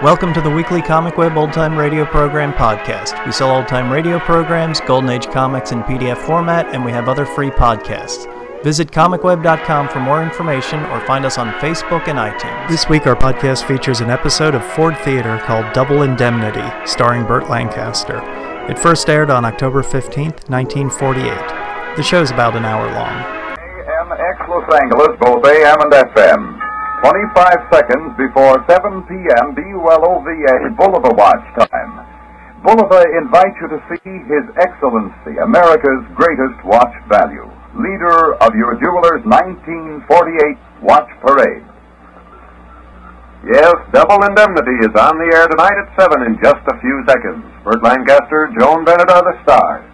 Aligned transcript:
Welcome 0.00 0.32
to 0.34 0.40
the 0.40 0.48
weekly 0.48 0.80
Comic 0.80 1.16
Web 1.16 1.36
Old 1.36 1.52
Time 1.52 1.76
Radio 1.76 2.04
Program 2.04 2.52
podcast. 2.52 3.26
We 3.26 3.32
sell 3.32 3.50
old 3.50 3.66
time 3.66 3.92
radio 3.92 4.20
programs, 4.20 4.80
Golden 4.82 5.10
Age 5.10 5.26
comics 5.26 5.72
in 5.72 5.82
PDF 5.82 6.18
format, 6.18 6.72
and 6.72 6.84
we 6.84 6.92
have 6.92 7.08
other 7.08 7.26
free 7.26 7.50
podcasts. 7.50 8.32
Visit 8.62 8.92
comicweb.com 8.92 9.88
for 9.88 9.98
more 9.98 10.22
information 10.22 10.78
or 10.84 11.04
find 11.04 11.24
us 11.24 11.36
on 11.36 11.52
Facebook 11.54 12.06
and 12.06 12.16
iTunes. 12.16 12.68
This 12.68 12.88
week, 12.88 13.08
our 13.08 13.16
podcast 13.16 13.66
features 13.66 14.00
an 14.00 14.08
episode 14.08 14.54
of 14.54 14.64
Ford 14.64 14.96
Theater 14.98 15.36
called 15.38 15.72
Double 15.72 16.02
Indemnity, 16.02 16.62
starring 16.86 17.26
Burt 17.26 17.50
Lancaster. 17.50 18.22
It 18.70 18.78
first 18.78 19.10
aired 19.10 19.30
on 19.30 19.44
October 19.44 19.82
15th, 19.82 20.48
1948. 20.48 21.96
The 21.96 22.04
show's 22.04 22.30
about 22.30 22.54
an 22.54 22.64
hour 22.64 22.86
long. 22.92 23.24
KNX 23.58 24.48
Los 24.48 24.80
Angeles, 24.80 25.18
both 25.18 25.44
AM 25.44 25.80
and 25.80 25.92
FM. 25.92 26.67
25 26.98 27.70
seconds 27.70 28.10
before 28.18 28.58
7 28.66 29.06
p.m. 29.06 29.54
BULOVA 29.54 30.34
Bulova 30.74 31.12
watch 31.14 31.46
time. 31.54 31.92
Bulova 32.66 33.06
invites 33.22 33.54
you 33.62 33.68
to 33.70 33.78
see 33.86 34.14
His 34.26 34.44
Excellency, 34.58 35.38
America's 35.38 36.02
greatest 36.18 36.58
watch 36.66 36.90
value, 37.06 37.46
leader 37.78 38.34
of 38.42 38.50
your 38.58 38.74
jeweler's 38.82 39.22
1948 39.22 40.58
watch 40.82 41.06
parade. 41.22 41.62
Yes, 43.46 43.78
Double 43.94 44.18
Indemnity 44.26 44.82
is 44.82 44.90
on 44.98 45.14
the 45.22 45.30
air 45.30 45.46
tonight 45.46 45.78
at 45.78 45.94
7 45.94 46.26
in 46.26 46.34
just 46.42 46.66
a 46.66 46.80
few 46.82 46.96
seconds. 47.06 47.46
Burt 47.62 47.78
Lancaster, 47.80 48.50
Joan 48.58 48.84
Bennett 48.84 49.08
are 49.08 49.22
the 49.22 49.38
stars. 49.46 49.86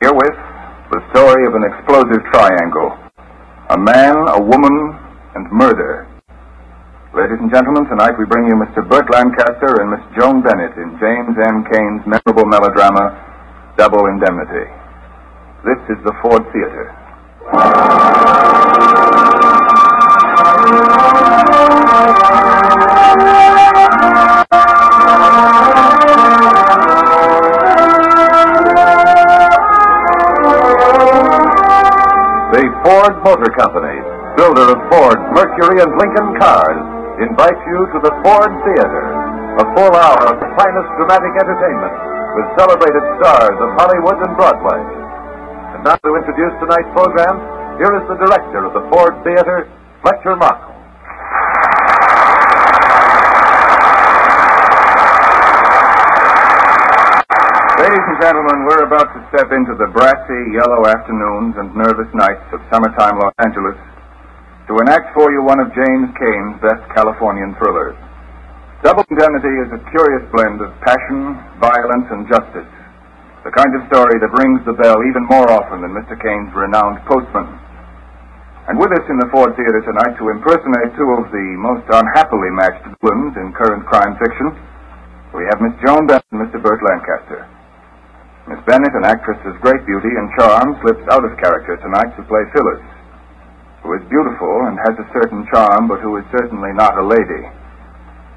Herewith, 0.00 0.35
story 1.16 1.48
of 1.48 1.54
an 1.56 1.64
explosive 1.64 2.20
triangle. 2.28 2.92
A 3.72 3.78
man, 3.80 4.16
a 4.36 4.38
woman, 4.38 5.00
and 5.34 5.50
murder. 5.50 6.04
Ladies 7.16 7.40
and 7.40 7.50
gentlemen, 7.50 7.88
tonight 7.88 8.12
we 8.18 8.26
bring 8.26 8.44
you 8.44 8.52
Mr. 8.52 8.86
Burt 8.86 9.08
Lancaster 9.10 9.80
and 9.80 9.96
Miss 9.96 10.04
Joan 10.12 10.44
Bennett 10.44 10.76
in 10.76 10.92
James 11.00 11.32
M. 11.40 11.64
Cain's 11.72 12.04
memorable 12.04 12.44
melodrama, 12.44 13.16
Double 13.78 14.04
Indemnity. 14.12 14.68
This 15.64 15.80
is 15.88 15.96
the 16.04 16.12
Ford 16.20 16.44
Theater. 16.52 16.92
The 22.28 22.32
Ford 33.06 33.22
Motor 33.22 33.54
Company, 33.54 34.02
builder 34.34 34.74
of 34.74 34.82
Ford, 34.90 35.14
Mercury, 35.30 35.78
and 35.78 35.94
Lincoln 35.94 36.34
cars, 36.42 36.82
invites 37.22 37.62
you 37.70 37.86
to 37.94 37.98
the 38.02 38.10
Ford 38.26 38.50
Theater, 38.66 39.06
a 39.62 39.66
full 39.78 39.94
hour 39.94 40.26
of 40.26 40.42
the 40.42 40.50
finest 40.58 40.90
dramatic 40.98 41.30
entertainment 41.38 41.94
with 42.34 42.50
celebrated 42.58 43.06
stars 43.22 43.54
of 43.62 43.78
Hollywood 43.78 44.18
and 44.26 44.34
Broadway. 44.34 44.82
And 45.78 45.86
now 45.86 45.94
to 46.02 46.18
introduce 46.18 46.50
tonight's 46.58 46.90
program, 46.98 47.38
here 47.78 47.94
is 47.94 48.02
the 48.10 48.18
director 48.18 48.66
of 48.66 48.74
the 48.74 48.82
Ford 48.90 49.14
Theater, 49.22 49.70
Fletcher 50.02 50.34
Markle. 50.34 50.65
Ladies 57.96 58.12
and 58.12 58.28
gentlemen, 58.28 58.68
we're 58.68 58.84
about 58.92 59.08
to 59.16 59.24
step 59.32 59.48
into 59.56 59.72
the 59.72 59.88
brassy, 59.88 60.42
yellow 60.52 60.84
afternoons 60.84 61.56
and 61.56 61.72
nervous 61.72 62.12
nights 62.12 62.44
of 62.52 62.60
summertime 62.68 63.16
Los 63.16 63.32
Angeles 63.40 63.80
to 64.68 64.76
enact 64.84 65.16
for 65.16 65.32
you 65.32 65.40
one 65.40 65.56
of 65.64 65.72
James 65.72 66.12
Cain's 66.12 66.60
best 66.60 66.84
Californian 66.92 67.56
thrillers. 67.56 67.96
Double 68.84 69.00
Indemnity 69.08 69.48
is 69.64 69.72
a 69.72 69.80
curious 69.88 70.20
blend 70.28 70.60
of 70.60 70.76
passion, 70.84 71.40
violence, 71.56 72.04
and 72.12 72.28
justice. 72.28 72.68
The 73.48 73.56
kind 73.56 73.72
of 73.72 73.88
story 73.88 74.20
that 74.20 74.38
rings 74.44 74.60
the 74.68 74.76
bell 74.76 75.00
even 75.00 75.24
more 75.32 75.48
often 75.48 75.80
than 75.80 75.96
Mr. 75.96 76.20
Cain's 76.20 76.52
renowned 76.52 77.00
postman. 77.08 77.48
And 78.68 78.76
with 78.76 78.92
us 78.92 79.08
in 79.08 79.16
the 79.24 79.32
Ford 79.32 79.56
Theater 79.56 79.80
tonight 79.80 80.20
to 80.20 80.36
impersonate 80.36 80.92
two 81.00 81.10
of 81.16 81.32
the 81.32 81.48
most 81.64 81.88
unhappily 81.88 82.52
matched 82.52 82.84
villains 83.00 83.40
in 83.40 83.56
current 83.56 83.88
crime 83.88 84.20
fiction, 84.20 84.52
we 85.32 85.48
have 85.48 85.64
Miss 85.64 85.72
Joan 85.80 86.04
Bennett 86.04 86.28
and 86.28 86.44
Mr. 86.44 86.60
Burt 86.60 86.84
Lancaster. 86.84 87.55
Miss 88.46 88.62
Bennett, 88.62 88.94
an 88.94 89.02
actress 89.02 89.42
of 89.42 89.58
great 89.58 89.82
beauty 89.90 90.12
and 90.14 90.30
charm, 90.38 90.78
slips 90.78 91.02
out 91.10 91.26
of 91.26 91.34
character 91.42 91.74
tonight 91.82 92.14
to 92.14 92.22
play 92.30 92.46
Phyllis, 92.54 92.84
who 93.82 93.90
is 93.98 94.06
beautiful 94.06 94.70
and 94.70 94.78
has 94.86 94.94
a 95.02 95.10
certain 95.10 95.42
charm, 95.50 95.90
but 95.90 95.98
who 95.98 96.14
is 96.14 96.26
certainly 96.30 96.70
not 96.70 96.94
a 96.94 97.02
lady. 97.02 97.42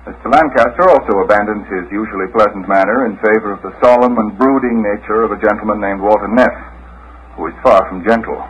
Mr. 0.10 0.34
Lancaster 0.34 0.90
also 0.90 1.22
abandons 1.22 1.70
his 1.70 1.86
usually 1.94 2.26
pleasant 2.34 2.66
manner 2.66 3.06
in 3.06 3.22
favor 3.22 3.54
of 3.54 3.62
the 3.62 3.70
solemn 3.86 4.18
and 4.18 4.34
brooding 4.34 4.82
nature 4.82 5.22
of 5.22 5.30
a 5.30 5.38
gentleman 5.38 5.78
named 5.78 6.02
Walter 6.02 6.32
Neff, 6.34 6.58
who 7.38 7.46
is 7.46 7.54
far 7.62 7.86
from 7.86 8.02
gentle. 8.02 8.42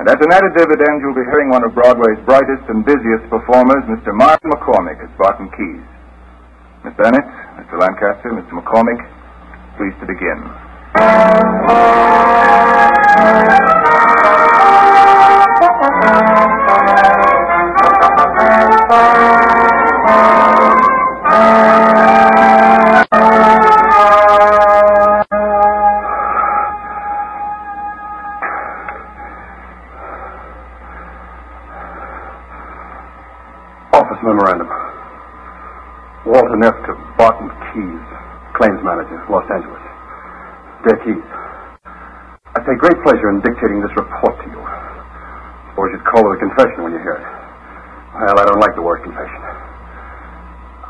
And 0.00 0.08
as 0.08 0.16
an 0.24 0.32
added 0.32 0.56
dividend, 0.56 1.04
you'll 1.04 1.20
be 1.20 1.28
hearing 1.28 1.52
one 1.52 1.68
of 1.68 1.76
Broadway's 1.76 2.24
brightest 2.24 2.64
and 2.72 2.80
busiest 2.80 3.28
performers, 3.28 3.84
Mr. 3.92 4.16
Mark 4.16 4.40
McCormick, 4.48 5.04
as 5.04 5.12
Barton 5.20 5.52
Keyes. 5.52 5.84
Miss 6.88 6.96
Bennett, 6.96 7.28
Mr. 7.60 7.76
Lancaster, 7.76 8.32
Mr. 8.32 8.56
McCormick, 8.56 9.04
please 9.76 9.92
to 10.00 10.06
begin. 10.08 10.61
Office 10.94 11.52
Dear 40.82 40.98
I 40.98 42.58
take 42.66 42.78
great 42.82 42.98
pleasure 43.06 43.30
in 43.30 43.38
dictating 43.38 43.78
this 43.86 43.94
report 43.94 44.34
to 44.42 44.46
you. 44.50 44.58
Or 45.78 45.86
you'd 45.94 46.02
call 46.10 46.26
it 46.26 46.34
a 46.34 46.40
confession 46.42 46.82
when 46.82 46.90
you 46.90 46.98
hear 46.98 47.22
it. 47.22 47.26
Well, 48.18 48.34
I 48.34 48.44
don't 48.50 48.58
like 48.58 48.74
the 48.74 48.82
word 48.82 48.98
confession. 49.06 49.42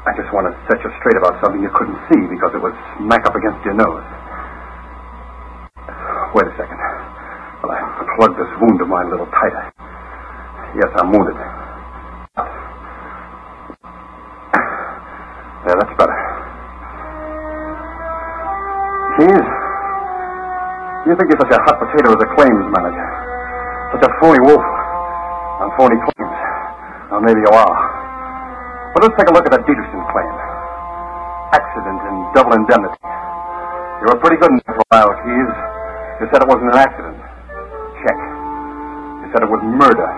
I 0.08 0.16
just 0.16 0.32
want 0.32 0.48
to 0.48 0.56
set 0.64 0.80
you 0.80 0.88
straight 0.96 1.20
about 1.20 1.36
something 1.44 1.60
you 1.60 1.68
couldn't 1.76 2.00
see 2.08 2.24
because 2.24 2.56
it 2.56 2.62
was 2.64 2.72
smack 3.04 3.28
up 3.28 3.36
against 3.36 3.60
your 3.68 3.76
nose. 3.76 4.06
Wait 6.40 6.48
a 6.48 6.54
second. 6.56 6.80
Well, 7.60 7.76
I 7.76 7.84
plug 8.16 8.32
this 8.40 8.48
wound 8.64 8.80
of 8.80 8.88
mine 8.88 9.12
a 9.12 9.20
little 9.20 9.28
tighter. 9.28 9.76
Yes, 10.72 10.88
I'm 10.96 11.12
wounded. 11.12 11.61
You 21.12 21.20
think 21.20 21.28
you're 21.28 21.44
such 21.44 21.52
a 21.52 21.60
hot 21.68 21.76
potato 21.76 22.08
as 22.16 22.24
a 22.24 22.28
claims 22.32 22.64
manager. 22.72 23.08
Such 23.92 24.08
a 24.08 24.12
phony 24.16 24.40
wolf 24.48 24.64
on 25.60 25.68
phony 25.76 26.00
claims. 26.08 26.40
Well, 27.12 27.20
maybe 27.20 27.44
you 27.44 27.52
are. 27.52 27.76
But 28.96 29.04
let's 29.04 29.20
take 29.20 29.28
a 29.28 29.34
look 29.36 29.44
at 29.44 29.52
that 29.52 29.60
Dietrichson 29.68 30.00
claim. 30.08 30.32
Accident 31.52 32.00
and 32.00 32.16
double 32.32 32.56
indemnity. 32.56 32.96
You 32.96 34.08
were 34.08 34.24
pretty 34.24 34.40
good 34.40 34.56
in 34.56 34.64
that 34.64 34.72
for 34.72 34.80
a 34.80 34.88
while, 34.88 35.12
Keyes. 35.20 35.52
You 36.16 36.32
said 36.32 36.40
it 36.40 36.48
wasn't 36.48 36.72
an 36.72 36.80
accident. 36.80 37.20
Check. 38.00 38.18
You 39.20 39.28
said 39.36 39.44
it 39.44 39.52
was 39.52 39.60
murder. 39.68 40.08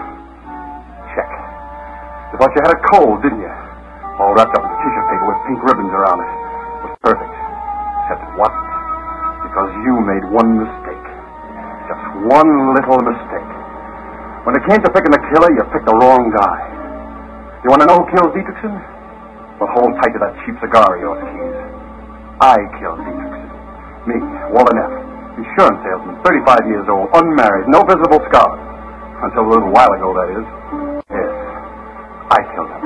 Check. 1.10 1.30
You 2.30 2.38
thought 2.38 2.54
you 2.54 2.62
had 2.62 2.70
a 2.70 2.80
cold, 2.94 3.18
didn't 3.18 3.42
you? 3.42 3.50
All 4.22 4.30
wrapped 4.30 4.54
up 4.54 4.62
in 4.62 4.70
tissue 4.78 5.04
paper 5.10 5.26
with 5.26 5.38
pink 5.50 5.58
ribbons 5.58 5.90
around 5.90 6.22
it. 6.22 6.30
It 6.30 6.82
was 6.86 6.94
perfect. 7.02 7.34
Except 7.34 8.22
it 8.30 8.34
wasn't. 8.38 8.70
Because 9.44 9.70
you 9.84 10.00
made 10.00 10.24
one 10.32 10.63
one 12.34 12.74
little 12.74 12.98
mistake. 12.98 13.50
When 14.42 14.58
it 14.58 14.62
came 14.66 14.82
to 14.82 14.90
picking 14.90 15.14
the 15.14 15.22
killer, 15.30 15.50
you 15.54 15.62
picked 15.70 15.86
the 15.86 15.94
wrong 15.94 16.34
guy. 16.34 16.58
You 17.62 17.70
want 17.70 17.80
to 17.80 17.88
know 17.88 18.02
who 18.02 18.06
killed 18.10 18.34
Dietrichson? 18.34 18.74
Well, 19.62 19.70
hold 19.70 19.94
tight 20.02 20.12
to 20.12 20.20
that 20.20 20.34
cheap 20.42 20.58
cigar 20.58 20.98
of 20.98 20.98
yours, 20.98 21.22
Keyes. 21.22 21.58
I 22.42 22.58
killed 22.82 22.98
Dietrichson. 23.06 23.50
Me, 24.10 24.16
Walter 24.50 24.74
Neff. 24.74 24.92
Insurance 25.34 25.78
salesman, 25.82 26.14
35 26.22 26.70
years 26.70 26.86
old, 26.86 27.10
unmarried, 27.10 27.66
no 27.66 27.82
visible 27.86 28.22
scars. 28.30 28.58
Until 29.22 29.46
a 29.46 29.50
little 29.50 29.70
while 29.70 29.90
ago, 29.94 30.14
that 30.14 30.28
is. 30.30 30.46
Yes. 31.10 31.30
I 32.34 32.40
killed 32.54 32.70
him. 32.70 32.82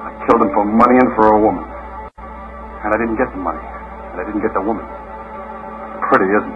I 0.00 0.10
killed 0.24 0.40
him 0.44 0.50
for 0.56 0.64
money 0.64 0.96
and 0.96 1.12
for 1.16 1.32
a 1.32 1.38
woman. 1.40 1.64
And 2.84 2.88
I 2.92 2.96
didn't 3.00 3.16
get 3.20 3.28
the 3.32 3.40
money. 3.40 3.60
And 3.60 4.16
I 4.20 4.24
didn't 4.24 4.40
get 4.40 4.52
the 4.52 4.64
woman. 4.64 4.84
Pretty, 6.08 6.28
isn't 6.28 6.52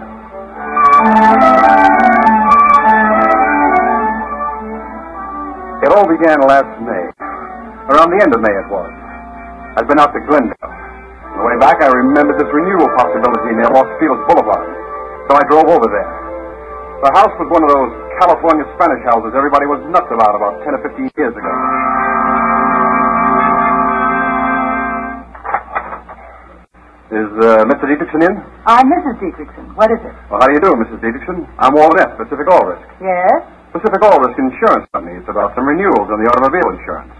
Began 6.21 6.37
last 6.45 6.69
May. 6.85 7.05
Around 7.89 8.13
the 8.13 8.21
end 8.21 8.29
of 8.29 8.45
May 8.45 8.53
it 8.53 8.69
was. 8.69 8.93
I'd 9.73 9.89
been 9.89 9.97
out 9.97 10.13
to 10.13 10.21
Glendale. 10.29 10.53
On 10.53 11.37
the 11.41 11.45
way 11.49 11.57
back, 11.57 11.81
I 11.81 11.89
remembered 11.89 12.37
this 12.37 12.45
renewal 12.53 12.85
possibility 12.93 13.57
near 13.57 13.65
Los 13.73 13.89
Feliz 13.97 14.21
Boulevard. 14.29 14.69
So 15.25 15.33
I 15.33 15.41
drove 15.49 15.65
over 15.65 15.89
there. 15.89 16.09
The 17.01 17.11
house 17.17 17.33
was 17.41 17.49
one 17.49 17.65
of 17.65 17.73
those 17.73 17.89
California 18.21 18.69
Spanish 18.77 19.01
houses 19.09 19.33
everybody 19.33 19.65
was 19.65 19.81
nuts 19.89 20.13
about 20.13 20.37
about 20.37 20.61
10 20.61 20.77
or 20.77 20.81
15 20.93 21.09
years 21.17 21.33
ago. 21.33 21.53
Is 27.17 27.29
uh, 27.33 27.65
Mr. 27.65 27.89
Dietrichson 27.89 28.21
in? 28.29 28.33
I'm 28.69 28.85
Mrs. 28.93 29.17
Dietrichson. 29.17 29.73
What 29.73 29.89
is 29.89 29.97
it? 30.05 30.13
Well, 30.29 30.37
how 30.37 30.45
do 30.45 30.53
you 30.53 30.61
do, 30.61 30.69
Mrs. 30.85 31.01
Dietrichson? 31.01 31.49
I'm 31.57 31.73
F., 31.73 32.13
Pacific 32.21 32.45
All 32.45 32.69
Risk. 32.69 32.85
Yes? 33.01 33.41
Pacific 33.73 34.05
All 34.05 34.21
Risk 34.21 34.37
Insurance 34.37 34.85
about 35.31 35.55
some 35.55 35.63
renewals 35.65 36.07
on 36.11 36.17
the 36.19 36.27
automobile 36.29 36.69
insurance. 36.75 37.15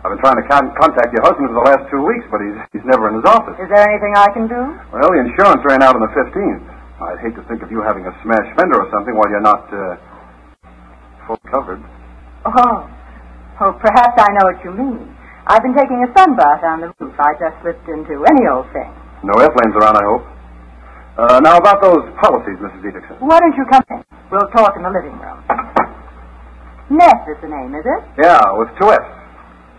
I've 0.00 0.16
been 0.16 0.22
trying 0.24 0.40
to 0.40 0.46
con- 0.48 0.72
contact 0.80 1.12
your 1.12 1.20
husband 1.28 1.52
for 1.52 1.60
the 1.60 1.66
last 1.68 1.84
two 1.92 2.00
weeks, 2.00 2.24
but 2.32 2.40
he's, 2.40 2.56
he's 2.72 2.86
never 2.88 3.12
in 3.12 3.20
his 3.20 3.26
office. 3.28 3.52
Is 3.60 3.68
there 3.68 3.84
anything 3.84 4.16
I 4.16 4.28
can 4.32 4.48
do? 4.48 4.62
Well, 4.96 5.12
the 5.12 5.20
insurance 5.20 5.60
ran 5.68 5.84
out 5.84 5.92
on 5.92 6.00
the 6.00 6.12
15th. 6.16 6.64
I'd 7.04 7.20
hate 7.20 7.36
to 7.36 7.44
think 7.48 7.60
of 7.60 7.68
you 7.68 7.84
having 7.84 8.08
a 8.08 8.12
smashed 8.24 8.52
fender 8.56 8.80
or 8.80 8.88
something 8.88 9.12
while 9.12 9.28
you're 9.28 9.44
not 9.44 9.68
uh, 9.68 10.00
full 11.28 11.40
covered. 11.52 11.80
Oh. 12.48 12.88
Oh, 13.60 13.76
perhaps 13.76 14.16
I 14.16 14.28
know 14.40 14.48
what 14.48 14.60
you 14.64 14.72
mean. 14.72 15.04
I've 15.44 15.60
been 15.60 15.76
taking 15.76 16.00
a 16.00 16.08
sunbath 16.16 16.64
on 16.64 16.80
the 16.80 16.88
roof. 16.96 17.12
I 17.20 17.36
just 17.36 17.60
slipped 17.60 17.84
into 17.88 18.24
any 18.24 18.48
old 18.48 18.72
thing. 18.72 18.88
No 19.20 19.36
airplanes 19.36 19.76
around, 19.76 20.00
I 20.00 20.04
hope. 20.08 20.24
Uh, 21.20 21.40
now, 21.44 21.60
about 21.60 21.82
those 21.84 22.08
policies, 22.24 22.56
Mrs. 22.56 22.80
Dietrichson. 22.80 23.20
Why 23.20 23.36
don't 23.40 23.52
you 23.52 23.66
come 23.68 23.84
in? 23.92 24.00
We'll 24.32 24.48
talk 24.56 24.76
in 24.76 24.82
the 24.82 24.88
living 24.88 25.12
room. 25.20 25.44
Neff 26.90 27.22
is 27.30 27.38
the 27.38 27.46
name, 27.46 27.70
is 27.78 27.86
it? 27.86 28.02
Yeah, 28.18 28.42
with 28.58 28.68
two 28.74 28.90
F's. 28.90 29.06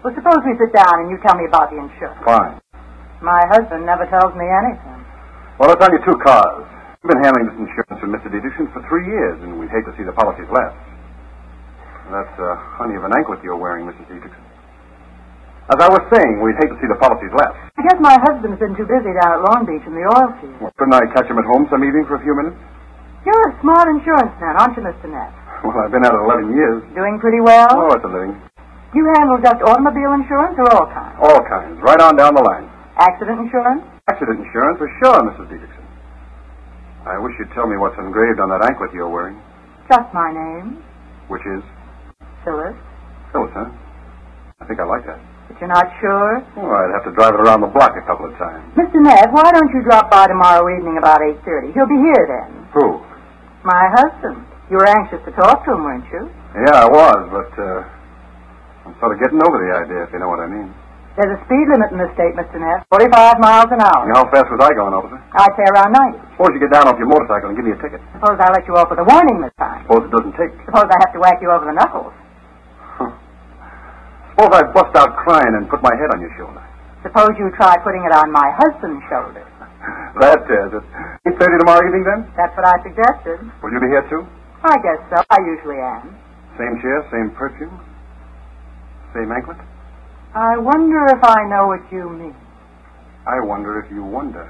Well, 0.02 0.16
suppose 0.16 0.42
we 0.48 0.56
sit 0.58 0.72
down 0.72 1.06
and 1.06 1.08
you 1.12 1.20
tell 1.22 1.36
me 1.36 1.46
about 1.46 1.70
the 1.70 1.78
insurance. 1.78 2.18
Fine. 2.24 2.58
My 3.22 3.44
husband 3.52 3.86
never 3.86 4.08
tells 4.10 4.34
me 4.34 4.48
anything. 4.48 4.98
Well, 5.60 5.70
it's 5.76 5.84
on 5.84 5.92
your 5.94 6.02
two 6.08 6.18
cars. 6.24 6.66
We've 7.04 7.14
been 7.14 7.22
handling 7.22 7.52
this 7.52 7.60
insurance 7.68 8.00
with 8.02 8.10
Mr. 8.16 8.32
Dietrichson 8.32 8.72
for 8.74 8.82
three 8.90 9.06
years, 9.06 9.38
and 9.44 9.60
we'd 9.60 9.70
hate 9.70 9.86
to 9.86 9.94
see 10.00 10.08
the 10.08 10.16
policies 10.16 10.48
lapse. 10.50 10.80
That's 12.10 12.36
a 12.40 12.52
honey 12.80 12.96
of 12.98 13.04
an 13.06 13.14
anklet 13.14 13.44
you're 13.44 13.60
wearing, 13.60 13.86
Mrs. 13.86 14.08
Dietrichson. 14.10 14.42
As 15.70 15.78
I 15.84 15.88
was 15.92 16.02
saying, 16.16 16.42
we'd 16.42 16.58
hate 16.58 16.72
to 16.74 16.80
see 16.82 16.90
the 16.90 16.98
policies 16.98 17.32
lapse. 17.38 17.60
I 17.78 17.86
guess 17.92 18.00
my 18.02 18.18
husband's 18.24 18.58
been 18.58 18.74
too 18.74 18.88
busy 18.90 19.12
down 19.20 19.38
at 19.38 19.42
Long 19.52 19.68
Beach 19.68 19.84
in 19.86 19.94
the 19.94 20.08
oil 20.08 20.32
field. 20.42 20.58
Well, 20.64 20.74
couldn't 20.80 20.96
I 20.96 21.06
catch 21.14 21.28
him 21.30 21.38
at 21.38 21.46
home 21.46 21.68
some 21.70 21.84
evening 21.86 22.08
for 22.08 22.18
a 22.18 22.24
few 22.24 22.34
minutes? 22.40 22.58
You're 23.28 23.46
a 23.52 23.54
smart 23.62 23.86
insurance 23.92 24.34
man, 24.42 24.58
aren't 24.58 24.74
you, 24.80 24.84
Mr. 24.84 25.06
Neff? 25.12 25.30
Well, 25.62 25.78
I've 25.78 25.92
been 25.94 26.04
at 26.06 26.14
it 26.14 26.22
11 26.26 26.54
years. 26.58 26.82
Doing 26.98 27.20
pretty 27.22 27.40
well? 27.42 27.70
Oh, 27.70 27.94
it's 27.94 28.04
a 28.06 28.10
living. 28.10 28.34
You 28.94 29.04
handle 29.16 29.38
just 29.40 29.62
automobile 29.64 30.14
insurance 30.20 30.58
or 30.60 30.68
all 30.74 30.88
kinds? 30.90 31.16
All 31.22 31.42
kinds, 31.48 31.80
right 31.86 32.02
on 32.02 32.18
down 32.18 32.34
the 32.36 32.44
line. 32.44 32.68
Accident 32.98 33.40
insurance? 33.40 33.86
Accident 34.10 34.42
insurance, 34.44 34.78
for 34.82 34.90
sure, 35.00 35.16
Mrs. 35.32 35.48
Dietrichson. 35.48 35.86
I 37.08 37.18
wish 37.22 37.34
you'd 37.40 37.50
tell 37.54 37.66
me 37.70 37.78
what's 37.78 37.98
engraved 37.98 38.40
on 38.42 38.50
that 38.50 38.62
anklet 38.66 38.92
you're 38.94 39.10
wearing, 39.10 39.40
Just 39.90 40.12
my 40.14 40.30
name, 40.34 40.84
which 41.30 41.42
is 41.50 41.64
Phyllis. 42.44 42.76
Phyllis, 43.32 43.54
huh? 43.56 43.70
I 44.60 44.66
think 44.68 44.78
I 44.82 44.86
like 44.86 45.06
that. 45.08 45.18
But 45.48 45.58
you're 45.62 45.72
not 45.72 45.88
sure? 46.02 46.44
Well, 46.58 46.70
I'd 46.78 46.94
have 46.94 47.06
to 47.10 47.14
drive 47.16 47.34
it 47.34 47.42
around 47.42 47.62
the 47.62 47.72
block 47.72 47.96
a 47.98 48.06
couple 48.06 48.28
of 48.30 48.36
times. 48.38 48.62
Mr. 48.76 49.02
Neff, 49.02 49.32
why 49.32 49.50
don't 49.56 49.72
you 49.74 49.82
drop 49.88 50.12
by 50.12 50.28
tomorrow 50.28 50.62
evening 50.78 50.98
about 51.00 51.22
8.30? 51.22 51.74
He'll 51.74 51.90
be 51.90 51.98
here 52.02 52.26
then. 52.28 52.68
Who? 52.76 53.02
My 53.64 53.88
husband. 53.98 54.46
You 54.72 54.80
were 54.80 54.88
anxious 54.88 55.20
to 55.28 55.32
talk 55.36 55.68
to 55.68 55.76
him, 55.76 55.84
weren't 55.84 56.08
you? 56.16 56.32
Yeah, 56.56 56.88
I 56.88 56.88
was, 56.88 57.20
but 57.28 57.52
uh, 57.60 57.84
I'm 58.88 58.96
sort 59.04 59.12
of 59.12 59.20
getting 59.20 59.44
over 59.44 59.60
the 59.60 59.72
idea, 59.84 60.08
if 60.08 60.16
you 60.16 60.20
know 60.24 60.32
what 60.32 60.40
I 60.40 60.48
mean. 60.48 60.72
There's 61.20 61.36
a 61.36 61.40
speed 61.44 61.68
limit 61.68 61.92
in 61.92 62.00
the 62.00 62.08
state, 62.16 62.32
Mr. 62.40 62.56
Neff. 62.56 62.88
45 62.88 63.12
miles 63.44 63.68
an 63.68 63.84
hour. 63.84 64.08
How 64.16 64.24
fast 64.32 64.48
was 64.48 64.64
I 64.64 64.72
going, 64.72 64.96
officer? 64.96 65.20
I'd 65.36 65.52
say 65.60 65.68
around 65.76 65.92
90. 66.16 66.24
Suppose 66.40 66.56
you 66.56 66.64
get 66.64 66.72
down 66.72 66.88
off 66.88 66.96
your 66.96 67.12
motorcycle 67.12 67.52
and 67.52 67.60
give 67.60 67.68
me 67.68 67.76
a 67.76 67.80
ticket. 67.84 68.00
Suppose 68.16 68.40
I 68.40 68.48
let 68.56 68.64
you 68.64 68.80
off 68.80 68.88
with 68.88 69.04
a 69.04 69.08
warning 69.12 69.44
this 69.44 69.52
time. 69.60 69.84
Suppose 69.84 70.08
it 70.08 70.12
doesn't 70.16 70.36
take. 70.40 70.56
Suppose 70.64 70.88
I 70.88 70.98
have 71.04 71.12
to 71.12 71.20
whack 71.20 71.44
you 71.44 71.52
over 71.52 71.68
the 71.68 71.76
knuckles. 71.76 72.16
Suppose 74.32 74.52
I 74.56 74.64
bust 74.72 74.96
out 74.96 75.20
crying 75.20 75.52
and 75.60 75.68
put 75.68 75.84
my 75.84 75.92
head 76.00 76.16
on 76.16 76.24
your 76.24 76.32
shoulder. 76.40 76.64
Suppose 77.04 77.36
you 77.36 77.52
try 77.60 77.76
putting 77.84 78.08
it 78.08 78.16
on 78.16 78.32
my 78.32 78.48
husband's 78.56 79.04
shoulder. 79.12 79.44
That 80.22 80.44
does 80.46 80.72
it. 80.80 80.86
8.30 81.28 81.60
tomorrow 81.60 81.82
evening, 81.88 82.04
then? 82.06 82.30
That's 82.38 82.54
what 82.56 82.68
I 82.68 82.78
suggested. 82.86 83.42
Will 83.64 83.72
you 83.74 83.80
be 83.82 83.88
here, 83.90 84.06
too? 84.08 84.22
I 84.64 84.78
guess 84.86 85.02
so. 85.10 85.18
I 85.30 85.38
usually 85.42 85.82
am. 85.82 86.14
Same 86.58 86.78
chair, 86.82 87.02
same 87.10 87.32
perfume, 87.34 87.74
same 89.16 89.32
anklet? 89.32 89.58
I 90.36 90.58
wonder 90.58 91.06
if 91.10 91.24
I 91.24 91.44
know 91.50 91.68
what 91.68 91.82
you 91.92 92.10
mean. 92.10 92.36
I 93.26 93.40
wonder 93.42 93.80
if 93.82 93.90
you 93.92 94.04
wonder. 94.04 94.46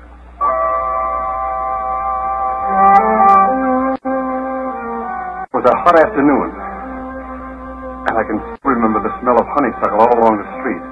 It 5.41 5.53
was 5.55 5.65
a 5.67 5.75
hot 5.83 5.95
afternoon, 5.95 6.49
and 8.07 8.13
I 8.17 8.23
can 8.27 8.37
still 8.57 8.71
remember 8.75 8.99
the 9.03 9.13
smell 9.23 9.37
of 9.39 9.47
honeysuckle 9.47 9.99
all 9.99 10.11
along 10.19 10.43
the 10.43 10.49
street. 10.59 10.83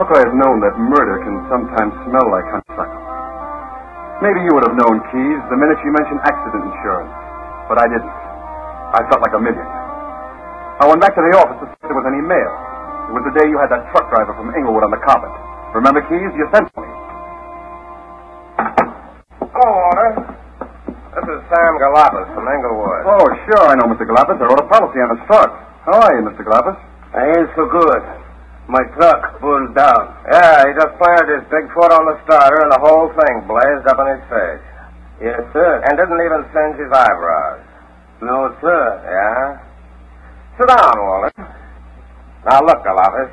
How 0.00 0.04
could 0.10 0.18
I 0.18 0.24
have 0.26 0.34
known 0.34 0.58
that 0.64 0.74
murder 0.80 1.22
can 1.22 1.36
sometimes 1.46 1.92
smell 2.08 2.26
like 2.34 2.46
honeysuckle? 2.50 3.02
Maybe 4.24 4.42
you 4.42 4.52
would 4.58 4.66
have 4.66 4.76
known, 4.76 5.00
Keyes, 5.12 5.40
the 5.48 5.58
minute 5.60 5.78
you 5.84 5.92
mentioned 5.92 6.20
accident 6.24 6.64
insurance, 6.66 7.12
but 7.70 7.78
I 7.78 7.86
didn't. 7.86 8.10
I 8.10 9.06
felt 9.06 9.22
like 9.22 9.30
a 9.30 9.38
million. 9.38 9.62
I 9.62 10.90
went 10.90 10.98
back 10.98 11.14
to 11.14 11.22
the 11.22 11.38
office 11.38 11.62
to 11.62 11.66
see 11.70 11.78
if 11.78 11.86
there 11.86 11.94
was 11.94 12.10
any 12.10 12.18
mail. 12.18 12.50
It 13.06 13.14
was 13.14 13.22
the 13.30 13.34
day 13.38 13.46
you 13.46 13.62
had 13.62 13.70
that 13.70 13.86
truck 13.94 14.10
driver 14.10 14.34
from 14.34 14.50
Inglewood 14.58 14.82
on 14.82 14.90
the 14.90 14.98
carpet. 15.06 15.30
Remember, 15.78 16.02
Keyes? 16.10 16.34
You 16.34 16.50
sent 16.50 16.66
for 16.74 16.82
me. 16.82 16.90
Hello, 19.54 19.70
Walter. 19.70 20.34
This 21.14 21.26
is 21.30 21.38
Sam 21.46 21.72
Garlopis 21.78 22.26
from 22.34 22.50
Inglewood. 22.50 23.06
Oh, 23.06 23.26
sure, 23.46 23.62
I 23.70 23.78
know, 23.78 23.86
Mr. 23.86 24.02
Garlopis. 24.02 24.42
I 24.42 24.50
wrote 24.50 24.66
a 24.66 24.66
policy 24.66 24.98
on 24.98 25.14
his 25.14 25.22
truck. 25.30 25.54
How 25.86 25.94
are 25.94 26.12
you, 26.18 26.26
Mr. 26.26 26.42
Garlopis? 26.42 26.74
I 27.14 27.22
ain't 27.38 27.50
so 27.54 27.70
good. 27.70 28.02
My 28.66 28.82
truck 28.98 29.38
burned 29.38 29.78
down. 29.78 30.10
Yeah, 30.26 30.66
he 30.66 30.74
just 30.74 30.98
fired 30.98 31.30
his 31.38 31.46
big 31.54 31.70
foot 31.70 31.94
on 31.94 32.02
the 32.10 32.18
starter 32.26 32.66
and 32.66 32.70
the 32.74 32.82
whole 32.82 33.14
thing 33.14 33.46
blazed 33.46 33.86
up 33.86 33.98
in 34.02 34.06
his 34.18 34.24
face. 34.26 34.69
Yes, 35.20 35.40
sir. 35.52 35.84
And 35.84 35.92
didn't 36.00 36.24
even 36.24 36.42
singe 36.52 36.76
his 36.80 36.88
eyebrows. 36.88 37.60
No, 38.24 38.56
sir. 38.60 38.80
Yeah? 39.04 39.60
Sit 40.56 40.68
down, 40.68 40.96
Walter. 40.96 41.32
Now, 42.48 42.64
look, 42.64 42.80
Garlopis. 42.80 43.28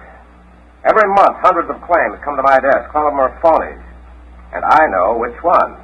Every 0.84 1.08
month, 1.16 1.36
hundreds 1.44 1.72
of 1.72 1.80
claims 1.88 2.20
come 2.24 2.36
to 2.36 2.44
my 2.44 2.60
desk. 2.60 2.92
Some 2.92 3.08
of 3.08 3.12
them 3.12 3.20
are 3.20 3.32
phonies. 3.40 3.84
And 4.52 4.64
I 4.64 4.88
know 4.92 5.20
which 5.20 5.36
ones. 5.44 5.80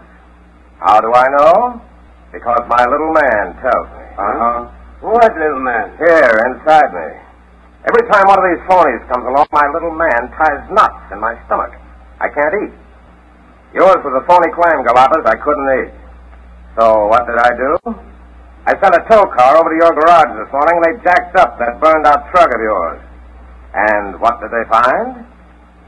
How 0.79 0.99
do 0.99 1.11
I 1.15 1.27
know? 1.39 1.81
Because 2.31 2.63
my 2.67 2.83
little 2.83 3.11
man 3.15 3.55
tells 3.63 3.87
me. 3.95 4.03
Uh-huh. 4.19 4.59
What 5.07 5.31
little 5.35 5.63
man? 5.63 5.95
Here, 5.99 6.35
inside 6.51 6.91
me. 6.91 7.09
Every 7.83 8.03
time 8.11 8.27
one 8.27 8.39
of 8.39 8.47
these 8.47 8.63
phonies 8.67 9.03
comes 9.11 9.27
along, 9.27 9.47
my 9.51 9.67
little 9.71 9.91
man 9.91 10.31
ties 10.35 10.63
knots 10.71 11.11
in 11.11 11.19
my 11.19 11.35
stomach. 11.47 11.75
I 12.19 12.27
can't 12.31 12.55
eat. 12.63 12.82
Yours 13.73 13.97
was 14.05 14.13
a 14.13 14.23
phony 14.29 14.53
claim, 14.53 14.85
Garlopis. 14.85 15.25
I 15.25 15.37
couldn't 15.41 15.69
eat. 15.81 15.91
So 16.77 17.09
what 17.09 17.25
did 17.25 17.41
I 17.41 17.51
do? 17.57 17.71
I 18.65 18.77
sent 18.77 18.93
a 18.95 19.03
tow 19.09 19.25
car 19.33 19.57
over 19.57 19.73
to 19.73 19.77
your 19.81 19.93
garage 19.97 20.31
this 20.37 20.49
morning, 20.53 20.77
and 20.77 20.85
they 20.85 20.95
jacked 21.03 21.35
up 21.35 21.57
that 21.57 21.81
burned 21.81 22.05
out 22.05 22.29
truck 22.31 22.53
of 22.53 22.61
yours. 22.61 23.01
And 23.73 24.21
what 24.21 24.39
did 24.39 24.53
they 24.53 24.65
find? 24.69 25.25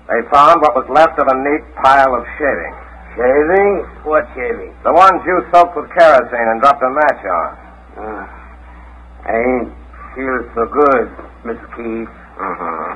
They 0.10 0.22
found 0.34 0.62
what 0.62 0.74
was 0.74 0.89
left 0.89 1.18
of 1.18 1.30
a 1.30 1.38
neat 1.38 1.63
pile 1.82 2.13
of 2.13 2.25
shavings. 2.38 2.82
Shaving? 3.18 3.72
What 4.04 4.25
shaving? 4.34 4.74
The 4.84 4.94
ones 4.94 5.22
you 5.25 5.46
soaked 5.54 5.77
with 5.77 5.89
kerosene 5.94 6.50
and 6.51 6.62
dropped 6.62 6.82
a 6.82 6.89
match 6.89 7.24
on. 7.25 7.50
Uh, 7.96 8.24
I 9.25 9.34
ain't 9.34 9.72
feel 10.13 10.38
so 10.54 10.65
good, 10.70 11.08
Miss 11.46 11.62
Keyes. 11.77 12.10
Mm-hmm. 12.38 12.92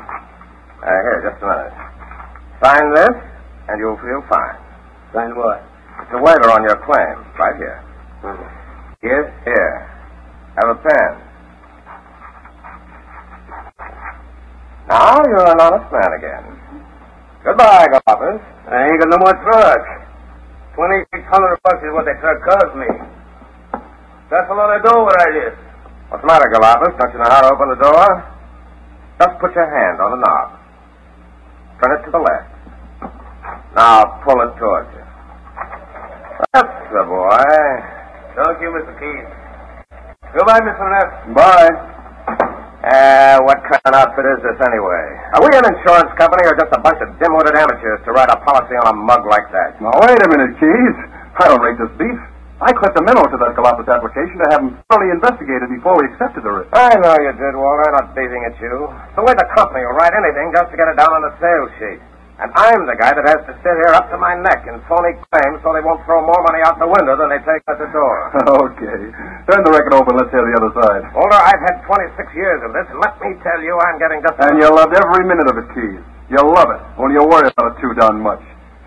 Uh, 0.82 0.86
here, 0.86 1.30
just 1.30 1.42
a 1.42 1.48
minute. 1.48 1.74
Sign 2.62 2.86
this, 2.94 3.16
and 3.70 3.80
you'll 3.80 4.02
feel 4.04 4.22
fine. 4.28 4.69
Sign 5.14 5.34
what? 5.36 5.64
It's 6.02 6.14
a 6.14 6.22
waiver 6.22 6.50
on 6.54 6.64
your 6.64 6.78
claim, 6.86 7.18
right 7.38 7.56
here. 7.58 7.82
Uh, 8.24 8.38
Here, 9.02 9.26
here. 9.44 9.76
Have 10.60 10.70
a 10.76 10.80
pen. 10.80 11.12
Now 14.90 15.22
you're 15.24 15.48
an 15.50 15.62
honest 15.62 15.88
man 15.92 16.12
again. 16.18 16.44
Goodbye, 17.44 17.88
Garlopis. 17.94 18.42
I 18.68 18.86
ain't 18.90 19.00
got 19.00 19.10
no 19.10 19.18
more 19.22 19.36
truck. 19.46 19.82
Twenty-six 20.76 21.22
hundred 21.30 21.58
bucks 21.64 21.82
is 21.84 21.94
what 21.94 22.06
the 22.06 22.16
truck 22.20 22.40
cost 22.44 22.76
me. 22.76 22.90
That's 24.30 24.50
a 24.50 24.54
lot 24.54 24.76
of 24.76 24.84
dough 24.84 25.06
right 25.06 25.36
is. 25.48 25.56
What's 26.10 26.22
the 26.22 26.28
matter, 26.28 26.50
Garlopis? 26.52 26.98
Don't 26.98 27.14
you 27.14 27.20
know 27.20 27.30
how 27.30 27.42
to 27.48 27.54
open 27.54 27.70
the 27.70 27.82
door? 27.82 28.08
Just 29.22 29.40
put 29.40 29.54
your 29.56 29.70
hand 29.70 30.02
on 30.02 30.12
the 30.12 30.20
knob. 30.26 30.48
Turn 31.82 31.92
it 31.98 32.06
to 32.06 32.12
the 32.12 32.20
left. 32.20 32.50
Now 33.76 34.22
pull 34.26 34.42
it 34.42 34.58
towards 34.60 34.90
you. 34.98 34.99
That's 36.40 36.88
the 36.96 37.04
boy. 37.04 37.44
Thank 38.40 38.56
you, 38.64 38.70
Mr. 38.72 38.94
Keyes. 38.96 39.28
Goodbye, 40.32 40.64
Mr. 40.64 40.86
Neff. 40.88 41.12
Bye. 41.36 41.72
Uh, 42.80 43.44
what 43.44 43.60
kind 43.68 43.84
of 43.84 43.94
outfit 43.94 44.24
is 44.24 44.40
this 44.40 44.56
anyway? 44.64 45.04
Are 45.36 45.44
we 45.44 45.52
an 45.52 45.68
insurance 45.68 46.08
company 46.16 46.48
or 46.48 46.56
just 46.56 46.72
a 46.72 46.80
bunch 46.80 46.96
of 47.04 47.12
dim-witted 47.20 47.60
amateurs 47.60 48.00
to 48.08 48.16
write 48.16 48.32
a 48.32 48.40
policy 48.48 48.72
on 48.80 48.88
a 48.88 48.96
mug 48.96 49.28
like 49.28 49.52
that? 49.52 49.76
Now, 49.84 49.92
wait 50.00 50.16
a 50.16 50.30
minute, 50.32 50.56
Keyes. 50.64 50.98
I 51.44 51.52
don't 51.52 51.60
rate 51.60 51.76
this 51.76 51.92
beef. 52.00 52.16
I 52.64 52.72
clipped 52.72 52.96
a 52.96 53.04
memo 53.04 53.24
to 53.28 53.38
that 53.40 53.56
Garlopis 53.56 53.88
application 53.88 54.36
to 54.40 54.46
have 54.52 54.60
him 54.64 54.80
thoroughly 54.88 55.12
investigated 55.12 55.68
before 55.72 56.00
we 56.00 56.08
accepted 56.12 56.44
the 56.48 56.52
risk. 56.52 56.72
I 56.72 56.92
know 57.04 57.16
you 57.20 57.32
did, 57.36 57.56
Walter. 57.56 57.84
I'm 57.92 58.04
not 58.04 58.16
beating 58.16 58.44
at 58.48 58.56
you. 58.64 58.88
It's 59.12 59.16
the 59.16 59.24
way 59.28 59.36
the 59.36 59.48
company 59.60 59.84
will 59.84 59.96
write 60.00 60.12
anything 60.16 60.52
just 60.56 60.72
to 60.72 60.76
get 60.80 60.88
it 60.92 60.96
down 61.00 61.12
on 61.12 61.24
the 61.24 61.36
sales 61.40 61.72
sheet. 61.80 62.00
And 62.40 62.56
I'm 62.56 62.88
the 62.88 62.96
guy 62.96 63.12
that 63.12 63.28
has 63.28 63.44
to 63.52 63.54
sit 63.60 63.76
here 63.84 63.92
up 63.92 64.08
to 64.12 64.18
my 64.18 64.32
neck 64.40 64.64
in 64.64 64.80
phony 64.88 65.12
claims 65.28 65.60
so 65.60 65.76
they 65.76 65.84
won't 65.84 66.00
throw 66.08 66.24
more 66.24 66.40
money 66.48 66.64
out 66.64 66.80
the 66.80 66.88
window 66.88 67.20
than 67.20 67.36
they 67.36 67.42
take 67.44 67.60
at 67.68 67.76
the 67.76 67.92
door. 67.92 68.32
okay. 68.64 69.00
Turn 69.44 69.60
the 69.68 69.74
record 69.76 69.92
over 69.92 70.08
and 70.08 70.24
let's 70.24 70.32
hear 70.32 70.48
the 70.48 70.56
other 70.56 70.72
side. 70.72 71.04
Walter, 71.12 71.36
I've 71.36 71.60
had 71.60 71.84
26 71.84 72.16
years 72.40 72.64
of 72.64 72.72
this, 72.72 72.88
and 72.88 73.00
let 73.04 73.20
me 73.20 73.36
tell 73.44 73.60
you, 73.60 73.76
I'm 73.76 74.00
getting 74.00 74.24
just... 74.24 74.40
And 74.40 74.56
you 74.56 74.72
loved 74.72 74.96
every 74.96 75.28
minute 75.28 75.52
of 75.52 75.60
it, 75.60 75.68
Keyes. 75.76 76.00
You 76.32 76.40
love 76.40 76.72
it. 76.72 76.80
Only 76.96 77.20
you 77.20 77.28
worry 77.28 77.52
about 77.52 77.76
it 77.76 77.82
too 77.84 77.92
darn 78.00 78.24
much. 78.24 78.40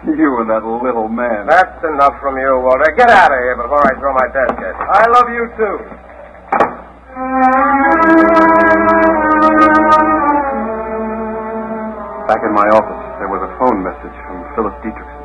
You 0.09 0.40
and 0.40 0.50
that 0.50 0.64
little 0.64 1.06
man. 1.06 1.47
That's 1.47 1.78
enough 1.85 2.18
from 2.18 2.35
you, 2.35 2.59
Walter. 2.59 2.90
Get 2.97 3.06
out 3.06 3.30
of 3.30 3.38
here 3.38 3.54
before 3.54 3.85
I 3.87 3.94
throw 4.00 4.11
my 4.16 4.26
desk 4.35 4.59
at 4.59 4.75
you. 4.75 4.87
I 4.88 5.04
love 5.12 5.28
you 5.30 5.44
too. 5.54 5.76
Back 12.26 12.42
in 12.42 12.50
my 12.50 12.66
office, 12.73 12.99
there 12.99 12.99
was 12.99 13.06
a 13.06 13.12
phone 13.62 13.78
message 13.87 14.16
from 14.26 14.42
Phyllis 14.59 14.75
Dietrichson. 14.83 15.23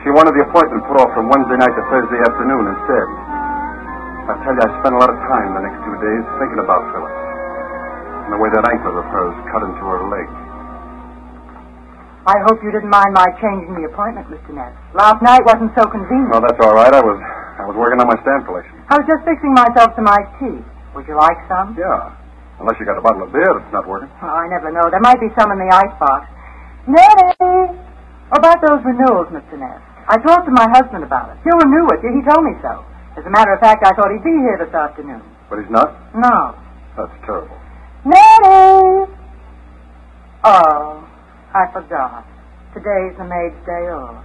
She 0.00 0.08
wanted 0.08 0.32
the 0.32 0.48
appointment 0.48 0.80
put 0.88 0.96
off 1.04 1.12
from 1.12 1.28
Wednesday 1.28 1.60
night 1.60 1.74
to 1.76 1.84
Thursday 1.92 2.16
afternoon 2.24 2.64
instead. 2.64 3.06
I 4.24 4.40
tell 4.40 4.56
you, 4.56 4.62
I 4.64 4.68
spent 4.80 4.96
a 4.96 5.00
lot 5.04 5.12
of 5.12 5.20
time 5.28 5.52
the 5.52 5.60
next 5.68 5.84
two 5.84 5.96
days 6.00 6.24
thinking 6.40 6.64
about 6.64 6.80
Phyllis 6.96 7.12
and 8.24 8.30
the 8.32 8.40
way 8.40 8.48
that 8.56 8.64
ankle 8.72 8.96
of 8.96 9.04
hers 9.12 9.36
cut 9.52 9.68
into 9.68 9.84
her 9.84 10.00
leg. 10.08 10.28
I 12.24 12.40
hope 12.48 12.64
you 12.64 12.72
didn't 12.72 12.88
mind 12.88 13.12
my 13.12 13.28
changing 13.36 13.76
the 13.76 13.84
appointment, 13.84 14.32
Mr. 14.32 14.56
Neff. 14.56 14.72
Last 14.96 15.20
night 15.20 15.44
wasn't 15.44 15.76
so 15.76 15.84
convenient. 15.92 16.32
No, 16.32 16.40
that's 16.40 16.58
all 16.64 16.72
right. 16.72 16.90
I 16.90 17.04
was 17.04 17.20
I 17.60 17.68
was 17.68 17.76
working 17.76 18.00
on 18.00 18.08
my 18.08 18.16
stamp 18.24 18.48
collection. 18.48 18.80
I 18.88 18.96
was 18.96 19.04
just 19.04 19.22
fixing 19.28 19.52
myself 19.52 19.92
some 19.92 20.08
iced 20.08 20.32
tea. 20.40 20.58
Would 20.96 21.04
you 21.04 21.20
like 21.20 21.36
some? 21.52 21.76
Yeah. 21.76 22.16
Unless 22.64 22.80
you 22.80 22.88
got 22.88 22.96
a 22.96 23.04
bottle 23.04 23.28
of 23.28 23.30
beer 23.30 23.46
that's 23.52 23.70
not 23.76 23.84
working. 23.84 24.08
Oh, 24.24 24.32
I 24.32 24.48
never 24.48 24.72
know. 24.72 24.88
There 24.88 25.04
might 25.04 25.20
be 25.20 25.28
some 25.36 25.52
in 25.52 25.60
the 25.60 25.68
icebox. 25.68 26.32
Nettie! 26.86 27.74
About 28.30 28.58
those 28.62 28.82
renewals, 28.86 29.26
Mr. 29.34 29.58
Neff. 29.58 29.82
I 30.08 30.18
talked 30.22 30.46
to 30.46 30.54
my 30.54 30.70
husband 30.70 31.02
about 31.02 31.34
it. 31.34 31.38
He'll 31.42 31.58
renew 31.58 31.86
it. 31.90 31.98
You 32.02 32.14
he 32.14 32.22
told 32.22 32.46
me 32.46 32.54
so. 32.62 32.86
As 33.18 33.26
a 33.26 33.30
matter 33.30 33.54
of 33.54 33.60
fact, 33.60 33.82
I 33.82 33.90
thought 33.94 34.10
he'd 34.14 34.22
be 34.22 34.34
here 34.38 34.58
this 34.58 34.70
afternoon. 34.74 35.22
But 35.50 35.58
he's 35.62 35.70
not? 35.70 35.94
No. 36.14 36.54
That's 36.94 37.14
terrible. 37.26 37.58
Nettie! 38.06 39.10
Oh, 40.46 41.02
I 41.54 41.62
forgot. 41.74 42.22
Today's 42.70 43.18
the 43.18 43.26
maid's 43.26 43.58
day 43.66 43.90
off. 43.90 44.22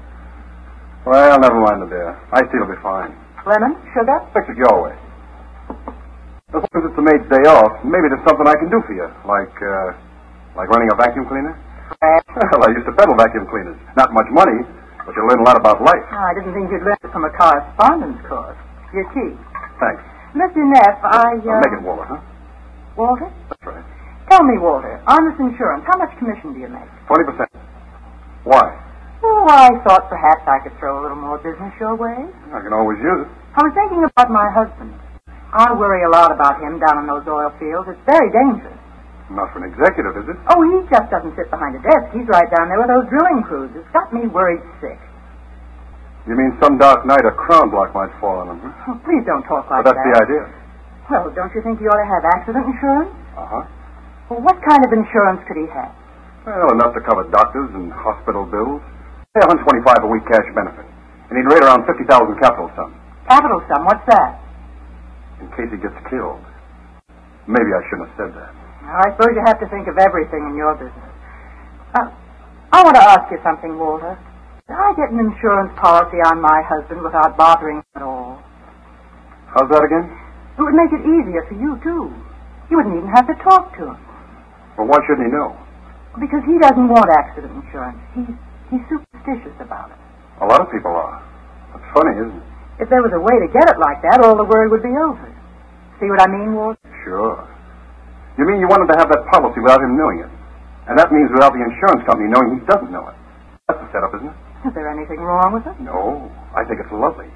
Well, 1.06 1.40
never 1.42 1.58
mind 1.58 1.82
the 1.82 1.90
beer. 1.90 2.14
Iced 2.34 2.52
tea 2.54 2.62
will 2.62 2.70
be 2.70 2.82
fine. 2.86 3.10
Lemon? 3.48 3.74
Sugar? 3.98 4.22
Fix 4.38 4.46
it 4.54 4.58
your 4.58 4.86
way. 4.86 4.94
As 6.54 6.62
long 6.62 6.78
as 6.78 6.84
it's 6.86 6.98
the 7.00 7.02
maid's 7.02 7.26
day 7.26 7.42
off, 7.50 7.82
maybe 7.82 8.06
there's 8.06 8.22
something 8.28 8.46
I 8.46 8.54
can 8.54 8.70
do 8.70 8.84
for 8.86 8.94
you. 8.94 9.10
Like, 9.26 9.56
uh, 9.66 9.98
like 10.54 10.70
running 10.70 10.94
a 10.94 10.98
vacuum 11.00 11.26
cleaner? 11.26 11.58
Well, 12.34 12.66
I 12.66 12.74
used 12.74 12.90
to 12.90 12.96
peddle 12.98 13.14
vacuum 13.14 13.46
cleaners. 13.46 13.78
Not 13.94 14.10
much 14.10 14.26
money, 14.34 14.66
but 15.06 15.14
you 15.14 15.22
learn 15.22 15.38
a 15.38 15.46
lot 15.46 15.54
about 15.54 15.86
life. 15.86 16.02
Oh, 16.10 16.18
I 16.18 16.34
didn't 16.34 16.58
think 16.58 16.74
you'd 16.74 16.82
learn 16.82 16.98
it 16.98 17.14
from 17.14 17.30
a 17.30 17.32
correspondence 17.38 18.18
course. 18.26 18.58
Your 18.90 19.06
tea. 19.14 19.38
Thanks. 19.78 20.02
Mr. 20.34 20.66
Neff, 20.66 20.98
I, 21.06 21.38
uh... 21.38 21.62
Make 21.62 21.78
it 21.78 21.86
Walter, 21.86 22.10
huh? 22.10 22.18
Walter? 22.98 23.30
That's 23.54 23.66
right. 23.70 23.86
Tell 24.34 24.42
me, 24.42 24.58
Walter, 24.58 24.98
on 25.06 25.30
this 25.30 25.38
insurance, 25.38 25.86
how 25.86 26.02
much 26.02 26.10
commission 26.18 26.58
do 26.58 26.60
you 26.66 26.74
make? 26.74 26.90
20%. 27.06 27.46
Why? 28.50 28.66
Oh, 29.22 29.46
I 29.46 29.70
thought 29.86 30.10
perhaps 30.10 30.42
I 30.50 30.58
could 30.66 30.74
throw 30.82 30.98
a 30.98 31.02
little 31.06 31.22
more 31.22 31.38
business 31.38 31.70
your 31.78 31.94
way. 31.94 32.18
I 32.18 32.60
can 32.66 32.74
always 32.74 32.98
use 32.98 33.30
it. 33.30 33.32
I 33.54 33.62
was 33.62 33.74
thinking 33.78 34.02
about 34.02 34.34
my 34.34 34.50
husband. 34.50 34.98
I 35.54 35.70
worry 35.78 36.02
a 36.02 36.10
lot 36.10 36.34
about 36.34 36.58
him 36.66 36.82
down 36.82 36.98
in 36.98 37.06
those 37.06 37.30
oil 37.30 37.54
fields. 37.62 37.94
It's 37.94 38.02
very 38.10 38.34
dangerous. 38.34 38.81
Not 39.32 39.48
for 39.56 39.64
an 39.64 39.72
executive, 39.72 40.12
is 40.20 40.28
it? 40.28 40.38
Oh, 40.52 40.60
he 40.60 40.84
just 40.92 41.08
doesn't 41.08 41.32
sit 41.40 41.48
behind 41.48 41.80
a 41.80 41.82
desk. 41.82 42.12
He's 42.12 42.28
right 42.28 42.48
down 42.52 42.68
there 42.68 42.84
with 42.84 42.92
those 42.92 43.08
drilling 43.08 43.40
crews. 43.48 43.72
It's 43.80 43.88
got 43.96 44.12
me 44.12 44.28
worried 44.28 44.60
sick. 44.84 45.00
You 46.28 46.36
mean 46.36 46.54
some 46.62 46.78
dark 46.78 47.08
night 47.08 47.24
a 47.24 47.32
crown 47.34 47.72
block 47.72 47.96
might 47.96 48.12
fall 48.20 48.44
on 48.44 48.54
him, 48.54 48.60
huh? 48.62 48.92
Oh, 48.94 48.98
please 49.08 49.24
don't 49.26 49.42
talk 49.48 49.72
like 49.72 49.88
that. 49.88 49.96
But 49.96 49.96
that's 49.96 50.04
that. 50.04 50.12
the 50.12 50.16
idea. 50.28 50.44
Well, 51.10 51.26
don't 51.34 51.52
you 51.56 51.64
think 51.64 51.80
he 51.80 51.88
ought 51.88 51.98
to 51.98 52.06
have 52.12 52.24
accident 52.28 52.68
insurance? 52.68 53.12
Uh-huh. 53.40 53.64
Well, 54.30 54.42
what 54.44 54.60
kind 54.68 54.84
of 54.84 54.92
insurance 54.94 55.42
could 55.48 55.58
he 55.58 55.68
have? 55.72 55.96
Well, 56.46 56.76
enough 56.76 56.94
to 56.94 57.02
cover 57.02 57.26
doctors 57.32 57.72
and 57.74 57.90
hospital 57.92 58.46
bills. 58.46 58.84
Say 59.34 59.42
125 59.48 60.04
a 60.04 60.10
week 60.12 60.28
cash 60.28 60.46
benefit. 60.54 60.86
And 61.32 61.40
he'd 61.40 61.48
rate 61.48 61.64
around 61.64 61.88
50,000 61.88 62.04
capital 62.44 62.70
sum. 62.76 62.92
Capital 63.26 63.64
sum, 63.72 63.88
what's 63.88 64.04
that? 64.12 64.44
In 65.40 65.48
case 65.56 65.72
he 65.72 65.80
gets 65.80 65.96
killed. 66.12 66.44
Maybe 67.48 67.72
I 67.74 67.82
shouldn't 67.90 68.12
have 68.12 68.18
said 68.20 68.32
that. 68.36 68.52
Now, 68.84 68.98
I 69.06 69.14
suppose 69.14 69.32
you 69.38 69.44
have 69.46 69.60
to 69.62 69.70
think 69.70 69.88
of 69.88 69.98
everything 69.98 70.42
in 70.50 70.56
your 70.58 70.74
business. 70.76 71.12
Uh, 71.94 72.10
I 72.74 72.84
want 72.84 72.96
to 72.96 73.04
ask 73.04 73.30
you 73.32 73.38
something, 73.44 73.78
Walter. 73.78 74.18
Did 74.68 74.78
I 74.80 74.96
get 74.96 75.12
an 75.12 75.20
insurance 75.20 75.72
policy 75.78 76.18
on 76.24 76.40
my 76.42 76.64
husband 76.66 77.02
without 77.04 77.36
bothering 77.38 77.84
him 77.84 77.94
at 77.96 78.02
all? 78.02 78.42
How's 79.54 79.68
that 79.70 79.84
again? 79.84 80.08
It 80.58 80.62
would 80.64 80.76
make 80.76 80.92
it 80.96 81.04
easier 81.04 81.44
for 81.48 81.56
you, 81.60 81.76
too. 81.84 82.10
You 82.72 82.80
wouldn't 82.80 82.96
even 82.96 83.12
have 83.12 83.28
to 83.28 83.36
talk 83.44 83.76
to 83.78 83.92
him. 83.92 84.00
Well, 84.80 84.88
why 84.88 85.04
shouldn't 85.04 85.28
he 85.28 85.32
know? 85.32 85.52
Because 86.20 86.44
he 86.48 86.56
doesn't 86.60 86.88
want 86.88 87.08
accident 87.12 87.52
insurance. 87.52 88.00
He's, 88.16 88.32
he's 88.72 88.84
superstitious 88.88 89.56
about 89.60 89.92
it. 89.92 90.00
A 90.40 90.48
lot 90.48 90.64
of 90.64 90.72
people 90.72 90.92
are. 90.92 91.20
That's 91.76 91.88
funny, 91.92 92.16
isn't 92.16 92.40
it? 92.40 92.48
If 92.80 92.88
there 92.90 93.04
was 93.04 93.12
a 93.14 93.20
way 93.20 93.36
to 93.44 93.48
get 93.52 93.68
it 93.68 93.78
like 93.78 94.00
that, 94.08 94.24
all 94.24 94.36
the 94.40 94.48
worry 94.48 94.72
would 94.72 94.82
be 94.84 94.96
over. 94.96 95.28
See 96.00 96.08
what 96.08 96.24
I 96.24 96.28
mean, 96.32 96.56
Walter? 96.56 96.80
Sure. 97.04 97.44
You 98.40 98.46
mean 98.48 98.60
you 98.64 98.68
wanted 98.72 98.88
to 98.94 98.98
have 99.00 99.10
that 99.12 99.28
policy 99.32 99.60
without 99.60 99.82
him 99.84 99.98
knowing 100.00 100.24
it? 100.24 100.32
And 100.88 100.98
that 100.98 101.12
means 101.12 101.30
without 101.32 101.54
the 101.54 101.62
insurance 101.64 102.02
company 102.08 102.32
knowing 102.32 102.58
he 102.58 102.62
doesn't 102.66 102.92
know 102.92 103.08
it. 103.12 103.16
That's 103.68 103.80
the 103.80 103.90
setup, 103.94 104.12
isn't 104.18 104.28
it? 104.32 104.38
Is 104.68 104.74
there 104.74 104.90
anything 104.90 105.20
wrong 105.22 105.54
with 105.54 105.66
it? 105.68 105.78
No. 105.82 106.30
I 106.56 106.64
think 106.66 106.80
it's 106.82 106.92
lovely. 106.94 107.30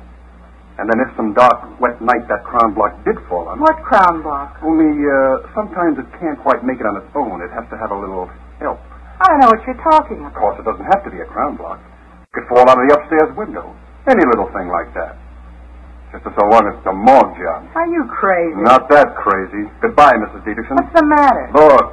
And 0.78 0.92
then 0.92 1.00
if 1.00 1.08
some 1.16 1.32
dark, 1.32 1.64
wet 1.80 2.02
night 2.04 2.28
that 2.28 2.44
crown 2.44 2.75
block 2.75 2.92
did 3.08 3.16
fall 3.32 3.48
on, 3.48 3.60
What 3.64 3.80
crown 3.86 4.22
block? 4.22 4.60
only 4.60 4.92
uh, 5.08 5.40
sometimes 5.56 5.96
it 5.98 6.08
can't 6.20 6.36
quite 6.44 6.68
make 6.68 6.84
it 6.84 6.88
on 6.88 7.00
its 7.00 7.08
own. 7.16 7.40
It 7.40 7.52
has 7.56 7.64
to 7.72 7.78
have 7.80 7.96
a 7.96 7.98
little 7.98 8.28
help. 8.60 8.80
I 9.24 9.32
don't 9.32 9.40
know 9.40 9.48
what 9.56 9.64
you're 9.64 9.80
talking 9.80 10.20
Of 10.28 10.36
course, 10.36 10.60
it 10.60 10.68
doesn't 10.68 10.84
have 10.92 11.00
to 11.08 11.12
be 11.12 11.24
a 11.24 11.28
crown 11.32 11.56
block. 11.56 11.80
It 11.80 12.32
could 12.36 12.48
fall 12.52 12.68
out 12.68 12.75
of 12.75 12.84
the 12.84 12.92
upstairs 12.92 13.32
window. 13.40 13.72
Any 14.12 14.24
little 14.28 14.52
thing 14.52 14.68
like 14.68 14.92
that. 15.00 15.16
Just 16.24 16.36
so 16.39 16.45
long 16.48 16.63
as 16.69 16.74
it's 16.79 16.88
a 16.88 16.95
morgue 16.95 17.36
job. 17.36 17.67
Are 17.75 17.88
you 17.91 18.07
crazy? 18.07 18.55
Not 18.63 18.88
that 18.89 19.15
crazy. 19.19 19.67
Goodbye, 19.84 20.15
Mrs. 20.15 20.43
Dietrichson. 20.48 20.79
What's 20.79 20.95
the 20.95 21.05
matter? 21.05 21.51
Look, 21.51 21.91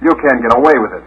you 0.00 0.12
can't 0.24 0.40
get 0.40 0.52
away 0.56 0.74
with 0.80 0.96
it. 0.96 1.04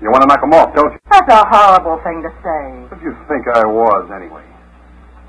You 0.00 0.14
want 0.14 0.22
to 0.22 0.28
knock 0.30 0.38
'em 0.46 0.54
off, 0.54 0.70
don't 0.78 0.92
you? 0.94 1.00
That's 1.10 1.26
a 1.26 1.42
horrible 1.42 1.98
thing 2.06 2.22
to 2.22 2.30
say. 2.38 2.62
What 2.86 3.02
do 3.02 3.04
you 3.10 3.16
think 3.26 3.50
I 3.50 3.66
was, 3.66 4.06
anyway? 4.14 4.46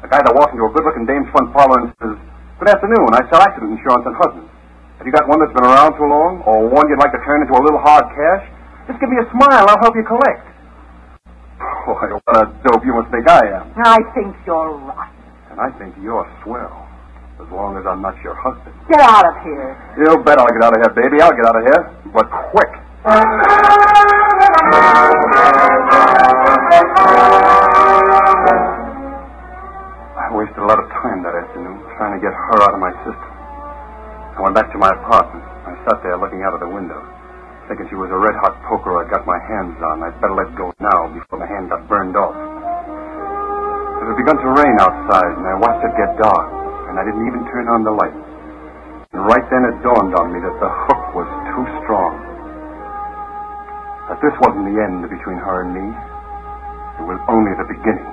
A 0.03 0.08
guy 0.08 0.22
that 0.22 0.31
walks 0.34 0.53
into 0.53 0.63
a 0.63 0.69
good-looking 0.72 1.05
dame's 1.10 1.27
front 1.34 1.51
parlor 1.51 1.81
and 1.81 1.89
says, 2.00 2.15
Good 2.62 2.69
afternoon, 2.69 3.10
I 3.17 3.24
sell 3.34 3.41
accident 3.41 3.72
insurance 3.74 4.05
on 4.05 4.13
husbands. 4.13 4.51
Have 5.00 5.08
you 5.08 5.13
got 5.15 5.27
one 5.27 5.39
that's 5.39 5.51
been 5.55 5.63
around 5.65 5.96
too 5.98 6.05
long, 6.05 6.43
or 6.46 6.67
one 6.69 6.88
you'd 6.88 7.00
like 7.00 7.12
to 7.15 7.22
turn 7.25 7.41
into 7.41 7.55
a 7.55 7.63
little 7.63 7.79
hard 7.79 8.03
cash? 8.13 8.43
Just 8.88 9.00
give 9.00 9.10
me 9.10 9.17
a 9.17 9.27
smile, 9.31 9.65
I'll 9.67 9.79
help 9.81 9.96
you 9.96 10.03
collect. 10.03 10.43
Boy, 11.88 12.13
what 12.24 12.36
a 12.38 12.46
dope 12.67 12.86
you 12.86 12.93
must 12.93 13.10
think 13.12 13.27
I 13.27 13.63
am. 13.63 13.74
I 13.84 14.00
think 14.13 14.36
you're 14.46 14.75
rotten. 14.75 15.19
I 15.60 15.68
think 15.75 15.92
you're 16.00 16.24
swell, 16.39 16.88
as 17.44 17.51
long 17.51 17.75
as 17.75 17.84
I'm 17.84 18.00
not 18.00 18.16
your 18.24 18.32
husband. 18.32 18.72
Get 18.88 19.04
out 19.04 19.28
of 19.28 19.36
here. 19.44 19.75
You 20.00 20.16
bet 20.24 20.39
I'll 20.39 20.48
get 20.56 20.63
out 20.63 20.72
of 20.72 20.80
here, 20.80 20.94
baby. 20.96 21.20
I'll 21.20 21.36
get 21.36 21.44
out 21.44 21.60
of 21.60 21.68
here, 21.68 21.84
but 22.16 22.32
quick. 22.56 22.72
I 30.16 30.32
wasted 30.32 30.63
a 30.63 30.68
lot 30.68 30.80
of 30.80 30.88
time 30.96 31.28
that 31.28 31.36
afternoon 31.36 31.84
trying 32.00 32.16
to 32.16 32.24
get 32.24 32.32
her 32.32 32.58
out 32.63 32.72
of 32.72 32.80
my 32.80 32.96
system. 33.04 33.20
I 33.20 34.39
went 34.39 34.56
back 34.56 34.72
to 34.72 34.80
my 34.80 34.96
apartment. 34.96 35.44
I 35.68 35.75
sat 35.84 36.00
there 36.08 36.16
looking 36.16 36.39
out 36.48 36.56
of 36.56 36.63
the 36.63 36.72
window, 36.72 37.04
thinking 37.68 37.84
she 37.92 38.00
was 38.00 38.08
a 38.16 38.20
red 38.20 38.39
hot 38.39 38.56
poker 38.63 38.96
I'd 39.04 39.12
got 39.12 39.28
my 39.28 39.44
hands 39.44 39.75
on. 39.84 40.08
I'd 40.08 40.16
better 40.24 40.39
let 40.39 40.56
go 40.56 40.72
now 40.80 41.12
before 41.12 41.44
my 41.44 41.51
hand 41.51 41.68
got 41.68 41.84
burned 41.92 42.16
off. 42.16 42.32
It 44.10 44.18
had 44.18 44.25
begun 44.25 44.42
to 44.42 44.50
rain 44.58 44.74
outside, 44.82 45.38
and 45.38 45.46
I 45.46 45.54
watched 45.62 45.86
it 45.86 45.94
get 45.94 46.18
dark, 46.18 46.50
and 46.89 46.98
I 46.98 47.06
didn't 47.06 47.30
even 47.30 47.46
turn 47.54 47.70
on 47.70 47.86
the 47.86 47.94
light. 47.94 48.18
And 49.13 49.22
right 49.22 49.46
then 49.54 49.70
it 49.70 49.84
dawned 49.86 50.18
on 50.18 50.34
me 50.34 50.42
that 50.42 50.58
the 50.58 50.66
hook 50.66 51.13
was 51.13 51.30
too 51.54 51.62
strong. 51.86 52.18
That 54.10 54.18
this 54.25 54.34
wasn't 54.42 54.66
the 54.66 54.82
end 54.82 55.06
between 55.06 55.38
her 55.38 55.62
and 55.62 55.78
me. 55.78 55.94
It 56.98 57.06
was 57.06 57.22
only 57.30 57.54
the 57.54 57.70
beginning. 57.70 58.10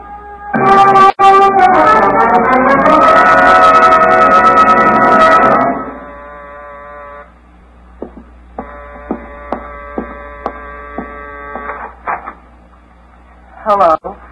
Hello 13.65 14.26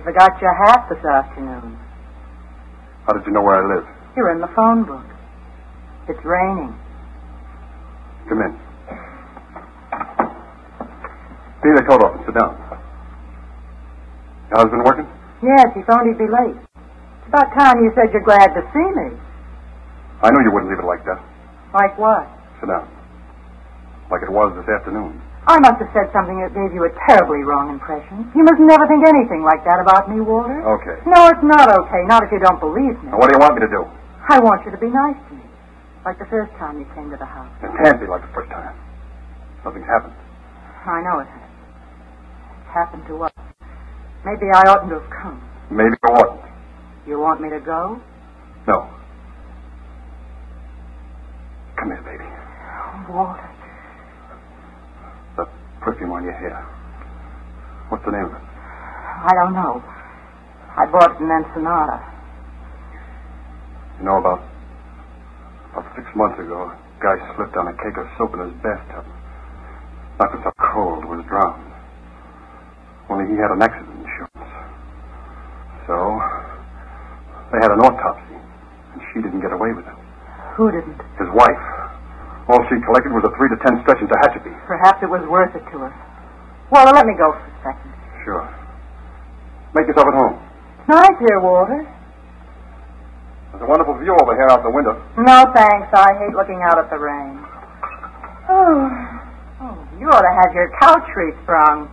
forgot 0.00 0.40
your 0.40 0.54
hat 0.66 0.88
this 0.90 1.02
afternoon. 1.04 1.78
How 3.06 3.12
did 3.14 3.24
you 3.26 3.32
know 3.32 3.42
where 3.42 3.62
I 3.62 3.76
live? 3.76 3.86
You're 4.16 4.32
in 4.32 4.40
the 4.40 4.50
phone 4.56 4.84
book. 4.84 5.04
It's 6.08 6.18
raining. 6.24 6.74
Come 8.28 8.42
in. 8.42 8.52
Be 11.62 11.70
the 11.74 11.84
coat 11.86 12.02
off 12.02 12.14
and 12.18 12.24
sit 12.26 12.34
down. 12.34 12.54
Your 14.50 14.58
husband 14.62 14.82
working? 14.84 15.06
Yes, 15.42 15.66
he 15.74 15.82
phoned 15.82 16.06
he'd 16.08 16.18
be 16.18 16.30
late. 16.30 16.54
It's 16.56 17.28
about 17.28 17.50
time 17.58 17.82
you 17.82 17.90
said 17.94 18.12
you're 18.12 18.22
glad 18.22 18.54
to 18.54 18.62
see 18.72 18.88
me. 18.94 19.18
I 20.22 20.30
knew 20.30 20.42
you 20.42 20.52
wouldn't 20.54 20.70
leave 20.70 20.78
it 20.78 20.86
like 20.86 21.04
that. 21.04 21.20
Like 21.74 21.98
what? 21.98 22.26
Sit 22.60 22.70
down. 22.70 22.88
Like 24.10 24.22
it 24.22 24.30
was 24.30 24.54
this 24.56 24.68
afternoon. 24.70 25.20
I 25.46 25.62
must 25.62 25.78
have 25.78 25.90
said 25.94 26.10
something 26.10 26.42
that 26.42 26.50
gave 26.50 26.74
you 26.74 26.82
a 26.82 26.92
terribly 27.06 27.46
wrong 27.46 27.70
impression. 27.70 28.26
You 28.34 28.42
must 28.42 28.58
never 28.58 28.82
think 28.90 29.06
anything 29.06 29.46
like 29.46 29.62
that 29.62 29.78
about 29.78 30.10
me, 30.10 30.18
Walter. 30.18 30.58
Okay. 30.58 30.98
No, 31.06 31.30
it's 31.30 31.46
not 31.46 31.70
okay. 31.70 32.02
Not 32.10 32.26
if 32.26 32.34
you 32.34 32.42
don't 32.42 32.58
believe 32.58 32.98
me. 33.06 33.14
Now, 33.14 33.22
what 33.22 33.30
do 33.30 33.38
you 33.38 33.42
want 33.42 33.54
me 33.54 33.62
to 33.62 33.70
do? 33.70 33.86
I 34.26 34.42
want 34.42 34.66
you 34.66 34.74
to 34.74 34.80
be 34.82 34.90
nice 34.90 35.14
to 35.30 35.32
me. 35.38 35.46
Like 36.02 36.18
the 36.18 36.26
first 36.26 36.50
time 36.58 36.82
you 36.82 36.86
came 36.98 37.14
to 37.14 37.16
the 37.16 37.26
house. 37.30 37.50
It 37.62 37.70
can't 37.78 38.02
be 38.02 38.10
like 38.10 38.26
the 38.26 38.34
first 38.34 38.50
time. 38.50 38.74
Nothing's 39.62 39.86
happened. 39.86 40.14
I 40.82 40.98
know 41.06 41.22
it 41.22 41.30
has. 41.30 41.50
It's 42.66 42.74
happened 42.74 43.06
to 43.06 43.30
us. 43.30 43.32
Maybe 44.26 44.50
I 44.50 44.66
oughtn't 44.66 44.90
to 44.90 44.98
have 44.98 45.10
come. 45.14 45.38
Maybe 45.70 45.94
you 45.94 46.10
wouldn't. 46.10 46.42
You 47.06 47.18
want 47.22 47.40
me 47.40 47.50
to 47.50 47.62
go? 47.62 48.02
No. 48.66 48.90
Come 51.78 51.94
here, 51.94 52.02
baby. 52.02 52.26
Walter. 53.14 53.46
Perfume 55.86 56.10
on 56.10 56.26
your 56.26 56.34
hair. 56.34 56.58
What's 57.94 58.02
the 58.02 58.10
name 58.10 58.26
of 58.26 58.34
it? 58.34 58.42
I 58.42 59.30
don't 59.38 59.54
know. 59.54 59.78
I 60.74 60.82
bought 60.90 61.14
it 61.14 61.22
in 61.22 61.30
Ensenada. 61.30 62.02
You 64.02 64.10
know, 64.10 64.18
about 64.18 64.42
about 65.70 65.86
six 65.94 66.10
months 66.18 66.42
ago, 66.42 66.74
a 66.74 66.74
guy 66.98 67.14
slipped 67.38 67.54
on 67.54 67.70
a 67.70 67.76
cake 67.78 67.94
of 68.02 68.10
soap 68.18 68.34
in 68.34 68.50
his 68.50 68.54
bathtub. 68.66 69.06
Knocked 70.18 70.34
himself 70.34 70.58
cold, 70.74 71.06
was 71.06 71.22
drowned. 71.30 71.70
Only 73.06 73.30
he 73.30 73.38
had 73.38 73.54
an 73.54 73.62
accident 73.62 73.94
insurance. 74.02 74.52
So, 75.86 76.18
they 77.54 77.62
had 77.62 77.70
an 77.70 77.78
autopsy, 77.86 78.34
and 78.34 79.00
she 79.14 79.22
didn't 79.22 79.38
get 79.38 79.54
away 79.54 79.70
with 79.70 79.86
it. 79.86 79.98
Who 80.58 80.66
didn't? 80.74 80.98
His 81.14 81.30
wife. 81.30 81.75
All 82.46 82.62
she 82.70 82.78
collected 82.86 83.10
was 83.10 83.26
a 83.26 83.32
three 83.34 83.50
to 83.50 83.58
ten 83.58 83.82
stretch 83.82 83.98
into 83.98 84.14
Tehachapi. 84.14 84.54
Perhaps 84.70 85.02
it 85.02 85.10
was 85.10 85.26
worth 85.26 85.50
it 85.58 85.66
to 85.74 85.82
her. 85.82 85.92
Walter, 86.70 86.94
let 86.94 87.06
me 87.06 87.14
go 87.18 87.34
for 87.34 87.42
a 87.42 87.58
second. 87.62 87.90
Sure. 88.22 88.46
Make 89.74 89.90
yourself 89.90 90.06
at 90.06 90.14
home. 90.14 90.38
It's 90.78 90.88
nice 90.88 91.18
here, 91.18 91.42
Walter. 91.42 91.82
There's 93.50 93.62
a 93.62 93.66
wonderful 93.66 93.98
view 93.98 94.14
over 94.14 94.34
here 94.38 94.46
out 94.46 94.62
the 94.62 94.70
window. 94.70 94.94
No, 95.18 95.42
thanks. 95.54 95.90
I 95.90 96.14
hate 96.22 96.34
looking 96.38 96.62
out 96.62 96.78
at 96.78 96.86
the 96.86 96.98
rain. 96.98 97.34
Oh, 98.46 98.86
oh 99.66 99.74
you 99.98 100.06
ought 100.06 100.22
to 100.22 100.34
have 100.46 100.54
your 100.54 100.70
couch 100.78 101.06
resprung. 101.18 101.90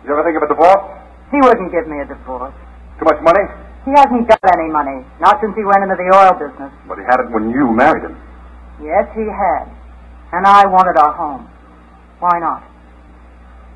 Did 0.00 0.08
you 0.08 0.12
ever 0.16 0.24
think 0.24 0.40
of 0.40 0.44
a 0.44 0.50
divorce? 0.56 0.88
He 1.28 1.38
wouldn't 1.44 1.68
give 1.68 1.84
me 1.84 2.00
a 2.00 2.08
divorce. 2.08 2.54
Too 2.96 3.04
much 3.04 3.20
money? 3.20 3.44
He 3.84 3.92
hasn't 3.92 4.24
got 4.24 4.40
any 4.56 4.72
money. 4.72 5.04
Not 5.20 5.36
since 5.44 5.52
he 5.52 5.64
went 5.68 5.84
into 5.84 6.00
the 6.00 6.08
oil 6.16 6.32
business. 6.40 6.72
But 6.88 6.96
he 6.96 7.04
had 7.04 7.20
it 7.20 7.28
when 7.28 7.50
you 7.52 7.68
married 7.76 8.08
him. 8.08 8.16
Yes, 8.82 9.08
he 9.16 9.24
had. 9.24 9.66
And 10.32 10.44
I 10.44 10.66
wanted 10.66 10.96
a 11.00 11.12
home. 11.12 11.48
Why 12.20 12.38
not? 12.40 12.64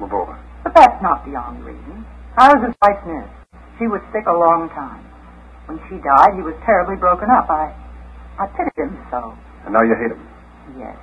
Move. 0.01 0.33
But 0.65 0.75
that's 0.75 1.01
not 1.03 1.25
the 1.25 1.37
only 1.37 1.73
reason. 1.73 2.05
I 2.37 2.53
was 2.53 2.61
his 2.65 2.77
wife's 2.81 3.05
nurse. 3.07 3.33
She 3.79 3.89
was 3.89 4.01
sick 4.13 4.29
a 4.29 4.33
long 4.33 4.69
time. 4.77 5.05
When 5.69 5.81
she 5.89 5.97
died, 6.01 6.37
he 6.37 6.45
was 6.45 6.57
terribly 6.65 6.97
broken 6.97 7.31
up. 7.31 7.49
I, 7.49 7.73
I 8.37 8.45
pitied 8.53 8.77
him 8.77 8.97
so. 9.09 9.33
And 9.65 9.73
now 9.73 9.85
you 9.85 9.97
hate 9.97 10.13
him. 10.13 10.21
Yes. 10.77 10.97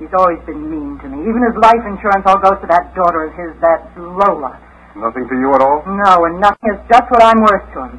He's 0.00 0.12
always 0.12 0.40
been 0.44 0.60
mean 0.68 1.00
to 1.00 1.08
me. 1.08 1.24
Even 1.24 1.40
his 1.40 1.56
life 1.56 1.80
insurance 1.88 2.24
all 2.28 2.36
goes 2.40 2.60
to 2.60 2.68
that 2.68 2.92
daughter 2.92 3.28
of 3.28 3.32
his, 3.32 3.56
that 3.64 3.80
Lola. 3.96 4.60
Nothing 4.96 5.28
to 5.28 5.36
you 5.40 5.52
at 5.56 5.60
all? 5.64 5.84
No, 5.88 6.24
and 6.28 6.40
nothing 6.40 6.68
is 6.72 6.80
just 6.88 7.08
what 7.08 7.22
I'm 7.24 7.40
worth 7.40 7.64
to 7.76 7.80
him. 7.88 7.96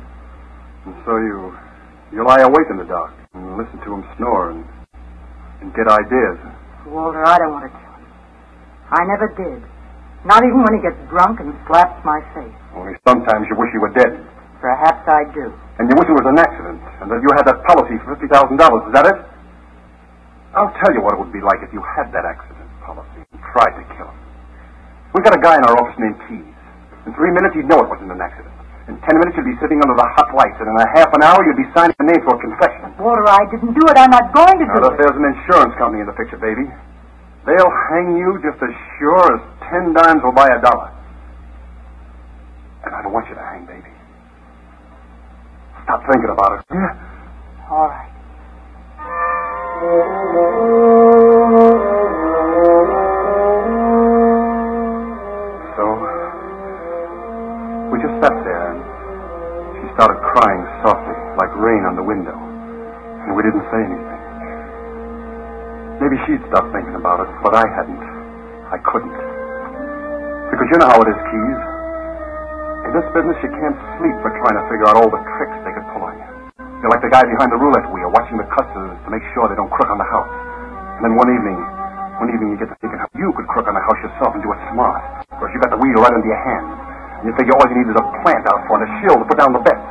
And 0.86 0.95
so 1.06 1.17
you 1.17 1.53
you 2.13 2.25
lie 2.25 2.41
awake 2.41 2.69
in 2.69 2.77
the 2.77 2.86
dark 2.86 3.13
and 3.34 3.58
listen 3.58 3.77
to 3.84 3.93
him 3.93 4.06
snore 4.17 4.51
and 4.51 4.65
and 5.62 5.74
get 5.74 5.88
ideas. 5.89 6.38
Walter, 6.88 7.24
I 7.26 7.38
don't 7.38 7.52
want 7.52 7.65
to 7.67 7.74
kill 7.74 7.93
him. 8.00 8.06
I 8.93 9.02
never 9.06 9.28
did. 9.36 9.60
Not 10.26 10.43
even 10.43 10.60
when 10.63 10.74
he 10.76 10.82
gets 10.82 10.98
drunk 11.10 11.39
and 11.39 11.54
slaps 11.67 12.00
my 12.04 12.20
face. 12.36 12.56
Only 12.76 12.96
sometimes 13.08 13.48
you 13.50 13.56
wish 13.56 13.70
you 13.74 13.82
were 13.82 13.93
dead. 13.93 14.17
Perhaps 14.60 15.06
I 15.08 15.24
do. 15.32 15.54
And 15.78 15.86
you 15.88 15.96
wish 15.96 16.10
it 16.10 16.17
was 16.17 16.26
an 16.26 16.39
accident 16.41 16.82
and 17.02 17.08
that 17.13 17.22
you 17.22 17.30
had 17.38 17.46
that 17.46 17.62
policy 17.70 18.02
for 18.02 18.17
fifty 18.17 18.28
thousand 18.28 18.58
dollars. 18.58 18.82
Is 18.89 18.93
that 18.98 19.06
it? 19.06 19.17
I'll 20.58 20.74
tell 20.82 20.89
you 20.89 21.06
what 21.06 21.13
it 21.13 21.20
would 21.22 21.32
be 21.32 21.43
like 21.43 21.62
if 21.62 21.70
you 21.70 21.84
had 21.86 22.10
that 22.17 22.26
accident 22.26 22.65
policy 22.82 23.22
and 23.22 23.39
tried 23.54 23.78
to 23.78 23.84
kill 23.93 24.10
him. 24.10 24.20
We've 25.13 25.24
got 25.24 25.38
a 25.38 25.41
guy 25.41 25.62
in 25.62 25.63
our 25.70 25.78
office 25.78 25.98
named 26.02 26.17
Keyes. 26.26 26.58
In 27.06 27.13
three 27.13 27.30
minutes 27.30 27.54
he'd 27.54 27.70
know 27.70 27.78
it 27.86 27.89
wasn't 27.89 28.10
an 28.10 28.17
accident. 28.20 28.57
In 28.88 28.95
ten 29.04 29.19
minutes 29.19 29.36
you'll 29.36 29.52
be 29.52 29.60
sitting 29.60 29.84
under 29.84 30.00
the 30.00 30.08
hot 30.15 30.32
lights, 30.32 30.56
and 30.63 30.71
in 30.71 30.76
a 30.80 30.88
half 30.95 31.12
an 31.12 31.19
hour 31.19 31.43
you'll 31.43 31.60
be 31.60 31.67
signing 31.76 31.95
a 32.00 32.06
name 32.08 32.23
for 32.23 32.39
a 32.39 32.41
confession. 32.41 32.88
Walter, 33.04 33.28
I 33.28 33.43
didn't 33.52 33.76
do 33.76 33.84
it. 33.84 33.95
I'm 34.00 34.12
not 34.12 34.32
going 34.32 34.56
to 34.63 34.65
do 34.65 34.80
it. 34.80 34.84
Now, 34.84 34.95
if 34.95 34.95
it. 34.95 35.04
there's 35.04 35.19
an 35.19 35.28
insurance 35.28 35.76
company 35.76 36.00
in 36.02 36.08
the 36.08 36.15
picture, 36.15 36.39
baby, 36.39 36.63
they'll 37.43 37.76
hang 37.91 38.15
you 38.15 38.39
just 38.39 38.56
as 38.63 38.71
sure 38.95 39.28
as 39.36 39.43
ten 39.67 39.91
dimes 39.91 40.23
will 40.23 40.32
buy 40.32 40.47
a 40.47 40.60
dollar. 40.63 40.88
And 42.88 42.95
I 42.95 43.04
don't 43.04 43.12
want 43.12 43.28
you 43.28 43.36
to 43.36 43.43
hang, 43.43 43.67
baby. 43.67 43.91
Stop 45.84 46.08
thinking 46.08 46.32
about 46.32 46.60
it. 46.60 46.65
Yeah. 46.71 47.67
All 47.67 47.91
right. 47.91 48.08
Started 59.97 60.21
crying 60.21 60.62
softly, 60.86 61.17
like 61.41 61.49
rain 61.57 61.81
on 61.89 61.97
the 61.97 62.05
window. 62.05 62.38
And 63.25 63.33
we 63.33 63.41
didn't 63.41 63.65
say 63.73 63.81
anything. 63.81 64.21
Maybe 65.97 66.21
she'd 66.29 66.45
stopped 66.53 66.69
thinking 66.69 66.93
about 66.93 67.25
it, 67.25 67.29
but 67.41 67.57
I 67.57 67.65
hadn't. 67.65 68.05
I 68.69 68.77
couldn't. 68.86 69.17
Because 70.53 70.69
you 70.69 70.77
know 70.77 70.89
how 70.93 71.01
it 71.01 71.10
is, 71.10 71.17
Keyes. 71.33 71.62
In 72.86 72.91
this 72.93 73.10
business, 73.10 73.41
you 73.41 73.49
can't 73.57 73.79
sleep 73.97 74.15
for 74.21 74.29
trying 74.38 74.62
to 74.62 74.65
figure 74.69 74.86
out 74.86 75.01
all 75.01 75.10
the 75.10 75.23
tricks 75.33 75.57
they 75.65 75.73
could 75.73 75.88
pull 75.89 76.05
on 76.05 76.13
you. 76.13 76.29
You're 76.86 76.93
like 76.93 77.01
the 77.01 77.10
guy 77.10 77.25
behind 77.25 77.49
the 77.49 77.57
roulette 77.57 77.89
wheel, 77.89 78.13
watching 78.13 78.38
the 78.38 78.45
customers 78.53 79.01
to 79.01 79.10
make 79.10 79.25
sure 79.33 79.49
they 79.49 79.57
don't 79.57 79.73
crook 79.73 79.89
on 79.89 79.97
the 79.97 80.05
house. 80.05 80.29
And 81.01 81.10
then 81.10 81.17
one 81.17 81.33
evening, 81.33 81.57
one 82.21 82.29
evening 82.29 82.53
you 82.53 82.57
get 82.62 82.69
to 82.69 82.77
thinking 82.86 83.01
how 83.01 83.10
you 83.17 83.33
could 83.33 83.49
crook 83.49 83.65
on 83.65 83.73
the 83.73 83.81
house 83.81 83.97
yourself 84.05 84.38
and 84.38 84.45
do 84.45 84.53
it 84.53 84.62
smart. 84.69 85.01
Because 85.25 85.49
you 85.51 85.60
got 85.65 85.73
the 85.73 85.81
wheel 85.81 86.05
right 86.05 86.13
under 86.13 86.29
your 86.29 86.43
hand. 86.45 86.65
You 87.25 87.34
figure 87.34 87.53
all 87.58 87.65
you 87.65 87.77
need 87.82 87.89
is 87.89 87.97
a 87.97 88.06
plant 88.21 88.45
out 88.45 88.62
front, 88.69 88.86
a 88.86 88.89
shield 89.01 89.17
to 89.17 89.25
put 89.25 89.41
down 89.41 89.49
the 89.49 89.63
bets. 89.65 89.88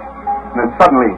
And 0.55 0.57
then 0.63 0.71
suddenly, 0.79 1.13